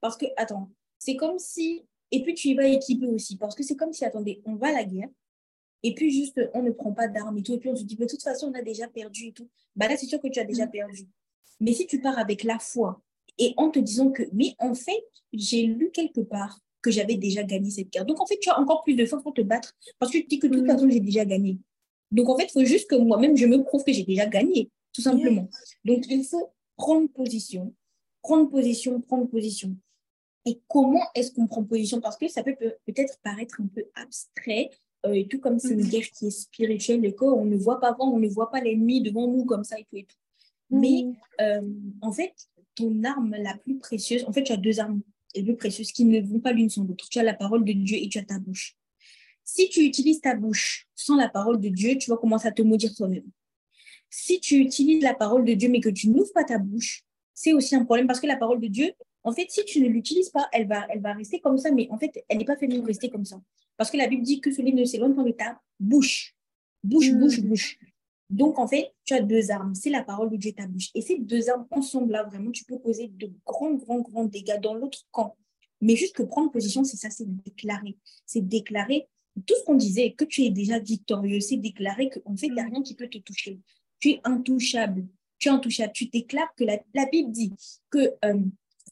Parce 0.02 0.18
que, 0.18 0.26
attends, 0.38 0.70
c'est 1.00 1.16
comme 1.16 1.40
si. 1.40 1.86
Et 2.12 2.24
puis, 2.24 2.34
tu 2.34 2.50
y 2.50 2.54
vas 2.56 2.68
équipé 2.68 3.08
aussi. 3.08 3.38
Parce 3.38 3.56
que 3.56 3.64
c'est 3.64 3.76
comme 3.76 3.94
si, 3.94 4.06
attendez, 4.06 4.42
on 4.46 4.56
va 4.56 4.68
à 4.68 4.72
la 4.72 4.84
guerre. 4.84 5.10
Et 5.84 5.94
puis, 5.94 6.12
juste, 6.12 6.40
on 6.54 6.64
ne 6.64 6.72
prend 6.72 6.94
pas 6.94 7.08
d'armes 7.08 7.38
et 7.38 7.44
tout. 7.44 7.54
Et 7.54 7.60
puis, 7.60 7.70
on 7.70 7.76
se 7.76 7.84
dit, 7.84 7.96
de 7.96 8.06
toute 8.06 8.24
façon, 8.24 8.52
on 8.52 8.54
a 8.54 8.62
déjà 8.62 8.88
perdu 8.88 9.28
et 9.28 9.34
tout. 9.34 9.50
Bah 9.76 9.88
là, 9.88 9.98
c'est 9.98 10.06
sûr 10.06 10.20
que 10.20 10.28
tu 10.28 10.40
as 10.40 10.46
déjà 10.46 10.66
mm. 10.66 10.72
perdu. 10.72 11.08
Mais 11.60 11.74
si 11.74 11.86
tu 11.88 12.02
pars 12.02 12.18
avec 12.18 12.44
la 12.44 12.60
foi 12.60 13.02
et 13.38 13.54
en 13.58 13.70
te 13.70 13.80
disant 13.80 14.12
que, 14.12 14.24
mais 14.34 14.56
en 14.60 14.76
fait, 14.76 15.04
j'ai 15.34 15.66
lu 15.66 15.92
quelque 15.92 16.22
part 16.22 16.60
que 16.82 16.92
j'avais 16.92 17.16
déjà 17.16 17.44
gagné 17.44 17.70
cette 17.70 17.90
guerre. 17.90 18.06
Donc, 18.06 18.20
en 18.22 18.26
fait, 18.26 18.38
tu 18.40 18.50
as 18.50 18.60
encore 18.60 18.84
plus 18.84 18.96
de 18.96 19.06
force 19.06 19.24
pour 19.24 19.34
te 19.34 19.42
battre 19.42 19.74
parce 20.00 20.12
que 20.12 20.18
tu 20.18 20.24
te 20.26 20.30
dis 20.30 20.40
que 20.40 20.48
de 20.48 20.56
toute 20.56 20.66
mm. 20.66 20.72
façon, 20.72 20.90
j'ai 20.90 21.00
déjà 21.00 21.26
gagné. 21.26 21.60
Donc, 22.12 22.30
en 22.30 22.38
fait, 22.38 22.46
il 22.46 22.52
faut 22.52 22.66
juste 22.66 22.90
que 22.90 22.96
moi-même, 22.96 23.36
je 23.36 23.46
me 23.46 23.64
prouve 23.64 23.84
que 23.84 23.92
j'ai 23.92 24.04
déjà 24.04 24.26
gagné, 24.26 24.70
tout 24.94 25.02
simplement. 25.02 25.50
Donc, 25.84 26.06
il 26.10 26.24
faut 26.24 26.52
prendre 26.84 27.08
position, 27.08 27.74
prendre 28.22 28.50
position, 28.50 29.00
prendre 29.00 29.26
position. 29.30 29.74
Et 30.46 30.60
comment 30.67 31.06
est-ce 31.15 31.32
qu'on 31.32 31.48
prend 31.48 31.63
position? 31.63 32.02
Parce 32.02 32.17
que 32.17 32.28
ça 32.28 32.43
peut 32.43 32.58
peut-être 32.86 33.17
paraître 33.24 33.62
un 33.62 33.67
peu 33.67 33.86
abstrait, 33.96 34.69
euh, 35.06 35.13
et 35.13 35.26
tout 35.30 35.39
comme 35.39 35.60
c'est 35.60 35.76
une 35.76 35.86
mm. 35.86 35.89
guerre 35.89 36.10
qui 36.12 36.28
est 36.28 36.32
spirituelle 36.32 37.06
et 37.06 37.15
qu'on 37.15 37.46
ne 37.46 37.56
voit 37.56 37.80
pas 37.80 37.96
on 38.00 38.19
ne 38.19 38.28
voit 38.28 38.52
pas 38.52 38.60
l'ennemi 38.60 39.02
devant 39.02 39.30
nous 39.30 39.46
comme 39.46 39.63
ça 39.63 39.80
et 39.80 39.86
tout 39.86 39.96
et 39.96 40.04
tout. 40.04 40.17
Mais 40.72 41.04
mm. 41.04 41.15
euh, 41.39 41.74
en 42.02 42.12
fait, 42.12 42.34
ton 42.76 43.02
arme 43.06 43.34
la 43.39 43.56
plus 43.56 43.78
précieuse, 43.78 44.26
en 44.26 44.34
fait, 44.34 44.43
tu 44.43 44.52
as 44.52 44.58
deux 44.58 44.82
armes 44.82 45.02
les 45.36 45.43
plus 45.43 45.56
précieuses 45.56 45.93
qui 45.93 46.04
ne 46.04 46.19
vont 46.19 46.41
pas 46.41 46.52
l'une 46.52 46.69
sans 46.69 46.84
l'autre. 46.84 47.08
Tu 47.10 47.17
as 47.19 47.24
la 47.24 47.34
parole 47.34 47.63
de 47.63 47.72
Dieu 47.72 47.98
et 47.98 48.10
tu 48.10 48.17
as 48.17 48.26
ta 48.26 48.39
bouche. 48.39 48.76
Si 49.46 49.69
tu 49.69 49.86
utilises 49.86 50.19
ta 50.19 50.36
bouche 50.36 50.89
sans 50.96 51.15
la 51.15 51.30
parole 51.30 51.62
de 51.62 51.69
Dieu, 51.69 51.98
tu 51.98 52.10
vas 52.10 52.17
commencer 52.17 52.50
à 52.50 52.52
te 52.52 52.62
maudire 52.62 52.93
toi-même. 52.93 53.30
Si 54.15 54.39
tu 54.39 54.58
utilises 54.58 55.02
la 55.02 55.15
parole 55.15 55.43
de 55.43 55.54
Dieu 55.56 55.69
mais 55.69 55.80
que 55.80 55.89
tu 55.89 56.08
n'ouvres 56.08 56.32
pas 56.34 56.43
ta 56.43 56.60
bouche, 56.60 57.04
c'est 57.34 57.52
aussi 57.52 57.76
un 57.76 57.84
problème 57.84 58.06
parce 58.06 58.19
que 58.19 58.28
la 58.28 58.38
parole 58.38 58.60
de 58.60 58.67
Dieu, 58.67 58.93
en 59.23 59.32
fait, 59.32 59.47
si 59.49 59.65
tu 59.65 59.82
ne 59.82 59.88
l'utilises 59.88 60.30
pas, 60.30 60.47
elle 60.52 60.67
va, 60.67 60.86
elle 60.89 61.02
va 61.02 61.13
rester 61.13 61.39
comme 61.39 61.58
ça, 61.58 61.71
mais 61.71 61.88
en 61.89 61.97
fait, 61.97 62.23
elle 62.30 62.38
n'est 62.38 62.45
pas 62.45 62.56
faite 62.56 62.76
pour 62.76 62.86
rester 62.86 63.10
comme 63.10 63.26
ça. 63.26 63.41
Parce 63.76 63.89
que 63.89 63.97
la 63.97 64.08
Bible 64.08 64.21
dit 64.21 64.39
que 64.39 64.52
celui 64.52 64.71
ne 64.71 64.86
s'éloigne 64.86 65.15
pas 65.15 65.23
de 65.23 65.32
ta 65.32 65.60
bouche. 65.80 66.36
Bouche, 66.84 67.10
mm. 67.10 67.19
bouche, 67.19 67.41
bouche. 67.41 67.80
Donc, 68.30 68.60
en 68.60 68.67
fait, 68.67 68.93
tu 69.04 69.15
as 69.15 69.21
deux 69.21 69.49
armes. 69.49 69.73
C'est 69.73 69.89
la 69.89 70.04
parole 70.04 70.30
de 70.30 70.38
Dieu 70.38 70.52
et 70.52 70.54
ta 70.54 70.67
bouche. 70.67 70.91
Et 70.93 71.02
ces 71.02 71.17
deux 71.17 71.49
armes, 71.49 71.65
ensemble, 71.71 72.12
là, 72.12 72.23
vraiment, 72.23 72.52
tu 72.52 72.65
peux 72.65 72.78
causer 72.78 73.08
de 73.08 73.32
grands, 73.47 73.73
grands, 73.73 74.02
grands 74.02 74.26
dégâts 74.26 74.60
dans 74.62 74.76
l'autre 74.76 75.08
camp. 75.10 75.36
Mais 75.82 75.95
juste 75.95 76.15
que 76.15 76.21
prendre 76.21 76.52
position, 76.52 76.84
c'est 76.84 76.97
ça, 76.97 77.10
c'est 77.10 77.26
déclarer. 77.43 77.97
C'est 78.28 78.47
déclarer 78.47 79.08
tout 79.47 79.56
ce 79.60 79.63
qu'on 79.63 79.73
disait, 79.73 80.13
que 80.13 80.23
tu 80.23 80.43
es 80.43 80.52
déjà 80.52 80.78
victorieux. 80.78 81.39
C'est 81.39 81.58
déclarer 81.58 82.12
qu'en 82.12 82.38
fait, 82.38 82.45
il 82.45 82.54
n'y 82.54 82.60
a 82.60 82.65
mm. 82.65 82.73
rien 82.73 82.84
qui 82.84 82.93
peut 82.93 83.10
te 83.10 83.17
toucher 83.17 83.60
tu 84.04 84.10
es 84.10 84.22
intouchable. 84.26 85.08
Tu 85.39 85.48
es 85.48 85.52
intouchable. 85.52 85.94
Tu 85.94 86.08
déclares 86.08 86.54
que 86.58 86.66
la, 86.66 87.06
Bible 87.06 87.32
dit 87.32 87.54
que 87.89 88.12
euh, 88.26 88.39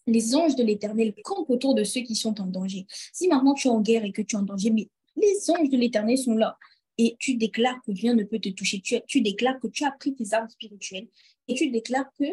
les 0.08 0.36
anges 0.36 0.56
de 0.56 0.64
l'Éternel 0.64 1.14
campent 1.22 1.50
autour 1.50 1.76
de 1.76 1.84
ceux 1.84 2.00
qui 2.00 2.16
sont 2.16 2.40
en 2.40 2.46
danger. 2.46 2.86
Si 3.12 3.28
maintenant 3.28 3.54
tu 3.54 3.68
es 3.68 3.72
en 3.72 3.82
guerre 3.82 4.06
et 4.06 4.14
que 4.14 4.22
tu 4.22 4.38
es 4.38 4.40
en 4.40 4.44
danger, 4.44 4.70
mais 4.70 4.88
les 5.18 5.52
anges 5.52 5.70
de 5.70 5.76
l'Éternel 5.76 6.18
sont 6.18 6.36
là. 6.36 6.58
Et 6.98 7.18
tu 7.20 7.36
déclares 7.36 7.82
que 7.86 7.92
rien 7.92 8.14
ne 8.14 8.24
peut 8.24 8.40
te 8.40 8.48
toucher. 8.48 8.80
Tu, 8.80 8.96
tu 9.06 9.20
déclares 9.20 9.60
que 9.60 9.68
tu 9.68 9.84
as 9.84 9.92
pris 9.92 10.16
tes 10.16 10.34
armes 10.34 10.50
spirituelles 10.50 11.10
et 11.50 11.56
tu 11.56 11.70
déclares 11.70 12.10
que 12.18 12.24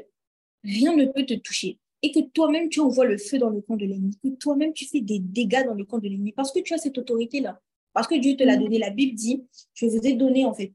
rien 0.63 0.95
ne 0.95 1.07
peut 1.07 1.27
te 1.27 1.35
toucher. 1.35 1.81
Et 2.03 2.13
que 2.13 2.21
toi-même, 2.21 2.69
tu 2.69 2.79
envoies 2.79 3.07
le 3.07 3.19
feu 3.19 3.39
dans 3.39 3.51
le 3.51 3.61
camp 3.61 3.75
de 3.75 3.87
l'ennemi. 3.87 4.17
Que 4.23 4.29
toi-même, 4.37 4.73
tu 4.73 4.87
fais 4.87 5.01
des 5.01 5.19
dégâts 5.19 5.65
dans 5.65 5.75
le 5.75 5.85
camp 5.85 5.99
de 5.99 6.09
l'ennemi. 6.09 6.31
Parce 6.31 6.53
que 6.53 6.61
tu 6.61 6.75
as 6.75 6.79
cette 6.79 6.97
autorité-là. 6.97 7.61
Parce 7.93 8.07
que 8.07 8.15
Dieu 8.15 8.37
te 8.37 8.45
l'a 8.45 8.57
mm. 8.57 8.63
donné. 8.63 8.79
La 8.79 8.91
Bible 8.91 9.17
dit, 9.17 9.43
je 9.75 9.87
vous 9.87 9.99
ai 10.07 10.13
donné 10.13 10.45
en 10.45 10.55
fait 10.55 10.73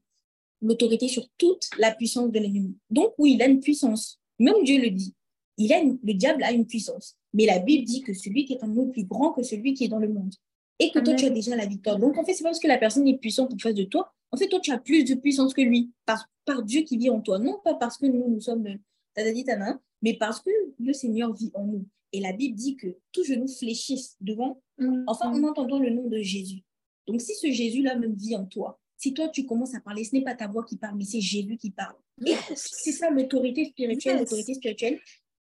l'autorité 0.63 1.08
sur 1.08 1.28
toute 1.38 1.69
la 1.78 1.93
puissance 1.93 2.32
de 2.32 2.39
l'ennemi. 2.39 2.76
Donc 2.89 3.13
oui, 3.17 3.34
il 3.34 3.41
a 3.43 3.47
une 3.47 3.60
puissance. 3.60 4.19
Même 4.39 4.63
Dieu 4.63 4.82
le 4.82 4.89
dit. 4.89 5.13
Il 5.58 5.71
a 5.71 5.84
le 5.84 6.13
diable 6.13 6.43
a 6.43 6.52
une 6.52 6.65
puissance. 6.65 7.15
Mais 7.34 7.45
la 7.45 7.60
Bible 7.60 7.86
dit 7.86 8.02
que 8.02 8.13
celui 8.13 8.45
qui 8.45 8.54
est 8.54 8.63
en 8.63 8.67
nous 8.67 8.88
est 8.88 8.91
plus 8.91 9.06
grand 9.06 9.32
que 9.34 9.43
celui 9.43 9.73
qui 9.73 9.86
est 9.86 9.89
dans 9.89 9.99
le 9.99 10.10
monde. 10.10 10.34
Et 10.80 10.91
que 10.91 10.99
toi, 10.99 11.13
tu 11.13 11.26
as 11.26 11.30
déjà 11.30 11.56
la 11.56 11.65
victoire. 11.65 11.99
Donc, 11.99 12.17
en 12.17 12.26
fait, 12.26 12.34
c'est 12.34 12.43
pas 12.43 12.49
parce 12.49 12.60
que 12.60 12.67
la 12.67 12.78
personne 12.78 13.08
est 13.08 13.17
puissante 13.17 13.54
en 13.54 13.58
face 13.58 13.76
de 13.76 13.84
toi. 13.84 14.12
En 14.32 14.38
fait, 14.38 14.47
toi, 14.47 14.60
tu 14.60 14.71
as 14.71 14.80
plus 14.80 15.04
de 15.04 15.13
puissance 15.13 15.54
que 15.54 15.62
lui. 15.62 15.91
Par, 16.06 16.28
par 16.45 16.63
Dieu 16.63 16.82
qui 16.82 16.97
vit 16.97 17.10
en 17.10 17.21
toi. 17.21 17.39
Non 17.39 17.60
pas 17.63 17.76
parce 17.76 17.97
que 17.97 18.08
nous, 18.08 18.28
nous 18.28 18.41
sommes 18.41 18.63
dit 18.63 19.45
main, 19.45 19.80
mais 20.02 20.15
parce 20.15 20.41
que 20.41 20.49
le 20.80 20.93
Seigneur 20.93 21.34
vit 21.34 21.52
en 21.54 21.65
nous. 21.65 21.86
Et 22.12 22.19
la 22.19 22.34
Bible 22.34 22.56
dit 22.56 22.76
que 22.76 22.97
tout 23.12 23.23
genou 23.23 23.47
fléchisse 23.47 24.17
devant, 24.21 24.62
mm. 24.78 25.04
enfin, 25.08 25.32
en 25.32 25.43
entendant 25.43 25.80
le 25.80 25.89
nom 25.89 26.08
de 26.08 26.17
Jésus. 26.17 26.63
Donc, 27.08 27.21
si 27.21 27.36
ce 27.36 27.52
Jésus-là 27.52 27.95
même 27.95 28.15
vit 28.15 28.36
en 28.36 28.45
toi, 28.45 28.80
si 29.04 29.13
toi, 29.13 29.28
tu 29.28 29.46
commences 29.46 29.76
à 29.76 29.82
parler, 29.82 30.06
ce 30.06 30.16
n'est 30.16 30.24
pas 30.24 30.34
ta 30.34 30.48
voix 30.48 30.63
qui 30.63 30.78
parle, 30.78 30.96
mais 30.96 31.04
c'est 31.04 31.20
Jésus 31.20 31.58
qui 31.58 31.72
parle. 31.72 31.96
Et 32.26 32.36
c'est 32.56 32.94
ça 32.94 33.10
l'autorité 33.10 33.66
spirituelle. 33.66 34.20
L'autorité 34.20 34.54
spirituelle, 34.54 34.98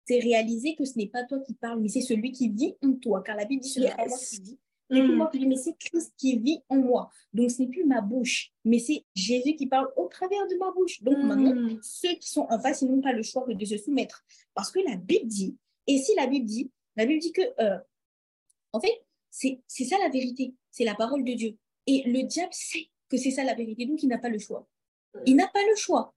c'est 0.08 0.20
réaliser 0.20 0.76
que 0.76 0.86
ce 0.86 0.98
n'est 0.98 1.10
pas 1.10 1.26
toi 1.26 1.40
qui 1.40 1.56
parles, 1.56 1.82
mais 1.82 1.90
c'est 1.90 2.00
celui 2.00 2.32
qui 2.32 2.48
vit 2.48 2.76
en 2.82 2.94
toi. 2.94 3.22
Car 3.22 3.36
la 3.36 3.44
Bible 3.44 3.62
dit 3.62 3.68
ce 3.68 3.82
n'est 3.82 3.94
pas 3.94 4.08
moi 4.08 4.18
qui 4.18 4.40
vis. 4.42 4.58
moi 4.90 5.30
mais 5.46 5.58
c'est 5.58 5.78
Christ 5.78 6.14
qui 6.16 6.38
vit 6.38 6.62
en 6.70 6.78
moi. 6.78 7.10
Donc, 7.34 7.52
ce 7.52 7.62
n'est 7.62 7.68
plus 7.68 7.84
ma 7.84 8.00
bouche, 8.00 8.54
mais 8.64 8.80
c'est 8.80 9.04
Jésus 9.14 9.58
qui 9.58 9.68
parle 9.68 9.90
au 9.98 10.08
travers 10.08 10.48
de 10.48 10.56
ma 10.56 10.72
bouche. 10.72 11.04
Donc, 11.04 11.18
maintenant, 11.18 11.54
mm. 11.54 11.80
ceux 11.82 12.14
qui 12.14 12.30
sont 12.30 12.48
en 12.50 12.62
face, 12.62 12.82
ils 12.82 12.90
n'ont 12.90 13.02
pas 13.02 13.12
le 13.12 13.24
choix 13.24 13.46
de 13.46 13.66
se 13.66 13.76
soumettre. 13.76 14.24
Parce 14.54 14.72
que 14.72 14.80
la 14.80 14.96
Bible 14.96 15.28
dit, 15.28 15.58
et 15.86 15.98
si 15.98 16.16
la 16.16 16.28
Bible 16.28 16.46
dit, 16.46 16.72
la 16.96 17.06
Bible 17.06 17.20
dit 17.20 17.34
que, 17.34 17.42
euh, 17.60 17.78
en 18.72 18.80
fait, 18.80 19.04
c'est 19.30 19.60
ça 19.68 19.98
la 20.02 20.08
vérité. 20.08 20.54
C'est 20.72 20.86
la 20.86 20.96
parole 20.96 21.26
de 21.26 21.34
Dieu. 21.34 21.58
Et 21.88 22.04
le 22.06 22.24
diable 22.24 22.54
sait 22.54 22.90
que 23.10 23.18
c'est 23.18 23.32
ça 23.32 23.44
la 23.44 23.54
vérité. 23.54 23.86
Donc, 23.86 24.02
il 24.04 24.08
n'a 24.08 24.18
pas 24.18 24.30
le 24.30 24.40
choix. 24.40 24.68
Il 25.26 25.36
n'a 25.36 25.48
pas 25.48 25.64
le 25.70 25.76
choix. 25.76 26.14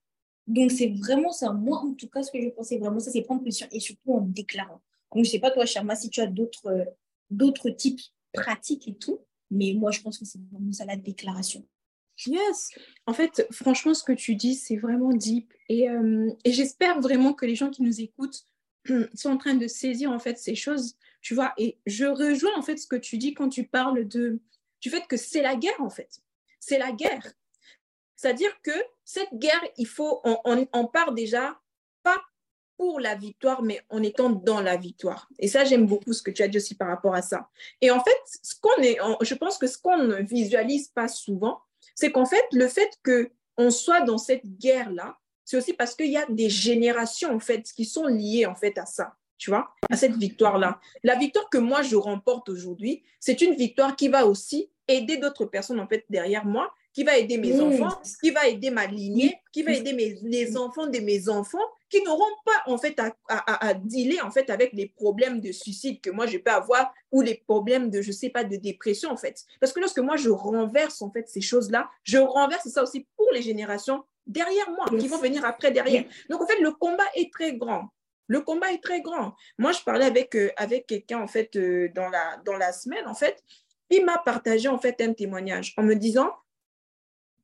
Donc, 0.47 0.71
c'est 0.71 0.89
vraiment 0.89 1.33
ça. 1.33 1.53
Moi, 1.53 1.79
en 1.79 1.95
tout 1.95 2.09
cas, 2.09 2.23
ce 2.23 2.31
que 2.31 2.41
je 2.41 2.49
pensais 2.49 2.79
vraiment, 2.79 2.99
ça, 2.99 3.11
c'est 3.11 3.23
prendre 3.23 3.43
position 3.43 3.67
et 3.71 3.81
surtout 3.81 4.15
en 4.15 4.21
déclarant. 4.21 4.81
Donc, 5.15 5.25
je 5.25 5.29
ne 5.29 5.33
sais 5.33 5.39
pas, 5.39 5.51
toi, 5.51 5.67
Sharma, 5.67 5.95
si 5.95 6.11
tu 6.11 6.21
as 6.21 6.27
d'autres 6.27 6.67
euh, 6.67 6.85
d'autres 7.31 7.71
types 7.71 8.01
pratiques 8.33 8.89
et 8.89 8.95
tout, 8.95 9.21
mais 9.51 9.75
moi, 9.75 9.91
je 9.91 10.01
pense 10.01 10.19
que 10.19 10.25
c'est 10.25 10.41
vraiment 10.51 10.73
ça 10.73 10.85
la 10.85 10.97
déclaration. 10.97 11.67
Yes. 12.27 12.71
En 13.07 13.15
fait, 13.15 13.47
franchement, 13.51 13.95
ce 13.95 14.05
que 14.05 14.13
tu 14.13 14.35
dis, 14.35 14.55
c'est 14.55 14.77
vraiment 14.77 15.13
deep. 15.13 15.53
Et, 15.69 15.89
euh, 15.89 16.31
et 16.45 16.53
j'espère 16.53 17.01
vraiment 17.01 17.33
que 17.33 17.47
les 17.47 17.55
gens 17.55 17.71
qui 17.71 17.83
nous 17.83 18.01
écoutent 18.01 18.47
sont 19.15 19.31
en 19.31 19.39
train 19.39 19.55
de 19.55 19.67
saisir, 19.67 20.11
en 20.11 20.19
fait, 20.19 20.39
ces 20.39 20.55
choses. 20.55 20.97
Tu 21.21 21.35
vois, 21.35 21.53
et 21.57 21.79
je 21.87 22.05
rejoins, 22.05 22.57
en 22.57 22.63
fait, 22.63 22.77
ce 22.77 22.87
que 22.87 22.97
tu 22.97 23.17
dis 23.17 23.33
quand 23.33 23.49
tu 23.49 23.65
parles 23.65 24.07
de, 24.07 24.41
du 24.81 24.91
fait 24.91 25.07
que 25.07 25.17
c'est 25.17 25.43
la 25.43 25.57
guerre, 25.57 25.81
en 25.81 25.91
fait 25.91 26.21
c'est 26.63 26.79
la 26.79 26.93
guerre. 26.93 27.27
C'est-à-dire 28.15 28.53
que 28.63 28.71
cette 29.05 29.35
guerre, 29.35 29.63
il 29.77 29.87
faut, 29.87 30.23
on, 30.25 30.87
part 30.87 31.13
déjà 31.13 31.59
pas 32.05 32.23
pour 32.77 33.01
la 33.01 33.17
victoire, 33.17 33.63
mais 33.63 33.81
en 33.91 34.01
étant 34.03 34.31
dans 34.31 34.61
la 34.61 34.77
victoire. 34.77 35.29
Et 35.41 35.49
ça, 35.49 35.65
j'aime 35.65 35.87
beaucoup 35.87 36.13
ce 36.13 36.23
que 36.23 36.31
tu 36.31 36.43
as 36.43 36.49
dit 36.49 36.59
aussi 36.59 36.77
par 36.77 36.87
rapport 36.87 37.15
à 37.15 37.23
ça. 37.23 37.49
Et 37.81 37.91
en 37.91 38.03
fait, 38.03 38.17
ce 38.43 38.55
qu'on 38.55 38.81
est, 38.81 38.97
je 39.23 39.35
pense 39.35 39.59
que 39.59 39.67
ce 39.67 39.77
qu'on 39.77 39.99
ne 39.99 40.23
visualise 40.23 40.89
pas 40.89 41.09
souvent, 41.09 41.61
c'est 41.97 42.13
qu'en 42.13 42.27
fait, 42.27 42.45
le 42.53 42.69
fait 42.69 42.97
qu'on 43.05 43.71
soit 43.71 44.03
dans 44.03 44.19
cette 44.19 44.47
guerre-là, 44.47 45.19
c'est 45.45 45.57
aussi 45.57 45.73
parce 45.73 45.97
qu'il 45.97 46.13
y 46.13 46.17
a 46.17 46.27
des 46.29 46.49
générations, 46.49 47.35
en 47.35 47.41
fait, 47.41 47.65
qui 47.73 47.85
sont 47.85 48.07
liées, 48.07 48.47
en 48.47 48.55
fait, 48.55 48.79
à 48.79 48.87
ça 48.87 49.17
tu 49.43 49.51
vois, 49.51 49.75
à 49.91 49.97
cette 49.97 50.15
victoire-là. 50.15 50.79
La 51.03 51.17
victoire 51.17 51.51
que 51.51 51.59
moi, 51.59 51.83
je 51.83 51.97
remporte 51.97 52.49
aujourd'hui, 52.49 53.03
c'est 53.19 53.41
une 53.41 53.57
victoire 53.57 53.97
qui 53.97 54.07
va 54.07 54.25
aussi 54.25 54.71
aider 54.89 55.17
d'autres 55.17 55.47
personnes, 55.47 55.81
en 55.81 55.87
fait, 55.87 56.05
derrière 56.09 56.45
moi, 56.45 56.73
qui 56.93 57.05
va 57.05 57.17
aider 57.17 57.39
mes 57.39 57.59
enfants, 57.61 58.01
qui 58.23 58.31
va 58.31 58.47
aider 58.49 58.71
ma 58.71 58.87
lignée, 58.87 59.35
qui 59.53 59.63
va 59.63 59.73
aider 59.73 59.93
mes, 59.93 60.19
les 60.23 60.57
enfants 60.57 60.87
de 60.87 60.99
mes 60.99 61.29
enfants, 61.29 61.59
qui 61.89 62.03
n'auront 62.03 62.35
pas, 62.45 62.71
en 62.73 62.79
fait, 62.79 62.99
à, 62.99 63.15
à, 63.29 63.69
à, 63.69 63.75
dealer, 63.75 64.25
en 64.25 64.31
fait, 64.31 64.51
avec 64.51 64.73
les 64.73 64.89
problèmes 64.89 65.41
de 65.41 65.53
suicide 65.53 66.01
que 66.01 66.11
moi, 66.11 66.27
je 66.27 66.39
peux 66.39 66.51
avoir 66.51 66.93
ou 67.11 67.23
les 67.23 67.35
problèmes 67.35 67.91
de, 67.91 68.03
je 68.03 68.13
sais 68.13 68.31
pas, 68.31 68.45
de 68.45 68.57
dépression, 68.57 69.11
en 69.11 69.17
fait. 69.17 69.45
Parce 69.61 69.73
que 69.73 69.81
lorsque 69.81 69.99
moi, 69.99 70.17
je 70.17 70.31
renverse, 70.31 71.01
en 71.03 71.11
fait, 71.11 71.29
ces 71.29 71.41
choses-là, 71.41 71.89
je 72.05 72.19
renverse 72.19 72.69
ça 72.69 72.83
aussi 72.83 73.07
pour 73.17 73.29
les 73.33 73.43
générations 73.43 74.05
derrière 74.27 74.71
moi, 74.71 74.87
qui 74.99 75.09
vont 75.09 75.19
venir 75.19 75.45
après 75.45 75.71
derrière. 75.71 76.05
Donc, 76.31 76.43
en 76.43 76.47
fait, 76.47 76.61
le 76.61 76.73
combat 76.73 77.07
est 77.15 77.33
très 77.33 77.55
grand. 77.55 77.89
Le 78.29 78.41
combat 78.41 78.73
est 78.73 78.83
très 78.83 79.03
grand. 79.03 79.35
Moi, 79.59 79.73
je 79.73 79.83
parlais 79.83 80.07
avec, 80.07 80.35
euh, 80.37 80.51
avec 80.57 80.87
quelqu'un, 80.87 81.21
en 81.21 81.27
fait, 81.27 81.55
euh, 81.57 81.91
dans, 81.95 82.09
la, 82.09 82.39
dans 82.45 82.57
la 82.57 82.73
semaine, 82.73 83.07
en 83.07 83.15
fait. 83.15 83.43
Il 83.93 84.05
m'a 84.05 84.19
partagé, 84.19 84.69
en 84.69 84.79
fait, 84.79 85.01
un 85.01 85.13
témoignage 85.13 85.75
en 85.77 85.85
me 85.85 85.95
disant 85.95 86.33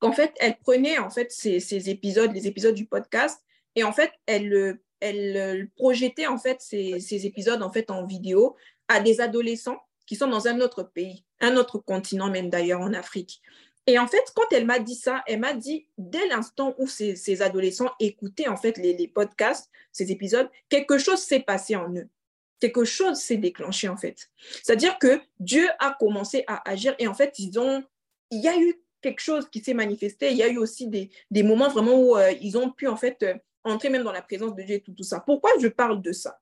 qu'en 0.01 0.12
fait, 0.12 0.34
elle 0.40 0.57
prenait, 0.59 0.99
en 0.99 1.11
fait, 1.11 1.30
ces, 1.30 1.90
épisodes, 1.90 2.32
les 2.32 2.46
épisodes 2.49 2.74
du 2.74 2.86
podcast, 2.86 3.40
et 3.76 3.84
en 3.84 3.92
fait, 3.92 4.11
elle, 4.26 4.53
euh, 4.53 4.74
elle 4.99 5.68
projetait, 5.76 6.26
en 6.26 6.38
fait, 6.38 6.61
ces 6.61 7.26
épisodes, 7.26 7.62
en 7.62 7.70
fait, 7.70 7.90
en 7.90 8.05
vidéo 8.05 8.57
à 8.88 9.01
des 9.01 9.20
adolescents 9.20 9.78
qui 10.07 10.16
sont 10.16 10.26
dans 10.26 10.49
un 10.49 10.61
autre 10.61 10.82
pays, 10.82 11.22
un 11.40 11.57
autre 11.57 11.78
continent 11.78 12.30
même 12.30 12.49
d'ailleurs 12.49 12.80
en 12.80 12.94
Afrique. 12.94 13.42
Et 13.86 13.99
en 13.99 14.07
fait, 14.07 14.24
quand 14.34 14.51
elle 14.53 14.66
m'a 14.66 14.78
dit 14.78 14.94
ça, 14.94 15.22
elle 15.26 15.40
m'a 15.40 15.55
dit, 15.55 15.86
dès 15.96 16.26
l'instant 16.28 16.74
où 16.78 16.86
ces, 16.86 17.42
adolescents 17.42 17.90
écoutaient 18.01 18.49
en 18.49 18.57
fait 18.57 18.76
les, 18.76 19.09
podcasts, 19.09 19.70
ces 19.92 20.12
épisodes, 20.12 20.51
quelque 20.68 20.99
chose 20.99 21.20
s'est 21.20 21.40
passé 21.40 21.76
en 21.76 21.90
eux. 21.94 22.09
Quelque 22.61 22.85
chose 22.85 23.19
s'est 23.19 23.37
déclenché 23.37 23.89
en 23.89 23.97
fait. 23.97 24.31
C'est-à-dire 24.63 24.99
que 24.99 25.21
Dieu 25.39 25.69
a 25.79 25.97
commencé 25.99 26.45
à 26.47 26.69
agir 26.69 26.95
et 26.99 27.07
en 27.07 27.15
fait, 27.15 27.39
ils 27.39 27.59
ont, 27.59 27.85
il 28.31 28.41
y 28.41 28.49
a 28.49 28.59
eu 28.59 28.81
quelque 29.01 29.21
chose 29.21 29.49
qui 29.49 29.61
s'est 29.61 29.75
manifesté. 29.75 30.31
Il 30.31 30.37
y 30.37 30.43
a 30.43 30.49
eu 30.49 30.59
aussi 30.59 30.89
des, 30.89 31.43
moments 31.43 31.69
vraiment 31.69 32.01
où 32.01 32.17
euh, 32.17 32.33
ils 32.41 32.59
ont 32.59 32.71
pu 32.71 32.89
en 32.89 32.97
fait 32.97 33.23
euh, 33.23 33.35
entrer 33.65 33.91
même 33.91 34.03
dans 34.03 34.13
la 34.13 34.23
présence 34.23 34.55
de 34.55 34.63
Dieu 34.63 34.77
et 34.77 34.81
tout, 34.81 34.93
tout 34.93 35.05
ça. 35.05 35.21
Pourquoi 35.21 35.51
je 35.61 35.69
parle 35.69 36.03
de 36.03 36.13
ça? 36.13 36.41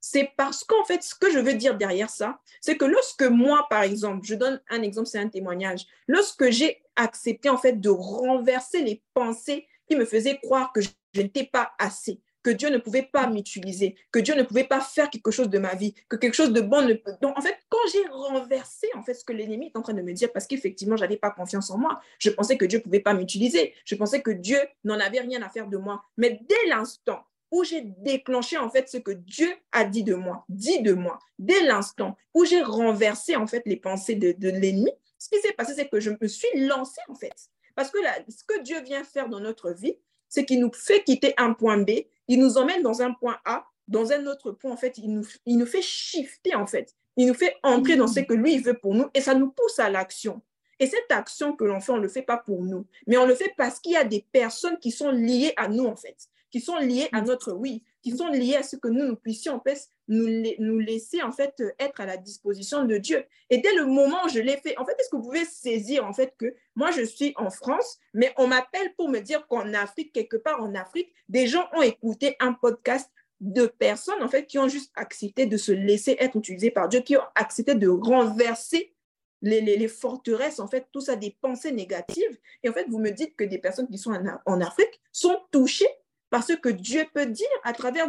C'est 0.00 0.30
parce 0.36 0.62
qu'en 0.62 0.84
fait, 0.84 1.02
ce 1.02 1.14
que 1.14 1.32
je 1.32 1.38
veux 1.40 1.54
dire 1.54 1.76
derrière 1.76 2.10
ça, 2.10 2.38
c'est 2.60 2.76
que 2.76 2.84
lorsque 2.84 3.24
moi, 3.24 3.66
par 3.68 3.82
exemple, 3.82 4.24
je 4.24 4.36
donne 4.36 4.62
un 4.68 4.82
exemple, 4.82 5.08
c'est 5.08 5.18
un 5.18 5.28
témoignage, 5.28 5.84
lorsque 6.06 6.48
j'ai 6.50 6.82
accepté 6.94 7.48
en 7.48 7.58
fait 7.58 7.80
de 7.80 7.88
renverser 7.88 8.82
les 8.82 9.02
pensées 9.14 9.66
qui 9.88 9.96
me 9.96 10.04
faisaient 10.04 10.38
croire 10.38 10.72
que 10.72 10.80
je 10.80 10.90
n'étais 11.16 11.44
pas 11.44 11.72
assez, 11.78 12.20
que 12.46 12.52
Dieu 12.52 12.70
ne 12.70 12.78
pouvait 12.78 13.02
pas 13.02 13.26
m'utiliser, 13.26 13.96
que 14.12 14.20
Dieu 14.20 14.36
ne 14.36 14.44
pouvait 14.44 14.62
pas 14.62 14.80
faire 14.80 15.10
quelque 15.10 15.32
chose 15.32 15.50
de 15.50 15.58
ma 15.58 15.74
vie, 15.74 15.94
que 16.08 16.14
quelque 16.14 16.34
chose 16.34 16.52
de 16.52 16.60
bon 16.60 16.82
ne 16.82 16.94
peut. 16.94 17.14
Donc, 17.20 17.36
en 17.36 17.40
fait, 17.40 17.58
quand 17.68 17.84
j'ai 17.92 18.06
renversé 18.06 18.86
en 18.94 19.02
fait 19.02 19.14
ce 19.14 19.24
que 19.24 19.32
l'ennemi 19.32 19.66
est 19.66 19.76
en 19.76 19.82
train 19.82 19.94
de 19.94 20.00
me 20.00 20.12
dire, 20.12 20.32
parce 20.32 20.46
qu'effectivement, 20.46 20.96
je 20.96 21.02
n'avais 21.02 21.16
pas 21.16 21.32
confiance 21.32 21.72
en 21.72 21.78
moi, 21.78 22.00
je 22.20 22.30
pensais 22.30 22.56
que 22.56 22.64
Dieu 22.64 22.78
ne 22.78 22.84
pouvait 22.84 23.00
pas 23.00 23.14
m'utiliser, 23.14 23.74
je 23.84 23.96
pensais 23.96 24.22
que 24.22 24.30
Dieu 24.30 24.60
n'en 24.84 25.00
avait 25.00 25.18
rien 25.18 25.42
à 25.42 25.48
faire 25.48 25.66
de 25.66 25.76
moi. 25.76 26.04
Mais 26.16 26.38
dès 26.48 26.68
l'instant 26.68 27.26
où 27.50 27.64
j'ai 27.64 27.80
déclenché 27.80 28.58
en 28.58 28.70
fait 28.70 28.88
ce 28.88 28.98
que 28.98 29.10
Dieu 29.10 29.48
a 29.72 29.84
dit 29.84 30.04
de 30.04 30.14
moi, 30.14 30.44
dit 30.48 30.82
de 30.82 30.92
moi, 30.92 31.18
dès 31.40 31.64
l'instant 31.64 32.16
où 32.32 32.44
j'ai 32.44 32.62
renversé 32.62 33.34
en 33.34 33.48
fait 33.48 33.62
les 33.66 33.76
pensées 33.76 34.14
de, 34.14 34.36
de 34.38 34.50
l'ennemi, 34.50 34.92
ce 35.18 35.28
qui 35.28 35.40
s'est 35.40 35.52
passé, 35.52 35.74
c'est 35.74 35.88
que 35.88 35.98
je 35.98 36.10
me 36.10 36.28
suis 36.28 36.60
lancée 36.60 37.00
en 37.08 37.16
fait. 37.16 37.34
Parce 37.74 37.90
que 37.90 37.98
là, 37.98 38.14
ce 38.28 38.44
que 38.44 38.62
Dieu 38.62 38.80
vient 38.82 39.02
faire 39.02 39.28
dans 39.28 39.40
notre 39.40 39.72
vie, 39.72 39.98
c'est 40.28 40.44
qu'il 40.44 40.60
nous 40.60 40.72
fait 40.72 41.02
quitter 41.04 41.34
un 41.36 41.52
point 41.52 41.78
B 41.78 41.90
il 42.28 42.40
nous 42.40 42.58
emmène 42.58 42.82
dans 42.82 43.02
un 43.02 43.12
point 43.12 43.38
A, 43.44 43.66
dans 43.88 44.12
un 44.12 44.26
autre 44.26 44.50
point, 44.50 44.72
en 44.72 44.76
fait, 44.76 44.98
il 44.98 45.12
nous, 45.12 45.26
il 45.44 45.58
nous 45.58 45.66
fait 45.66 45.82
shifter, 45.82 46.54
en 46.54 46.66
fait. 46.66 46.94
Il 47.16 47.26
nous 47.28 47.34
fait 47.34 47.56
entrer 47.62 47.96
dans 47.96 48.08
ce 48.08 48.20
que 48.20 48.34
lui, 48.34 48.54
il 48.54 48.62
veut 48.62 48.78
pour 48.78 48.94
nous 48.94 49.06
et 49.14 49.20
ça 49.20 49.34
nous 49.34 49.50
pousse 49.50 49.78
à 49.78 49.88
l'action. 49.88 50.42
Et 50.78 50.86
cette 50.86 51.10
action 51.10 51.54
que 51.54 51.64
l'on 51.64 51.80
fait, 51.80 51.92
on 51.92 51.96
ne 51.96 52.02
le 52.02 52.08
fait 52.08 52.22
pas 52.22 52.36
pour 52.36 52.62
nous, 52.62 52.84
mais 53.06 53.16
on 53.16 53.24
le 53.24 53.34
fait 53.34 53.54
parce 53.56 53.80
qu'il 53.80 53.92
y 53.92 53.96
a 53.96 54.04
des 54.04 54.26
personnes 54.32 54.78
qui 54.78 54.90
sont 54.90 55.10
liées 55.10 55.54
à 55.56 55.68
nous, 55.68 55.86
en 55.86 55.96
fait, 55.96 56.16
qui 56.50 56.60
sont 56.60 56.76
liées 56.76 57.08
à 57.12 57.22
notre 57.22 57.52
oui, 57.52 57.82
qui 58.02 58.14
sont 58.14 58.28
liées 58.28 58.56
à 58.56 58.62
ce 58.62 58.76
que 58.76 58.88
nous, 58.88 59.06
nous 59.06 59.16
puissions, 59.16 59.54
en 59.54 59.60
fait, 59.60 59.88
nous, 60.08 60.28
nous 60.58 60.78
laisser, 60.78 61.22
en 61.22 61.32
fait, 61.32 61.62
être 61.78 62.00
à 62.00 62.06
la 62.06 62.16
disposition 62.16 62.84
de 62.84 62.96
Dieu. 62.96 63.24
Et 63.50 63.58
dès 63.58 63.74
le 63.74 63.86
moment 63.86 64.24
où 64.24 64.28
je 64.28 64.40
l'ai 64.40 64.56
fait, 64.56 64.78
en 64.78 64.84
fait, 64.84 64.96
est-ce 64.98 65.10
que 65.10 65.16
vous 65.16 65.22
pouvez 65.22 65.44
saisir, 65.44 66.04
en 66.04 66.12
fait, 66.12 66.34
que 66.38 66.54
moi, 66.74 66.90
je 66.90 67.02
suis 67.02 67.32
en 67.36 67.50
France, 67.50 67.98
mais 68.14 68.32
on 68.36 68.46
m'appelle 68.46 68.94
pour 68.96 69.08
me 69.08 69.20
dire 69.20 69.46
qu'en 69.48 69.72
Afrique, 69.74 70.12
quelque 70.12 70.36
part 70.36 70.62
en 70.62 70.74
Afrique, 70.74 71.12
des 71.28 71.46
gens 71.46 71.68
ont 71.74 71.82
écouté 71.82 72.36
un 72.40 72.52
podcast 72.52 73.10
de 73.40 73.66
personnes, 73.66 74.22
en 74.22 74.28
fait, 74.28 74.46
qui 74.46 74.58
ont 74.58 74.68
juste 74.68 74.92
accepté 74.94 75.46
de 75.46 75.56
se 75.56 75.72
laisser 75.72 76.16
être 76.18 76.36
utilisées 76.36 76.70
par 76.70 76.88
Dieu, 76.88 77.00
qui 77.00 77.16
ont 77.16 77.24
accepté 77.34 77.74
de 77.74 77.88
renverser 77.88 78.94
les, 79.42 79.60
les, 79.60 79.88
forteresses, 79.88 80.60
en 80.60 80.66
fait, 80.66 80.86
tout 80.92 81.00
ça, 81.00 81.16
des 81.16 81.36
pensées 81.40 81.72
négatives. 81.72 82.38
Et 82.62 82.68
en 82.68 82.72
fait, 82.72 82.86
vous 82.88 82.98
me 82.98 83.10
dites 83.10 83.36
que 83.36 83.44
des 83.44 83.58
personnes 83.58 83.88
qui 83.88 83.98
sont 83.98 84.12
en, 84.46 84.60
Afrique 84.60 85.00
sont 85.12 85.38
touchées 85.50 85.88
par 86.30 86.42
ce 86.42 86.54
que 86.54 86.68
Dieu 86.68 87.04
peut 87.12 87.26
dire 87.26 87.46
à 87.62 87.72
travers 87.72 88.08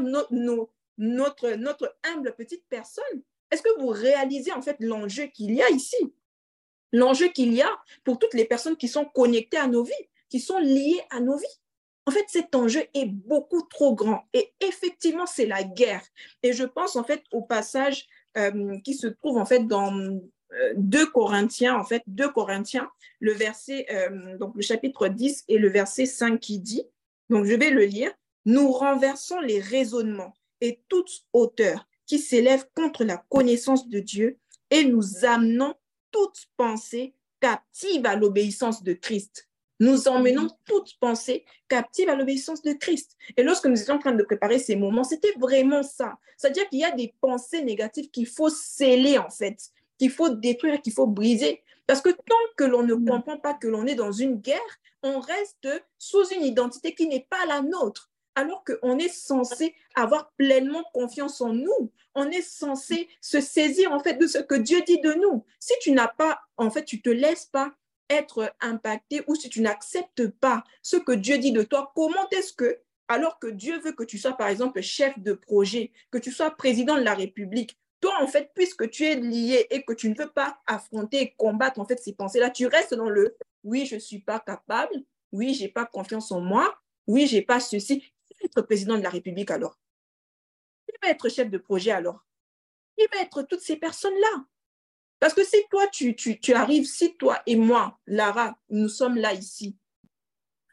notre, 0.97 1.95
humble 2.03 2.33
petite 2.35 2.63
personne. 2.69 3.03
Est-ce 3.51 3.61
que 3.61 3.79
vous 3.79 3.87
réalisez, 3.87 4.51
en 4.51 4.61
fait, 4.61 4.77
l'enjeu 4.79 5.25
qu'il 5.27 5.53
y 5.53 5.61
a 5.61 5.69
ici? 5.69 5.97
L'enjeu 6.91 7.27
qu'il 7.27 7.53
y 7.53 7.61
a 7.61 7.71
pour 8.03 8.19
toutes 8.19 8.33
les 8.33 8.45
personnes 8.45 8.77
qui 8.77 8.87
sont 8.87 9.05
connectées 9.05 9.57
à 9.57 9.67
nos 9.67 9.83
vies, 9.83 9.93
qui 10.29 10.39
sont 10.39 10.59
liées 10.59 11.01
à 11.09 11.19
nos 11.19 11.37
vies? 11.37 11.59
En 12.05 12.11
fait, 12.11 12.25
cet 12.27 12.55
enjeu 12.55 12.83
est 12.93 13.05
beaucoup 13.05 13.61
trop 13.63 13.93
grand. 13.93 14.25
Et 14.33 14.53
effectivement, 14.61 15.25
c'est 15.25 15.45
la 15.45 15.63
guerre. 15.63 16.05
Et 16.41 16.53
je 16.53 16.63
pense 16.63 16.95
en 16.95 17.03
fait 17.03 17.23
au 17.33 17.41
passage 17.41 18.07
euh, 18.37 18.77
qui 18.79 18.93
se 18.93 19.07
trouve 19.07 19.37
en 19.37 19.45
fait 19.45 19.67
dans 19.67 19.91
2 20.75 21.01
euh, 21.01 21.05
Corinthiens, 21.07 21.75
en 21.75 21.83
fait, 21.83 22.03
2 22.07 22.29
Corinthiens, 22.29 22.89
le 23.19 23.33
verset, 23.33 23.87
euh, 23.91 24.37
donc 24.37 24.55
le 24.55 24.61
chapitre 24.61 25.09
10 25.09 25.45
et 25.49 25.57
le 25.57 25.69
verset 25.69 26.05
5 26.05 26.39
qui 26.39 26.59
dit, 26.59 26.83
donc 27.29 27.45
je 27.45 27.53
vais 27.53 27.71
le 27.71 27.83
lire, 27.83 28.11
nous 28.45 28.71
renversons 28.71 29.39
les 29.41 29.59
raisonnements 29.59 30.33
et 30.61 30.81
toute 30.87 31.25
hauteur 31.33 31.87
qui 32.05 32.19
s'élève 32.19 32.65
contre 32.75 33.03
la 33.03 33.17
connaissance 33.29 33.87
de 33.87 33.99
Dieu 33.99 34.39
et 34.69 34.85
nous 34.85 35.25
amenons 35.25 35.75
toute 36.11 36.47
pensée 36.55 37.13
captive 37.39 38.05
à 38.05 38.15
l'obéissance 38.15 38.83
de 38.83 38.93
Christ. 38.93 39.47
Nous 39.79 40.07
emmenons 40.07 40.49
toute 40.65 40.97
pensée 40.99 41.45
captive 41.67 42.09
à 42.09 42.15
l'obéissance 42.15 42.63
de 42.63 42.73
Christ. 42.73 43.15
Et 43.35 43.43
lorsque 43.43 43.67
nous 43.67 43.79
étions 43.79 43.95
en 43.95 43.99
train 43.99 44.13
de 44.13 44.23
préparer 44.23 44.57
ces 44.57 44.75
moments, 44.75 45.03
c'était 45.03 45.33
vraiment 45.39 45.83
ça. 45.83 46.17
C'est-à-dire 46.35 46.67
qu'il 46.69 46.79
y 46.79 46.83
a 46.83 46.91
des 46.91 47.13
pensées 47.21 47.61
négatives 47.61 48.09
qu'il 48.09 48.25
faut 48.25 48.49
sceller, 48.49 49.19
en 49.19 49.29
fait, 49.29 49.69
qu'il 49.99 50.09
faut 50.09 50.29
détruire, 50.29 50.81
qu'il 50.81 50.93
faut 50.93 51.05
briser. 51.05 51.61
Parce 51.85 52.01
que 52.01 52.09
tant 52.09 52.35
que 52.57 52.63
l'on 52.63 52.83
ne 52.83 52.95
comprend 52.95 53.37
pas 53.37 53.53
que 53.53 53.67
l'on 53.67 53.85
est 53.85 53.95
dans 53.95 54.11
une 54.11 54.37
guerre, 54.37 54.79
on 55.03 55.19
reste 55.19 55.67
sous 55.99 56.27
une 56.29 56.43
identité 56.43 56.95
qui 56.95 57.07
n'est 57.07 57.27
pas 57.29 57.45
la 57.45 57.61
nôtre 57.61 58.09
alors 58.37 58.63
qu'on 58.63 58.99
est 58.99 59.11
censé 59.11 59.73
avoir 59.95 60.31
pleinement 60.37 60.83
confiance 60.93 61.41
en 61.41 61.53
nous. 61.53 61.91
On 62.13 62.29
est 62.29 62.43
censé 62.43 63.09
se 63.19 63.41
saisir 63.41 63.91
en 63.91 63.99
fait 63.99 64.13
de 64.13 64.27
ce 64.27 64.37
que 64.37 64.53
Dieu 64.53 64.79
dit 64.85 65.01
de 65.01 65.13
nous. 65.13 65.43
Si 65.59 65.73
tu 65.81 65.91
n'as 65.91 66.07
pas, 66.07 66.39
en 66.55 66.69
fait, 66.69 66.85
tu 66.85 67.01
te 67.01 67.09
laisses 67.09 67.47
pas 67.47 67.73
être 68.11 68.53
impacté 68.61 69.23
ou 69.25 69.33
si 69.33 69.49
tu 69.49 69.59
n'acceptes 69.61 70.27
pas 70.27 70.63
ce 70.83 70.97
que 70.97 71.13
Dieu 71.13 71.39
dit 71.39 71.51
de 71.51 71.63
toi, 71.63 71.91
comment 71.95 72.29
est-ce 72.29 72.53
que, 72.53 72.79
alors 73.07 73.39
que 73.39 73.47
Dieu 73.47 73.79
veut 73.79 73.93
que 73.93 74.03
tu 74.03 74.19
sois, 74.19 74.33
par 74.33 74.49
exemple, 74.49 74.81
chef 74.81 75.17
de 75.17 75.33
projet, 75.33 75.91
que 76.11 76.19
tu 76.19 76.31
sois 76.31 76.51
président 76.51 76.95
de 76.95 77.01
la 77.01 77.15
République, 77.15 77.75
toi, 78.01 78.13
en 78.21 78.27
fait, 78.27 78.51
puisque 78.53 78.87
tu 78.91 79.03
es 79.03 79.15
lié 79.15 79.65
et 79.71 79.83
que 79.83 79.93
tu 79.93 80.09
ne 80.09 80.15
veux 80.15 80.29
pas 80.29 80.59
affronter 80.67 81.21
et 81.21 81.33
combattre, 81.37 81.79
en 81.79 81.85
fait, 81.85 81.99
ces 81.99 82.13
pensées-là, 82.13 82.51
tu 82.51 82.67
restes 82.67 82.93
dans 82.93 83.09
le 83.09 83.35
oui, 83.63 83.87
je 83.87 83.95
ne 83.95 83.99
suis 83.99 84.19
pas 84.19 84.39
capable, 84.39 84.93
oui, 85.31 85.55
je 85.55 85.63
n'ai 85.63 85.69
pas 85.69 85.85
confiance 85.85 86.31
en 86.31 86.39
moi, 86.39 86.77
oui, 87.07 87.25
je 87.25 87.37
n'ai 87.37 87.41
pas 87.41 87.59
ceci 87.59 88.03
être 88.57 88.65
président 88.65 88.97
de 88.97 89.03
la 89.03 89.09
République 89.09 89.51
alors? 89.51 89.79
Qui 90.87 90.95
va 91.01 91.09
être 91.09 91.29
chef 91.29 91.49
de 91.49 91.57
projet 91.57 91.91
alors? 91.91 92.25
Qui 92.97 93.05
va 93.13 93.21
être 93.21 93.43
toutes 93.43 93.61
ces 93.61 93.77
personnes-là? 93.77 94.45
Parce 95.19 95.33
que 95.33 95.43
si 95.43 95.57
toi, 95.69 95.87
tu, 95.87 96.15
tu, 96.15 96.53
arrives, 96.53 96.85
si 96.85 97.15
toi 97.17 97.41
et 97.45 97.55
moi, 97.55 97.99
Lara, 98.05 98.57
nous 98.69 98.89
sommes 98.89 99.17
là 99.17 99.33
ici, 99.33 99.77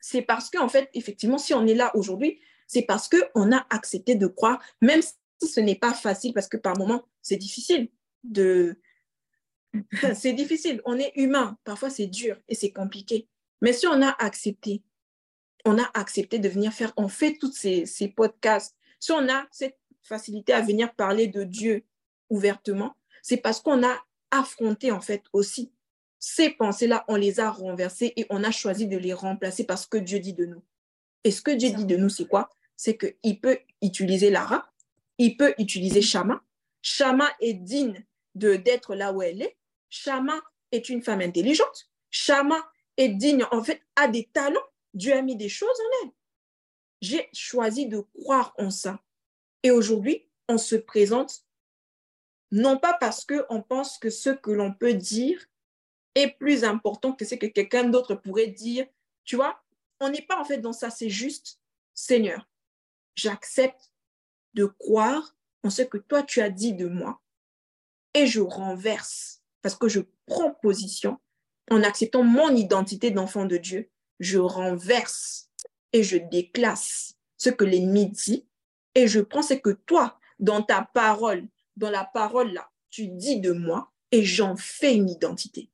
c'est 0.01 0.22
parce 0.22 0.51
qu'en 0.51 0.68
fait, 0.68 0.91
effectivement, 0.93 1.39
si 1.39 1.55
on 1.55 1.66
est 1.66 1.74
là 1.74 1.95
aujourd'hui, 1.97 2.41
c'est 2.66 2.82
parce 2.82 3.09
qu'on 3.09 3.53
a 3.53 3.66
accepté 3.70 4.16
de 4.16 4.26
croire, 4.26 4.62
même 4.82 5.01
si 5.03 5.49
ce 5.49 5.61
n'est 5.61 5.78
pas 5.78 5.95
facile, 5.95 6.35
parce 6.35 6.49
que 6.49 6.59
par 6.59 6.76
moments, 6.76 7.09
c'est 7.22 7.37
difficile 7.37 7.89
de... 8.22 8.78
c'est 10.14 10.35
difficile, 10.35 10.82
on 10.85 10.99
est 10.99 11.12
humain, 11.16 11.59
parfois 11.64 11.91
c'est 11.91 12.07
dur 12.07 12.37
et 12.49 12.55
c'est 12.55 12.70
compliqué. 12.70 13.28
Mais 13.62 13.72
si 13.72 13.87
on 13.87 14.03
a 14.03 14.11
accepté 14.11 14.82
on 15.64 15.78
a 15.78 15.90
accepté 15.94 16.38
de 16.38 16.48
venir 16.48 16.72
faire, 16.72 16.92
on 16.96 17.08
fait 17.08 17.36
tous 17.38 17.52
ces, 17.52 18.08
podcasts. 18.14 18.76
Si 19.00 19.12
on 19.12 19.28
a 19.28 19.46
cette 19.50 19.78
facilité 20.02 20.52
à 20.52 20.60
venir 20.60 20.94
parler 20.94 21.26
de 21.26 21.44
Dieu 21.44 21.84
ouvertement, 22.30 22.94
c'est 23.22 23.38
parce 23.38 23.60
qu'on 23.60 23.82
a 23.84 23.98
affronté 24.30 24.90
en 24.90 25.00
fait 25.00 25.22
aussi 25.32 25.72
ces 26.18 26.50
pensées-là, 26.50 27.04
on 27.08 27.16
les 27.16 27.38
a 27.38 27.50
renversées 27.50 28.14
et 28.16 28.26
on 28.30 28.44
a 28.44 28.50
choisi 28.50 28.86
de 28.86 28.96
les 28.96 29.12
remplacer 29.12 29.64
parce 29.64 29.86
que 29.86 29.98
Dieu 29.98 30.20
dit 30.20 30.32
de 30.32 30.46
nous. 30.46 30.62
Et 31.22 31.30
ce 31.30 31.42
que 31.42 31.50
Dieu 31.50 31.70
dit 31.70 31.84
de 31.84 31.96
nous, 31.96 32.08
c'est 32.08 32.26
quoi? 32.26 32.48
C'est 32.76 32.96
qu'il 32.96 33.40
peut 33.40 33.58
utiliser 33.82 34.30
Lara, 34.30 34.70
il 35.18 35.36
peut 35.36 35.54
utiliser 35.58 36.02
Shama. 36.02 36.42
Shama 36.82 37.30
est 37.40 37.54
digne 37.54 38.04
d'être 38.34 38.94
là 38.94 39.12
où 39.12 39.22
elle 39.22 39.42
est. 39.42 39.56
Shama 39.90 40.40
est 40.72 40.88
une 40.88 41.02
femme 41.02 41.20
intelligente. 41.20 41.90
Shama 42.10 42.56
est 42.96 43.08
digne, 43.08 43.44
en 43.50 43.62
fait, 43.62 43.82
a 43.96 44.08
des 44.08 44.28
talents. 44.32 44.60
Dieu 44.95 45.12
a 45.12 45.22
mis 45.22 45.36
des 45.36 45.49
choses 45.49 45.68
en 45.68 46.07
elle. 46.07 46.12
J'ai 47.01 47.28
choisi 47.32 47.86
de 47.86 48.01
croire 48.01 48.55
en 48.59 48.70
ça. 48.70 49.03
Et 49.62 49.70
aujourd'hui, 49.70 50.26
on 50.49 50.59
se 50.59 50.76
présente 50.76 51.45
non 52.51 52.78
pas 52.78 52.95
parce 52.95 53.24
qu'on 53.24 53.62
pense 53.62 53.99
que 53.99 54.11
ce 54.11 54.30
que 54.30 54.51
l'on 54.51 54.72
peut 54.72 54.95
dire 54.95 55.45
est 56.14 56.28
plus 56.28 56.64
important 56.64 57.12
que 57.12 57.24
ce 57.24 57.34
que 57.34 57.47
quelqu'un 57.47 57.84
d'autre 57.84 58.14
pourrait 58.14 58.47
dire. 58.47 58.86
Tu 59.24 59.36
vois, 59.36 59.62
on 60.01 60.09
n'est 60.11 60.22
pas 60.22 60.38
en 60.38 60.45
fait 60.45 60.59
dans 60.59 60.72
ça, 60.72 60.90
c'est 60.90 61.11
juste, 61.11 61.61
Seigneur, 61.95 62.49
j'accepte 63.16 63.92
de 64.55 64.66
croire 64.66 65.36
en 65.64 65.70
ce 65.70 65.82
que 65.82 65.99
toi 65.99 66.22
tu 66.22 66.40
as 66.40 66.51
dit 66.51 66.74
de 66.74 66.86
moi 66.86 67.20
et 68.12 68.26
je 68.26 68.40
renverse 68.40 69.42
parce 69.62 69.74
que 69.74 69.88
je 69.88 70.01
prends 70.26 70.53
position 70.55 71.18
en 71.70 71.82
acceptant 71.82 72.22
mon 72.22 72.55
identité 72.55 73.11
d'enfant 73.11 73.47
de 73.47 73.57
Dieu 73.57 73.90
je 74.20 74.38
renverse 74.38 75.48
et 75.92 76.02
je 76.02 76.16
déclasse 76.16 77.14
ce 77.36 77.50
que 77.50 77.64
l'ennemi 77.64 78.10
dit 78.10 78.46
et 78.94 79.08
je 79.08 79.20
prends 79.20 79.42
ce 79.42 79.54
que 79.54 79.70
toi, 79.70 80.18
dans 80.38 80.62
ta 80.62 80.88
parole, 80.94 81.46
dans 81.76 81.90
la 81.90 82.04
parole 82.04 82.52
là, 82.52 82.70
tu 82.90 83.08
dis 83.08 83.40
de 83.40 83.52
moi 83.52 83.92
et 84.12 84.24
j'en 84.24 84.56
fais 84.56 84.94
une 84.94 85.08
identité. 85.08 85.70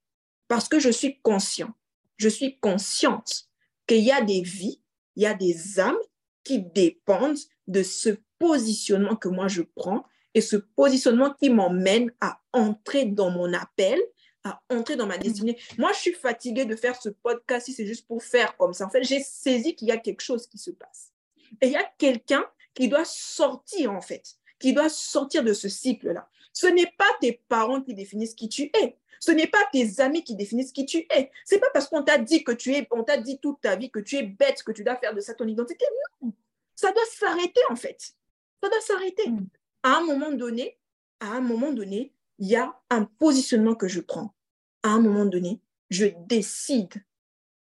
Parce 0.49 0.68
que 0.68 0.80
je 0.80 0.91
suis 0.91 1.20
conscient, 1.20 1.72
je 2.16 2.28
suis 2.28 2.59
consciente 2.59 3.49
qu'il 3.86 4.03
y 4.03 4.11
a 4.11 4.22
des 4.22 4.43
vies, 4.43 4.82
il 5.16 5.22
y 5.22 5.26
a 5.26 5.34
des 5.34 5.78
âmes 5.78 5.99
qui 6.45 6.61
dépendent 6.61 7.38
de 7.66 7.82
ce 7.82 8.16
positionnement 8.38 9.16
que 9.16 9.28
moi 9.28 9.49
je 9.49 9.62
prends 9.62 10.05
et 10.34 10.41
ce 10.41 10.57
positionnement 10.57 11.34
qui 11.34 11.51
m'emmène 11.51 12.12
à 12.20 12.41
entrer 12.53 13.05
dans 13.05 13.30
mon 13.30 13.53
appel, 13.53 13.99
à 14.45 14.62
entrer 14.70 14.97
dans 14.97 15.07
ma 15.07 15.16
mm. 15.16 15.22
destinée. 15.22 15.59
Moi, 15.78 15.93
je 15.93 15.99
suis 15.99 16.12
fatiguée 16.12 16.64
de 16.64 16.76
faire 16.76 17.01
ce 17.01 17.09
podcast 17.09 17.66
si 17.66 17.72
c'est 17.72 17.86
juste 17.86 18.07
pour 18.07 18.22
faire 18.22 18.57
comme 18.57 18.72
ça. 18.72 18.86
En 18.86 18.91
fait, 18.91 19.03
j'ai 19.05 19.20
saisi 19.20 19.74
qu'il 19.74 19.88
y 19.88 19.93
a 19.93 19.99
quelque 19.99 20.22
chose 20.22 20.47
qui 20.47 20.59
se 20.59 20.70
passe. 20.70 21.12
Et 21.61 21.66
il 21.66 21.72
y 21.72 21.76
a 21.76 21.84
quelqu'un 21.99 22.45
qui 22.74 22.88
doit 22.88 23.05
sortir, 23.05 23.93
en 23.93 24.01
fait, 24.01 24.36
qui 24.59 24.72
doit 24.72 24.88
sortir 24.88 25.43
de 25.43 25.53
ce 25.53 25.68
cycle-là. 25.68 26.28
Ce 26.53 26.66
n'est 26.66 26.93
pas 26.99 27.11
tes 27.20 27.41
parents 27.49 27.80
qui 27.80 27.95
définissent 27.95 28.34
qui 28.34 28.49
tu 28.49 28.70
es. 28.74 28.97
Ce 29.20 29.32
n'est 29.32 29.47
pas 29.47 29.62
tes 29.70 30.01
amis 30.01 30.24
qui 30.24 30.34
définissent 30.34 30.72
qui 30.72 30.86
tu 30.86 31.07
es. 31.14 31.30
C'est 31.45 31.59
pas 31.59 31.68
parce 31.74 31.88
qu'on 31.88 32.03
t'a 32.03 32.16
dit 32.16 32.43
que 32.43 32.53
tu 32.53 32.74
es, 32.74 32.88
on 32.91 33.05
t'a 33.05 33.18
dit 33.18 33.38
toute 33.38 33.61
ta 33.61 33.76
vie 33.76 33.91
que 33.91 34.01
tu 34.01 34.16
es 34.16 34.22
bête, 34.22 34.62
que 34.62 34.72
tu 34.72 34.82
dois 34.82 34.97
faire 34.97 35.14
de 35.14 35.20
ça 35.20 35.34
ton 35.34 35.47
identité. 35.47 35.84
Non, 36.22 36.32
ça 36.74 36.91
doit 36.91 37.05
s'arrêter 37.12 37.61
en 37.68 37.76
fait. 37.76 38.14
Ça 38.62 38.70
doit 38.70 38.80
s'arrêter. 38.80 39.28
Mm. 39.28 39.47
À 39.82 39.99
un 39.99 40.01
moment 40.01 40.30
donné, 40.30 40.78
à 41.20 41.32
un 41.32 41.41
moment 41.43 41.70
donné, 41.70 42.14
il 42.41 42.49
y 42.49 42.57
a 42.57 42.74
un 42.88 43.05
positionnement 43.05 43.74
que 43.74 43.86
je 43.86 44.01
prends. 44.01 44.34
À 44.82 44.88
un 44.88 45.01
moment 45.01 45.26
donné, 45.26 45.61
je 45.91 46.07
décide, 46.26 46.95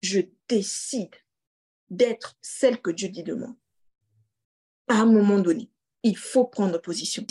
je 0.02 0.20
décide 0.46 1.14
d'être 1.90 2.36
celle 2.42 2.80
que 2.80 2.90
Dieu 2.90 3.08
dit 3.08 3.22
de 3.22 3.34
moi. 3.34 3.56
À 4.88 5.00
un 5.00 5.06
moment 5.06 5.38
donné, 5.38 5.70
il 6.02 6.16
faut 6.16 6.44
prendre 6.44 6.78
position. 6.78 7.26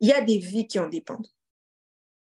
Il 0.00 0.08
y 0.08 0.12
a 0.12 0.20
des 0.20 0.38
vies 0.38 0.68
qui 0.68 0.78
en 0.78 0.88
dépendent. 0.88 1.28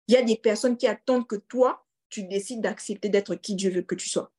Il 0.08 0.16
y 0.16 0.18
a 0.18 0.24
des 0.24 0.38
personnes 0.38 0.78
qui 0.78 0.88
attendent 0.88 1.28
que 1.28 1.36
toi, 1.36 1.86
tu 2.10 2.24
décides 2.24 2.62
d'accepter 2.62 3.10
d'être 3.10 3.36
qui 3.36 3.54
Dieu 3.54 3.70
veut 3.70 3.84
que 3.84 3.93
tu 3.93 4.10
sois. 4.10 4.32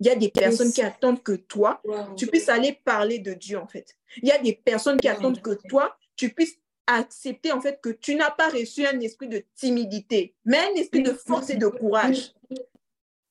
Il 0.00 0.06
y 0.06 0.10
a 0.10 0.16
des 0.16 0.30
personnes 0.30 0.72
qui 0.72 0.82
attendent 0.82 1.22
que 1.22 1.32
toi, 1.32 1.80
tu 2.16 2.26
puisses 2.26 2.50
aller 2.50 2.72
parler 2.84 3.18
de 3.18 3.32
Dieu, 3.32 3.58
en 3.58 3.66
fait. 3.66 3.96
Il 4.16 4.28
y 4.28 4.32
a 4.32 4.38
des 4.38 4.52
personnes 4.52 4.98
qui 4.98 5.08
attendent 5.08 5.40
que 5.40 5.56
toi, 5.68 5.96
tu 6.16 6.34
puisses 6.34 6.58
accepter, 6.86 7.52
en 7.52 7.60
fait, 7.60 7.80
que 7.82 7.90
tu 7.90 8.14
n'as 8.14 8.30
pas 8.30 8.48
reçu 8.48 8.86
un 8.86 8.98
esprit 9.00 9.28
de 9.28 9.44
timidité, 9.54 10.34
mais 10.44 10.58
un 10.58 10.74
esprit 10.74 11.02
de 11.02 11.12
force 11.12 11.50
et 11.50 11.56
de 11.56 11.66
courage. 11.66 12.34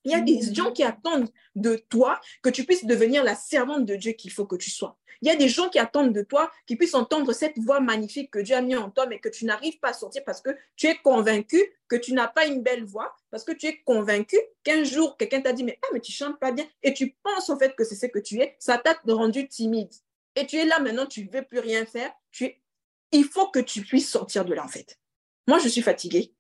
Il 0.04 0.12
y 0.12 0.16
a 0.16 0.22
des 0.22 0.42
gens 0.54 0.72
qui 0.72 0.84
attendent 0.84 1.30
de 1.56 1.76
toi 1.76 2.20
que 2.42 2.50
tu 2.50 2.64
puisses 2.64 2.86
devenir 2.86 3.24
la 3.24 3.36
servante 3.36 3.86
de 3.86 3.96
Dieu 3.96 4.14
qu'il 4.14 4.32
faut 4.32 4.46
que 4.46 4.56
tu 4.56 4.72
sois. 4.72 4.98
Il 5.22 5.28
y 5.28 5.32
a 5.32 5.36
des 5.36 5.50
gens 5.50 5.70
qui 5.70 5.78
attendent 5.78 6.14
de 6.14 6.24
toi 6.24 6.50
qu'ils 6.66 6.78
puissent 6.78 6.96
entendre 6.96 7.32
cette 7.34 7.60
voix 7.60 7.80
magnifique 7.80 8.32
que 8.32 8.40
Dieu 8.40 8.56
a 8.56 8.62
mis 8.62 8.76
en 8.76 8.90
toi, 8.90 9.06
mais 9.06 9.20
que 9.20 9.30
tu 9.30 9.46
n'arrives 9.46 9.78
pas 9.80 9.90
à 9.90 9.94
sortir 9.94 10.24
parce 10.26 10.42
que 10.42 10.50
tu 10.76 10.88
es 10.88 10.96
convaincu 10.96 11.62
que 11.88 11.96
tu 11.96 12.14
n'as 12.14 12.28
pas 12.28 12.48
une 12.48 12.64
belle 12.64 12.86
voix, 12.86 13.16
parce 13.30 13.44
que 13.44 13.52
tu 13.52 13.68
es 13.68 13.82
convaincu 13.86 14.38
qu'un 14.64 14.84
jour, 14.84 15.18
quelqu'un 15.18 15.42
t'a 15.42 15.54
dit, 15.54 15.64
mais, 15.64 15.78
ah, 15.84 15.88
mais 15.94 16.00
tu 16.00 16.12
chantes 16.12 16.40
pas 16.40 16.52
bien, 16.52 16.66
et 16.82 16.94
tu 16.94 17.16
penses 17.22 17.50
en 17.50 17.60
fait 17.60 17.76
que 17.76 17.84
c'est 17.84 17.96
ce 17.96 18.08
que 18.08 18.18
tu 18.18 18.40
es, 18.40 18.56
ça 18.60 18.78
t'a 18.80 18.98
rendu 19.08 19.48
timide. 19.48 19.92
Et 20.36 20.48
tu 20.48 20.58
es 20.58 20.66
là 20.66 20.80
maintenant, 20.80 21.06
tu 21.06 21.26
ne 21.26 21.32
veux 21.32 21.44
plus 21.44 21.60
rien 21.60 21.86
faire. 21.86 22.12
Tu 22.32 22.46
es... 22.46 22.61
Il 23.12 23.26
faut 23.26 23.50
que 23.50 23.60
tu 23.60 23.82
puisses 23.82 24.10
sortir 24.10 24.46
de 24.46 24.54
là, 24.54 24.64
en 24.64 24.68
fait. 24.68 25.00
Moi, 25.48 25.60
je 25.60 25.68
suis 25.68 25.82
fatiguée. 25.82 26.34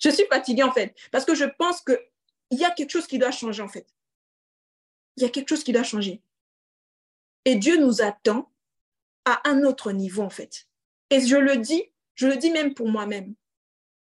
Je 0.00 0.10
suis 0.10 0.26
fatiguée, 0.26 0.62
en 0.62 0.72
fait, 0.72 0.96
parce 1.10 1.24
que 1.24 1.34
je 1.34 1.44
pense 1.44 1.80
qu'il 1.82 1.98
y 2.58 2.64
a 2.64 2.70
quelque 2.70 2.90
chose 2.90 3.06
qui 3.06 3.18
doit 3.18 3.30
changer, 3.30 3.62
en 3.62 3.68
fait. 3.68 3.86
Il 5.16 5.22
y 5.22 5.26
a 5.26 5.28
quelque 5.28 5.48
chose 5.48 5.62
qui 5.62 5.72
doit 5.72 5.84
changer. 5.84 6.22
Et 7.44 7.56
Dieu 7.56 7.78
nous 7.78 8.02
attend 8.02 8.52
à 9.24 9.48
un 9.48 9.62
autre 9.62 9.92
niveau, 9.92 10.22
en 10.22 10.30
fait. 10.30 10.66
Et 11.10 11.20
je 11.20 11.36
le 11.36 11.56
dis, 11.58 11.84
je 12.14 12.26
le 12.26 12.36
dis 12.36 12.50
même 12.50 12.74
pour 12.74 12.88
moi-même. 12.88 13.34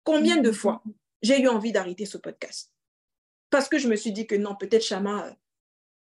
Combien 0.03 0.37
de 0.37 0.51
fois 0.51 0.83
j'ai 1.21 1.39
eu 1.39 1.47
envie 1.47 1.71
d'arrêter 1.71 2.05
ce 2.05 2.17
podcast? 2.17 2.73
Parce 3.49 3.69
que 3.69 3.77
je 3.77 3.87
me 3.87 3.95
suis 3.95 4.11
dit 4.11 4.25
que 4.25 4.35
non, 4.35 4.55
peut-être, 4.55 4.83
Chama, 4.83 5.35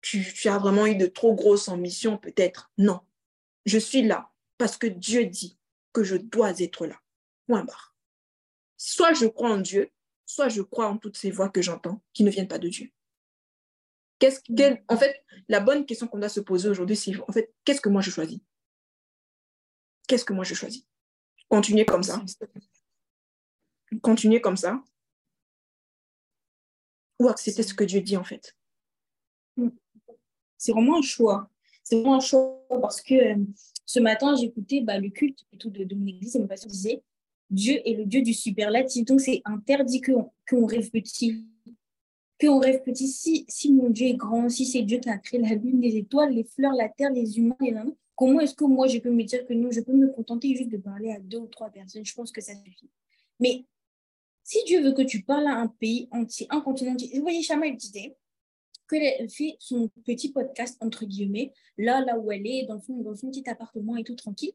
tu, 0.02 0.24
tu 0.34 0.48
as 0.48 0.58
vraiment 0.58 0.88
eu 0.88 0.96
de 0.96 1.06
trop 1.06 1.36
grosses 1.36 1.68
ambitions, 1.68 2.18
peut-être. 2.18 2.72
Non, 2.78 3.02
je 3.66 3.78
suis 3.78 4.02
là 4.02 4.32
parce 4.58 4.78
que 4.78 4.88
Dieu 4.88 5.26
dit 5.26 5.58
que 5.94 6.04
je 6.04 6.16
dois 6.16 6.60
être 6.60 6.86
là. 6.86 7.00
Point 7.48 7.64
barre. 7.64 7.96
Soit 8.78 9.14
je 9.14 9.26
crois 9.26 9.52
en 9.52 9.58
Dieu, 9.58 9.92
soit 10.26 10.50
je 10.50 10.62
crois 10.62 10.88
en 10.88 10.98
toutes 10.98 11.18
ces 11.18 11.32
voix 11.32 11.50
que 11.50 11.62
j'entends 11.62 12.02
qui 12.14 12.24
ne 12.24 12.30
viennent 12.30 12.48
pas 12.48 12.60
de 12.60 12.68
Dieu. 12.68 12.92
Qu'est-ce, 14.20 14.42
en 14.88 14.98
fait, 14.98 15.24
la 15.48 15.60
bonne 15.60 15.86
question 15.86 16.08
qu'on 16.08 16.20
doit 16.20 16.30
se 16.30 16.40
poser 16.40 16.70
aujourd'hui, 16.70 16.96
c'est 16.96 17.16
en 17.28 17.32
fait, 17.32 17.54
qu'est-ce 17.64 17.82
que 17.82 17.90
moi 17.90 18.02
je 18.02 18.10
choisis? 18.10 18.40
Qu'est-ce 20.08 20.26
que 20.26 20.34
moi 20.34 20.44
je 20.44 20.56
choisis? 20.56 20.86
Continuer 21.50 21.86
comme 21.86 22.04
ça. 22.04 22.24
Continuer 24.02 24.42
comme 24.42 24.58
ça. 24.58 24.84
Ou 27.20 27.30
accepter 27.30 27.64
ce 27.64 27.74
que 27.74 27.84
Dieu 27.84 28.02
dit 28.02 28.18
en 28.18 28.24
fait. 28.24 28.58
C'est 30.58 30.72
vraiment 30.72 30.98
un 30.98 31.02
choix. 31.02 31.50
C'est 31.90 32.02
vraiment 32.02 32.20
choix 32.20 32.62
parce 32.82 33.02
que 33.02 33.14
euh, 33.14 33.46
ce 33.86 34.02
matin, 34.02 34.36
j'écoutais 34.36 34.82
bah, 34.82 35.00
le 35.00 35.10
culte 35.10 35.46
et 35.54 35.58
tout 35.58 35.70
de, 35.70 35.96
mon 35.96 36.06
église 36.06 36.36
et 36.36 36.40
mon 36.40 36.48
pasteur 36.48 36.70
disait 36.70 37.02
Dieu 37.50 37.80
est 37.86 37.94
le 37.94 38.04
Dieu 38.04 38.22
du 38.22 38.34
superlatif. 38.34 39.06
Donc, 39.06 39.22
c'est 39.22 39.42
interdit 39.46 40.02
qu'on 40.02 40.66
rêve 40.66 40.92
petit 40.92 41.46
qu'on 42.42 42.60
rêve 42.60 42.84
petit, 42.84 43.08
si, 43.08 43.46
si 43.48 43.72
mon 43.72 43.90
Dieu 43.90 44.08
est 44.08 44.16
grand, 44.16 44.50
si 44.50 44.66
c'est 44.66 44.84
Dieu 44.84 45.00
qui 45.00 45.10
a 45.10 45.18
créé 45.18 45.40
la 45.40 45.56
lune, 45.56 45.80
les 45.82 45.96
étoiles, 45.96 46.34
les 46.34 46.44
fleurs, 46.44 46.74
la 46.74 46.90
terre, 46.90 47.10
les 47.10 47.40
humains, 47.40 47.56
les 47.62 47.74
comment 48.16 48.42
est-ce 48.42 48.54
que 48.54 48.66
moi 48.66 48.88
je 48.88 49.00
peux 49.00 49.10
me 49.10 49.24
dire 49.24 49.48
que 49.48 49.54
non, 49.54 49.72
je 49.72 49.80
peux 49.80 49.94
me 49.94 50.10
contenter 50.12 50.56
juste 50.56 50.70
de 50.70 50.78
parler 50.78 51.12
à 51.12 51.20
deux 51.20 51.38
ou 51.38 51.48
trois 51.48 51.70
personnes? 51.70 52.06
Je 52.06 52.14
pense 52.14 52.34
que 52.34 52.42
ça 52.42 52.54
suffit. 52.54 52.90
Mais 53.40 53.64
si 54.44 54.62
Dieu 54.66 54.82
veut 54.84 54.92
que 54.92 55.04
tu 55.04 55.24
parles 55.24 55.48
à 55.48 55.56
un 55.56 55.68
pays 55.68 56.10
entier, 56.12 56.48
un 56.50 56.60
continent 56.60 56.92
entier, 56.92 57.10
vous 57.16 57.22
voyez, 57.22 57.42
Chama, 57.42 57.68
elle 57.68 57.78
disait 57.78 58.18
qu'elle 58.88 59.30
fait 59.30 59.58
son 59.60 59.90
petit 60.06 60.32
podcast, 60.32 60.78
entre 60.82 61.06
guillemets, 61.06 61.54
là, 61.78 62.04
là 62.06 62.18
où 62.18 62.32
elle 62.32 62.46
est, 62.46 62.66
dans 62.66 62.80
son, 62.80 63.04
petit 63.04 63.48
appartement 63.50 63.96
et 63.98 64.04
tout 64.04 64.16
tranquille. 64.16 64.54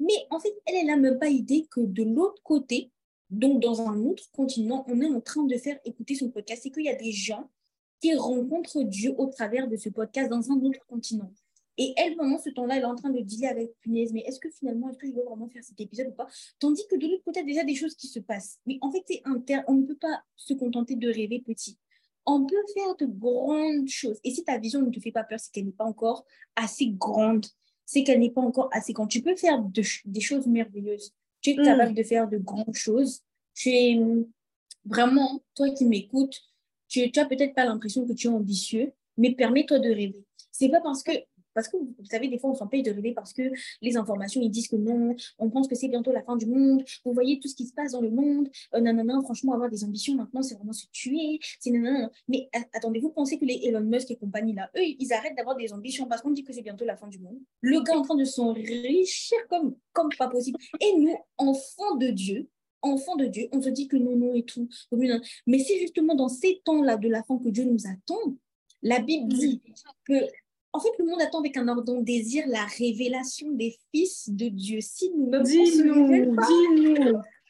Mais 0.00 0.14
en 0.30 0.40
fait, 0.40 0.54
elle 0.66 0.86
n'a 0.86 0.96
même 0.96 1.18
pas 1.18 1.28
idée 1.28 1.66
que 1.70 1.80
de 1.80 2.02
l'autre 2.02 2.42
côté, 2.42 2.90
donc, 3.30 3.62
dans 3.62 3.80
un 3.80 4.00
autre 4.04 4.30
continent, 4.32 4.84
on 4.88 5.00
est 5.00 5.06
en 5.06 5.20
train 5.20 5.44
de 5.44 5.56
faire 5.56 5.78
écouter 5.84 6.14
son 6.14 6.30
podcast. 6.30 6.62
C'est 6.62 6.70
qu'il 6.70 6.84
y 6.84 6.88
a 6.88 6.94
des 6.94 7.12
gens 7.12 7.50
qui 8.00 8.14
rencontrent 8.14 8.82
Dieu 8.82 9.14
au 9.18 9.26
travers 9.26 9.66
de 9.66 9.76
ce 9.76 9.88
podcast 9.88 10.30
dans 10.30 10.50
un 10.50 10.60
autre 10.60 10.84
continent. 10.86 11.32
Et 11.76 11.92
elle, 11.96 12.16
pendant 12.16 12.38
ce 12.38 12.50
temps-là, 12.50 12.76
elle 12.76 12.82
est 12.82 12.86
en 12.86 12.94
train 12.94 13.10
de 13.10 13.20
dealer 13.20 13.50
avec 13.50 13.72
punaise, 13.80 14.12
mais 14.12 14.20
est-ce 14.20 14.38
que 14.38 14.48
finalement, 14.50 14.90
est-ce 14.90 14.98
que 14.98 15.08
je 15.08 15.12
dois 15.12 15.24
vraiment 15.24 15.48
faire 15.48 15.64
cet 15.64 15.80
épisode 15.80 16.08
ou 16.08 16.12
pas? 16.12 16.28
Tandis 16.60 16.86
que 16.88 16.96
de 16.96 17.08
l'autre 17.08 17.24
côté, 17.24 17.40
il 17.40 17.46
y 17.46 17.50
a 17.50 17.52
déjà 17.52 17.64
des 17.64 17.74
choses 17.74 17.96
qui 17.96 18.06
se 18.06 18.20
passent. 18.20 18.60
Mais 18.66 18.78
en 18.80 18.92
fait, 18.92 19.02
c'est 19.08 19.22
inter... 19.24 19.60
on 19.66 19.74
ne 19.74 19.86
peut 19.86 19.96
pas 19.96 20.22
se 20.36 20.54
contenter 20.54 20.94
de 20.94 21.08
rêver 21.08 21.42
petit. 21.44 21.78
On 22.26 22.46
peut 22.46 22.56
faire 22.74 22.96
de 22.96 23.06
grandes 23.06 23.88
choses. 23.88 24.18
Et 24.24 24.30
si 24.30 24.44
ta 24.44 24.58
vision 24.58 24.80
ne 24.80 24.90
te 24.90 25.00
fait 25.00 25.12
pas 25.12 25.24
peur, 25.24 25.38
c'est 25.38 25.52
qu'elle 25.52 25.66
n'est 25.66 25.72
pas 25.72 25.84
encore 25.84 26.24
assez 26.56 26.88
grande. 26.88 27.46
C'est 27.84 28.02
qu'elle 28.02 28.20
n'est 28.20 28.30
pas 28.30 28.40
encore 28.40 28.70
assez 28.72 28.92
grande. 28.92 29.10
Tu 29.10 29.20
peux 29.20 29.36
faire 29.36 29.62
des 30.04 30.20
choses 30.20 30.46
merveilleuses 30.46 31.12
tu 31.44 31.50
es 31.50 31.56
capable 31.56 31.92
mm. 31.92 31.94
de 31.94 32.02
faire 32.02 32.28
de 32.28 32.38
grandes 32.38 32.74
choses. 32.74 33.22
Tu 33.54 33.68
es 33.70 34.00
vraiment, 34.86 35.42
toi 35.54 35.70
qui 35.70 35.84
m'écoutes, 35.84 36.40
tu, 36.88 37.10
tu 37.10 37.20
as 37.20 37.26
peut-être 37.26 37.54
pas 37.54 37.66
l'impression 37.66 38.06
que 38.06 38.14
tu 38.14 38.26
es 38.26 38.30
ambitieux, 38.30 38.92
mais 39.18 39.34
permets-toi 39.34 39.78
de 39.78 39.90
rêver. 39.90 40.24
C'est 40.50 40.70
pas 40.70 40.80
parce 40.80 41.02
que 41.02 41.12
parce 41.54 41.68
que 41.68 41.76
vous 41.76 42.04
savez, 42.04 42.28
des 42.28 42.38
fois, 42.38 42.50
on 42.50 42.54
s'empêche 42.54 42.82
de 42.82 42.90
rêver 42.90 43.12
parce 43.12 43.32
que 43.32 43.42
les 43.80 43.96
informations, 43.96 44.40
ils 44.40 44.50
disent 44.50 44.68
que 44.68 44.76
non, 44.76 45.14
on 45.38 45.50
pense 45.50 45.68
que 45.68 45.74
c'est 45.74 45.88
bientôt 45.88 46.12
la 46.12 46.22
fin 46.22 46.36
du 46.36 46.46
monde. 46.46 46.84
Vous 47.04 47.12
voyez 47.12 47.38
tout 47.40 47.48
ce 47.48 47.54
qui 47.54 47.66
se 47.66 47.72
passe 47.72 47.92
dans 47.92 48.00
le 48.00 48.10
monde. 48.10 48.48
Euh, 48.74 48.80
non, 48.80 48.92
non, 48.92 49.04
non, 49.04 49.22
franchement, 49.22 49.54
avoir 49.54 49.70
des 49.70 49.84
ambitions 49.84 50.14
maintenant, 50.14 50.42
c'est 50.42 50.54
vraiment 50.54 50.72
se 50.72 50.86
tuer. 50.92 51.38
C'est 51.60 51.70
non, 51.70 52.10
Mais 52.28 52.48
attendez, 52.72 53.00
vous 53.00 53.10
pensez 53.10 53.38
que 53.38 53.44
les 53.44 53.60
Elon 53.64 53.80
Musk 53.80 54.10
et 54.10 54.16
compagnie 54.16 54.54
là, 54.54 54.70
eux, 54.76 54.82
ils 54.98 55.12
arrêtent 55.12 55.36
d'avoir 55.36 55.56
des 55.56 55.72
ambitions 55.72 56.06
parce 56.06 56.22
qu'on 56.22 56.30
dit 56.30 56.44
que 56.44 56.52
c'est 56.52 56.62
bientôt 56.62 56.84
la 56.84 56.96
fin 56.96 57.08
du 57.08 57.18
monde. 57.18 57.38
Le 57.60 57.80
gars 57.80 57.96
en 57.96 58.02
train 58.02 58.16
de 58.16 58.24
s'enrichir 58.24 59.38
comme, 59.48 59.76
comme 59.92 60.08
pas 60.18 60.28
possible. 60.28 60.58
Et 60.80 60.98
nous, 60.98 61.16
enfants 61.38 61.96
de 61.96 62.08
Dieu, 62.08 62.48
enfants 62.82 63.16
de 63.16 63.26
Dieu, 63.26 63.48
on 63.52 63.62
se 63.62 63.70
dit 63.70 63.88
que 63.88 63.96
non, 63.96 64.16
non 64.16 64.34
et 64.34 64.44
tout. 64.44 64.68
Mais 65.46 65.58
c'est 65.58 65.78
justement 65.78 66.14
dans 66.14 66.28
ces 66.28 66.60
temps-là 66.64 66.96
de 66.96 67.08
la 67.08 67.22
fin 67.22 67.38
que 67.38 67.48
Dieu 67.48 67.64
nous 67.64 67.86
attend. 67.86 68.36
La 68.82 69.00
Bible 69.00 69.32
dit 69.32 69.62
que 70.04 70.14
en 70.74 70.80
fait, 70.80 70.90
le 70.98 71.04
monde 71.04 71.22
attend 71.22 71.38
avec 71.38 71.56
un 71.56 71.68
ardent 71.68 72.00
désir 72.00 72.44
la 72.48 72.64
révélation 72.64 73.52
des 73.52 73.76
fils 73.94 74.28
de 74.28 74.48
Dieu. 74.48 74.80
Si 74.80 75.08
nous-mêmes, 75.16 75.42
on 75.42 75.44
se 75.44 75.82
révèle 75.82 76.34
pas, 76.34 76.46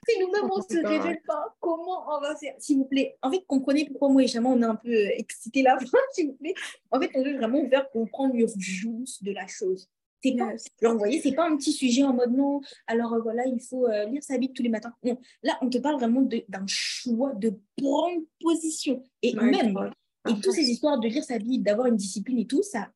si 0.07 0.21
nous-mêmes, 0.21 0.51
on 0.53 0.61
se 0.61 0.87
révèle 0.87 1.23
pas, 1.27 1.57
comment 1.59 2.05
on 2.07 2.21
va 2.21 2.37
faire? 2.37 2.55
S'il 2.59 2.77
vous 2.77 2.85
plaît, 2.85 3.17
en 3.23 3.31
fait, 3.31 3.43
comprenez 3.47 3.87
pourquoi 3.87 4.11
moi 4.11 4.23
et 4.23 4.27
Chama, 4.27 4.51
on 4.51 4.61
est 4.61 4.67
un 4.67 4.75
peu 4.77 4.93
excités 5.17 5.63
là, 5.63 5.79
s'il 6.13 6.29
vous 6.29 6.35
plaît. 6.35 6.53
En 6.91 7.01
fait, 7.01 7.11
on 7.15 7.25
veut 7.25 7.39
vraiment 7.39 7.67
faire 7.67 7.91
comprendre 7.91 8.35
l'urgence 8.35 9.23
de 9.23 9.33
la 9.33 9.47
chose. 9.47 9.89
C'est 10.23 10.37
pas, 10.37 10.53
vous 10.83 10.99
voyez, 10.99 11.21
c'est 11.21 11.33
pas 11.33 11.49
un 11.49 11.57
petit 11.57 11.73
sujet 11.73 12.03
en 12.03 12.13
mode 12.13 12.33
non, 12.33 12.61
alors 12.87 13.15
euh, 13.15 13.21
voilà, 13.21 13.47
il 13.47 13.61
faut 13.61 13.87
euh, 13.87 14.07
lire 14.07 14.23
sa 14.23 14.39
Bible 14.39 14.55
tous 14.55 14.63
les 14.63 14.71
matins. 14.71 14.93
Non, 15.03 15.19
là, 15.43 15.59
on 15.63 15.71
te 15.71 15.79
parle 15.79 15.97
vraiment 15.97 16.23
d'un 16.23 16.67
choix, 16.67 17.33
de 17.35 17.55
prendre 17.77 18.23
position. 18.41 19.03
Et 19.23 19.35
même, 19.35 19.91
et 20.29 20.41
toutes 20.41 20.53
ces 20.53 20.71
histoires 20.71 20.99
de 20.99 21.09
lire 21.09 21.25
sa 21.25 21.39
Bible, 21.39 21.65
d'avoir 21.65 21.87
une 21.87 21.97
discipline 21.97 22.39
et 22.39 22.47
tout, 22.47 22.63
ça, 22.63 22.91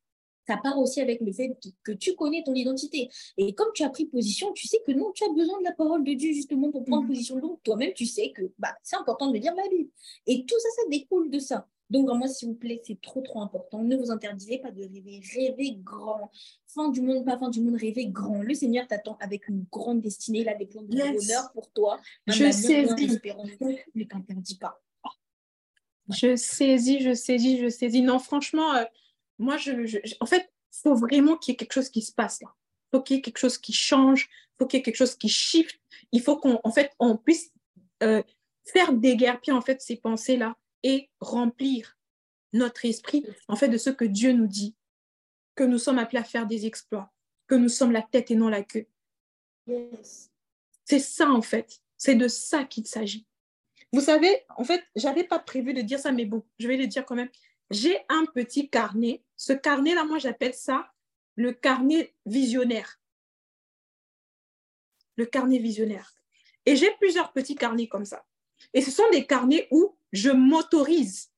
ça 0.48 0.56
part 0.56 0.78
aussi 0.78 1.00
avec 1.00 1.20
le 1.20 1.32
fait 1.32 1.56
que 1.84 1.92
tu 1.92 2.14
connais 2.14 2.42
ton 2.42 2.54
identité. 2.54 3.10
Et 3.36 3.54
comme 3.54 3.68
tu 3.74 3.82
as 3.82 3.90
pris 3.90 4.06
position, 4.06 4.52
tu 4.54 4.66
sais 4.66 4.80
que 4.86 4.92
non, 4.92 5.12
tu 5.12 5.24
as 5.24 5.32
besoin 5.32 5.58
de 5.58 5.64
la 5.64 5.72
parole 5.72 6.02
de 6.04 6.12
Dieu 6.14 6.32
justement 6.32 6.70
pour 6.70 6.84
prendre 6.84 7.02
mhm. 7.02 7.08
position. 7.08 7.38
Donc 7.38 7.62
toi-même, 7.62 7.92
tu 7.92 8.06
sais 8.06 8.32
que 8.32 8.50
bah, 8.58 8.74
c'est 8.82 8.96
important 8.96 9.30
de 9.30 9.36
lire 9.36 9.54
la 9.54 9.68
Bible. 9.68 9.90
Et 10.26 10.44
tout 10.46 10.58
ça, 10.58 10.68
ça 10.76 10.88
découle 10.88 11.30
de 11.30 11.38
ça. 11.38 11.68
Donc, 11.90 12.06
vraiment, 12.06 12.26
s'il 12.26 12.48
vous 12.48 12.54
plaît, 12.54 12.80
c'est 12.84 13.00
trop, 13.00 13.22
trop 13.22 13.40
important. 13.40 13.82
Ne 13.82 13.96
vous 13.96 14.10
interdisez 14.10 14.58
pas 14.58 14.70
de 14.70 14.82
rêver. 14.82 15.22
Rêvez 15.34 15.78
grand. 15.82 16.30
Fin 16.66 16.90
du 16.90 17.00
monde, 17.00 17.24
pas 17.24 17.38
fin 17.38 17.48
du 17.48 17.62
monde, 17.62 17.76
rêvez 17.76 18.08
grand. 18.08 18.42
Le 18.42 18.52
Seigneur 18.52 18.86
t'attend 18.86 19.16
avec 19.20 19.48
une 19.48 19.64
grande 19.72 20.02
destinée. 20.02 20.40
Il 20.40 20.48
a 20.50 20.54
des 20.54 20.66
plans 20.66 20.82
de 20.82 20.88
bonheur 20.88 21.50
pour 21.54 21.70
toi. 21.70 21.98
Je 22.26 22.50
sais. 22.50 22.82
Ne 23.94 24.04
t'interdis 24.04 24.58
pas. 24.58 24.82
Je 26.10 26.36
saisis, 26.36 27.00
je 27.00 27.14
saisis, 27.14 27.58
je 27.58 27.68
saisis. 27.68 28.02
Non, 28.02 28.18
franchement, 28.18 28.74
euh, 28.74 28.84
moi, 29.38 29.56
je, 29.56 29.98
en 30.20 30.26
fait, 30.26 30.50
il 30.72 30.80
faut 30.82 30.94
vraiment 30.94 31.36
qu'il 31.36 31.52
y 31.52 31.54
ait 31.54 31.56
quelque 31.56 31.72
chose 31.72 31.90
qui 31.90 32.02
se 32.02 32.12
passe 32.12 32.40
là. 32.42 32.54
Il 32.92 32.96
faut 32.96 33.02
qu'il 33.02 33.16
y 33.16 33.18
ait 33.18 33.22
quelque 33.22 33.38
chose 33.38 33.58
qui 33.58 33.72
change. 33.72 34.28
Il 34.30 34.54
faut 34.58 34.66
qu'il 34.66 34.78
y 34.78 34.80
ait 34.80 34.82
quelque 34.82 34.96
chose 34.96 35.14
qui 35.14 35.28
shift. 35.28 35.78
Il 36.12 36.22
faut 36.22 36.36
qu'on 36.36 36.60
en 36.64 36.72
fait, 36.72 36.92
on 36.98 37.16
puisse 37.16 37.52
euh, 38.02 38.22
faire 38.64 38.92
déguerpir 38.92 39.54
en 39.54 39.60
fait 39.60 39.80
ces 39.80 39.96
pensées-là 39.96 40.56
et 40.82 41.10
remplir 41.20 41.96
notre 42.52 42.84
esprit 42.84 43.24
en 43.48 43.56
fait 43.56 43.68
de 43.68 43.78
ce 43.78 43.90
que 43.90 44.04
Dieu 44.04 44.32
nous 44.32 44.46
dit, 44.46 44.74
que 45.54 45.64
nous 45.64 45.78
sommes 45.78 45.98
appelés 45.98 46.20
à 46.20 46.24
faire 46.24 46.46
des 46.46 46.66
exploits, 46.66 47.12
que 47.46 47.54
nous 47.54 47.68
sommes 47.68 47.92
la 47.92 48.02
tête 48.02 48.30
et 48.30 48.36
non 48.36 48.48
la 48.48 48.62
queue. 48.62 48.86
C'est 50.84 50.98
ça 50.98 51.30
en 51.30 51.42
fait. 51.42 51.80
C'est 51.96 52.14
de 52.14 52.28
ça 52.28 52.64
qu'il 52.64 52.86
s'agit. 52.86 53.26
Vous 53.92 54.00
savez, 54.00 54.44
en 54.56 54.64
fait, 54.64 54.84
j'avais 54.96 55.24
pas 55.24 55.38
prévu 55.38 55.74
de 55.74 55.80
dire 55.80 55.98
ça, 55.98 56.12
mais 56.12 56.26
bon, 56.26 56.44
je 56.58 56.68
vais 56.68 56.76
le 56.76 56.86
dire 56.86 57.04
quand 57.04 57.14
même. 57.14 57.30
J'ai 57.70 57.98
un 58.08 58.24
petit 58.26 58.68
carnet. 58.68 59.22
Ce 59.38 59.52
carnet-là, 59.52 60.04
moi, 60.04 60.18
j'appelle 60.18 60.52
ça 60.52 60.92
le 61.36 61.52
carnet 61.52 62.14
visionnaire. 62.26 63.00
Le 65.16 65.24
carnet 65.24 65.58
visionnaire. 65.58 66.12
Et 66.66 66.76
j'ai 66.76 66.90
plusieurs 66.96 67.32
petits 67.32 67.54
carnets 67.54 67.88
comme 67.88 68.04
ça. 68.04 68.26
Et 68.74 68.82
ce 68.82 68.90
sont 68.90 69.08
des 69.10 69.26
carnets 69.26 69.68
où 69.70 69.96
je 70.12 70.30
m'autorise 70.30 71.30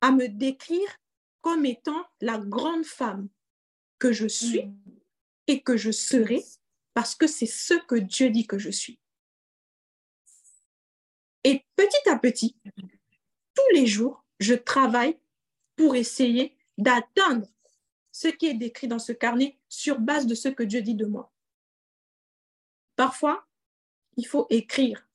à 0.00 0.10
me 0.10 0.28
décrire 0.28 0.98
comme 1.40 1.64
étant 1.64 2.04
la 2.20 2.38
grande 2.38 2.84
femme 2.84 3.28
que 4.00 4.12
je 4.12 4.26
suis 4.26 4.64
et 5.46 5.62
que 5.62 5.76
je 5.76 5.92
serai 5.92 6.44
parce 6.92 7.14
que 7.14 7.28
c'est 7.28 7.46
ce 7.46 7.74
que 7.74 7.94
Dieu 7.94 8.30
dit 8.30 8.48
que 8.48 8.58
je 8.58 8.70
suis. 8.70 8.98
Et 11.44 11.64
petit 11.76 12.08
à 12.08 12.18
petit, 12.18 12.56
tous 13.54 13.74
les 13.74 13.86
jours, 13.86 14.24
je 14.40 14.54
travaille 14.54 15.16
pour 15.76 15.94
essayer 15.94 16.57
d'atteindre 16.78 17.46
ce 18.12 18.28
qui 18.28 18.46
est 18.46 18.54
décrit 18.54 18.88
dans 18.88 18.98
ce 18.98 19.12
carnet 19.12 19.58
sur 19.68 20.00
base 20.00 20.26
de 20.26 20.34
ce 20.34 20.48
que 20.48 20.62
Dieu 20.62 20.80
dit 20.80 20.94
de 20.94 21.06
moi. 21.06 21.32
Parfois, 22.96 23.46
il 24.16 24.26
faut 24.26 24.46
écrire. 24.50 25.06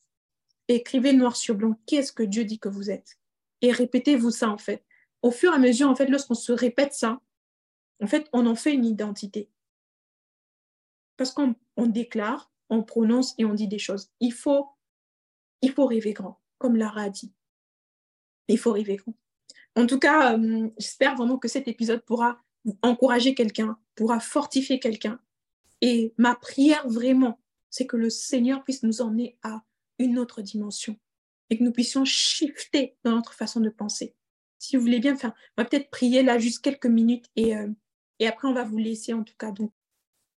Écrivez 0.68 1.14
noir 1.14 1.36
sur 1.36 1.56
blanc, 1.56 1.78
qu'est-ce 1.86 2.14
que 2.14 2.24
Dieu 2.24 2.46
dit 2.46 2.60
que 2.60 2.70
vous 2.70 2.90
êtes? 2.90 3.18
Et 3.62 3.72
répétez-vous 3.72 4.32
ça 4.32 4.50
en 4.50 4.58
fait. 4.58 4.86
Au 5.22 5.32
fur 5.32 5.52
et 5.52 5.56
à 5.56 5.60
mesure, 5.60 5.90
en 5.90 5.96
fait, 5.96 6.08
lorsqu'on 6.08 6.36
se 6.36 6.52
répète 6.52 6.94
ça, 6.94 7.20
en 8.02 8.08
fait, 8.08 8.30
on 8.34 8.46
en 8.46 8.56
fait 8.56 8.74
une 8.74 8.86
identité. 8.86 9.50
Parce 11.18 11.32
qu'on 11.32 11.56
déclare, 11.78 12.52
on 12.70 12.84
prononce 12.84 13.34
et 13.38 13.46
on 13.46 13.54
dit 13.54 13.68
des 13.68 13.80
choses. 13.80 14.12
Il 14.20 14.34
faut 14.34 14.70
il 15.62 15.72
faut 15.72 15.86
rêver 15.86 16.12
grand, 16.12 16.42
comme 16.58 16.76
Lara 16.76 17.04
a 17.04 17.10
dit. 17.10 17.34
Il 18.50 18.58
faut 18.58 18.74
rêver 18.74 18.98
grand. 18.98 19.14
En 19.76 19.88
tout 19.88 20.00
cas, 20.00 20.38
euh, 20.38 20.70
j'espère 20.78 21.16
vraiment 21.16 21.38
que 21.38 21.48
cet 21.48 21.68
épisode 21.68 22.04
pourra 22.06 22.42
encourager 22.82 23.34
quelqu'un, 23.34 23.78
pourra 23.96 24.20
fortifier 24.20 24.80
quelqu'un. 24.80 25.20
Et 25.82 26.14
ma 26.18 26.36
prière 26.36 26.88
vraiment, 26.88 27.40
c'est 27.70 27.88
que 27.88 27.98
le 27.98 28.10
Seigneur 28.10 28.64
puisse 28.64 28.84
nous 28.84 29.02
emmener 29.02 29.38
à 29.44 29.64
une 30.00 30.20
autre 30.20 30.42
dimension 30.42 30.98
et 31.50 31.58
que 31.58 31.64
nous 31.64 31.72
puissions 31.72 32.06
shifter 32.06 32.96
dans 33.04 33.16
notre 33.16 33.34
façon 33.34 33.60
de 33.60 33.70
penser. 33.70 34.16
Si 34.60 34.76
vous 34.76 34.84
voulez 34.84 35.00
bien 35.00 35.18
faire, 35.18 35.34
on 35.58 35.62
va 35.62 35.68
peut-être 35.68 35.90
prier 35.90 36.24
là 36.24 36.40
juste 36.40 36.64
quelques 36.64 36.86
minutes 36.86 37.26
et, 37.36 37.56
euh, 37.56 37.70
et 38.20 38.28
après 38.28 38.48
on 38.48 38.54
va 38.54 38.64
vous 38.64 38.78
laisser 38.78 39.14
en 39.14 39.24
tout 39.24 39.36
cas. 39.38 39.52
Donc, 39.52 39.74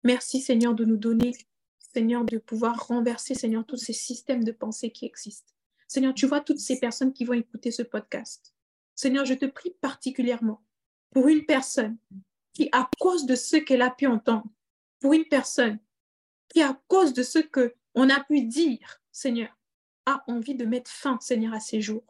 merci 0.03 0.41
Seigneur 0.41 0.75
de 0.75 0.85
nous 0.85 0.97
donner 0.97 1.33
Seigneur, 1.79 2.25
de 2.25 2.39
pouvoir 2.39 2.89
renverser, 2.89 3.35
Seigneur, 3.35 3.65
tous 3.65 3.77
ces 3.77 3.93
systèmes 3.93 4.45
de 4.45 4.53
pensée 4.53 4.91
qui 4.91 5.07
existent. 5.07 5.53
Seigneur, 5.89 6.13
tu 6.13 6.27
vois 6.27 6.41
toutes 6.41 6.59
ces 6.59 6.79
personnes 6.79 7.13
qui 7.13 7.25
vont 7.25 7.33
écouter 7.33 7.71
ce 7.71 7.83
podcast. 7.83 8.56
Seigneur, 8.97 9.25
je 9.25 9.35
te 9.35 9.47
prie 9.47 9.75
particulièrement 9.81 10.65
pour 11.11 11.29
une 11.29 11.45
personne 11.45 11.97
qui, 12.53 12.69
à 12.73 12.91
cause 12.99 13.27
de 13.27 13.37
ce 13.37 13.57
qu'elle 13.57 13.83
a 13.83 13.91
pu 13.91 14.07
entendre, 14.07 14.51
pour 15.01 15.13
une 15.13 15.27
personne 15.27 15.79
qui, 16.49 16.63
à 16.63 16.81
cause 16.89 17.13
de 17.13 17.23
ce 17.23 17.39
que 17.39 17.75
on 17.95 18.11
a 18.11 18.21
pu 18.25 18.43
dire, 18.43 19.01
Seigneur, 19.13 19.57
a 20.07 20.25
envie 20.27 20.55
de 20.55 20.65
mettre 20.65 20.91
fin, 20.91 21.19
Seigneur, 21.21 21.55
à 21.55 21.61
ces 21.61 21.81
jours. 21.81 22.05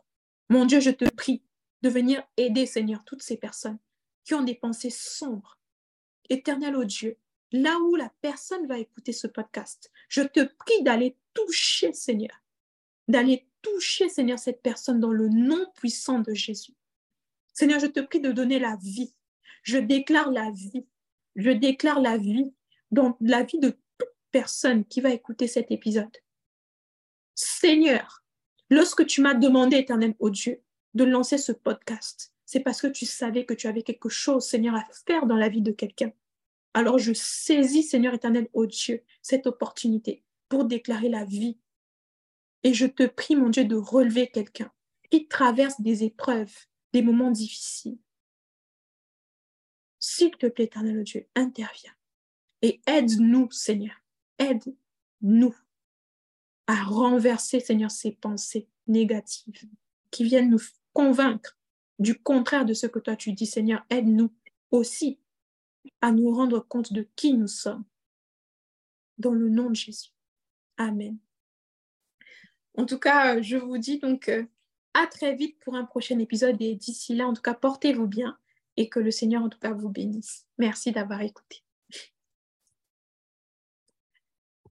Mon 0.48 0.64
Dieu, 0.64 0.80
je 0.80 0.90
te 0.90 1.08
prie 1.10 1.42
de 1.82 1.88
venir 1.88 2.22
aider, 2.36 2.66
Seigneur, 2.66 3.04
toutes 3.04 3.22
ces 3.22 3.36
personnes 3.36 3.78
qui 4.24 4.34
ont 4.34 4.42
des 4.42 4.54
pensées 4.54 4.90
sombres. 4.90 5.58
Éternel, 6.28 6.76
ô 6.76 6.84
Dieu, 6.84 7.18
là 7.52 7.78
où 7.78 7.94
la 7.94 8.12
personne 8.20 8.66
va 8.66 8.78
écouter 8.78 9.12
ce 9.12 9.26
podcast. 9.26 9.90
Je 10.08 10.22
te 10.22 10.44
prie 10.44 10.82
d'aller 10.82 11.16
toucher, 11.34 11.92
Seigneur, 11.92 12.42
d'aller 13.08 13.48
toucher, 13.72 14.08
Seigneur, 14.08 14.38
cette 14.38 14.62
personne 14.62 15.00
dans 15.00 15.12
le 15.12 15.28
nom 15.28 15.66
puissant 15.74 16.20
de 16.20 16.34
Jésus. 16.34 16.74
Seigneur, 17.52 17.80
je 17.80 17.86
te 17.86 18.00
prie 18.00 18.20
de 18.20 18.32
donner 18.32 18.58
la 18.58 18.76
vie. 18.76 19.14
Je 19.62 19.78
déclare 19.78 20.30
la 20.30 20.50
vie. 20.50 20.86
Je 21.34 21.50
déclare 21.50 22.00
la 22.00 22.16
vie 22.16 22.52
dans 22.90 23.16
la 23.20 23.42
vie 23.42 23.58
de 23.58 23.70
toute 23.70 24.08
personne 24.30 24.84
qui 24.84 25.00
va 25.00 25.10
écouter 25.10 25.48
cet 25.48 25.70
épisode. 25.70 26.16
Seigneur, 27.34 28.22
lorsque 28.70 29.06
tu 29.06 29.20
m'as 29.20 29.34
demandé, 29.34 29.76
éternel, 29.76 30.14
au 30.18 30.30
Dieu, 30.30 30.62
de 30.94 31.04
lancer 31.04 31.38
ce 31.38 31.52
podcast, 31.52 32.32
c'est 32.46 32.60
parce 32.60 32.80
que 32.80 32.86
tu 32.86 33.04
savais 33.04 33.44
que 33.44 33.54
tu 33.54 33.66
avais 33.66 33.82
quelque 33.82 34.08
chose, 34.08 34.46
Seigneur, 34.46 34.74
à 34.74 34.84
faire 35.06 35.26
dans 35.26 35.36
la 35.36 35.48
vie 35.48 35.62
de 35.62 35.72
quelqu'un. 35.72 36.12
Alors 36.72 36.98
je 36.98 37.12
saisis, 37.12 37.82
Seigneur 37.82 38.14
éternel, 38.14 38.48
ô 38.52 38.66
Dieu, 38.66 39.02
cette 39.20 39.46
opportunité 39.46 40.22
pour 40.48 40.64
déclarer 40.64 41.08
la 41.08 41.24
vie. 41.24 41.58
Et 42.66 42.74
je 42.74 42.86
te 42.86 43.06
prie, 43.06 43.36
mon 43.36 43.48
Dieu, 43.48 43.64
de 43.64 43.76
relever 43.76 44.26
quelqu'un 44.26 44.72
qui 45.08 45.28
traverse 45.28 45.80
des 45.80 46.02
épreuves, 46.02 46.52
des 46.92 47.00
moments 47.00 47.30
difficiles. 47.30 48.00
S'il 50.00 50.32
te 50.32 50.48
plaît, 50.48 50.64
éternel 50.64 51.04
Dieu, 51.04 51.28
interviens 51.36 51.94
et 52.62 52.80
aide-nous, 52.88 53.52
Seigneur. 53.52 53.94
Aide-nous 54.40 55.54
à 56.66 56.82
renverser, 56.82 57.60
Seigneur, 57.60 57.92
ces 57.92 58.10
pensées 58.10 58.68
négatives 58.88 59.68
qui 60.10 60.24
viennent 60.24 60.50
nous 60.50 60.62
convaincre 60.92 61.56
du 62.00 62.18
contraire 62.18 62.64
de 62.64 62.74
ce 62.74 62.88
que 62.88 62.98
toi 62.98 63.14
tu 63.14 63.32
dis, 63.32 63.46
Seigneur. 63.46 63.86
Aide-nous 63.90 64.34
aussi 64.72 65.20
à 66.00 66.10
nous 66.10 66.34
rendre 66.34 66.58
compte 66.58 66.92
de 66.92 67.08
qui 67.14 67.32
nous 67.32 67.46
sommes. 67.46 67.84
Dans 69.18 69.34
le 69.34 69.50
nom 69.50 69.70
de 69.70 69.76
Jésus. 69.76 70.10
Amen. 70.78 71.16
En 72.76 72.84
tout 72.84 72.98
cas, 72.98 73.40
je 73.40 73.56
vous 73.56 73.78
dis 73.78 73.98
donc 73.98 74.28
euh, 74.28 74.44
à 74.94 75.06
très 75.06 75.34
vite 75.34 75.58
pour 75.60 75.74
un 75.74 75.84
prochain 75.84 76.18
épisode 76.18 76.60
et 76.60 76.74
d'ici 76.74 77.14
là, 77.14 77.26
en 77.26 77.34
tout 77.34 77.42
cas, 77.42 77.54
portez-vous 77.54 78.06
bien 78.06 78.38
et 78.76 78.88
que 78.88 79.00
le 79.00 79.10
Seigneur 79.10 79.42
en 79.42 79.48
tout 79.48 79.58
cas 79.58 79.72
vous 79.72 79.88
bénisse. 79.88 80.46
Merci 80.58 80.92
d'avoir 80.92 81.22
écouté. 81.22 81.65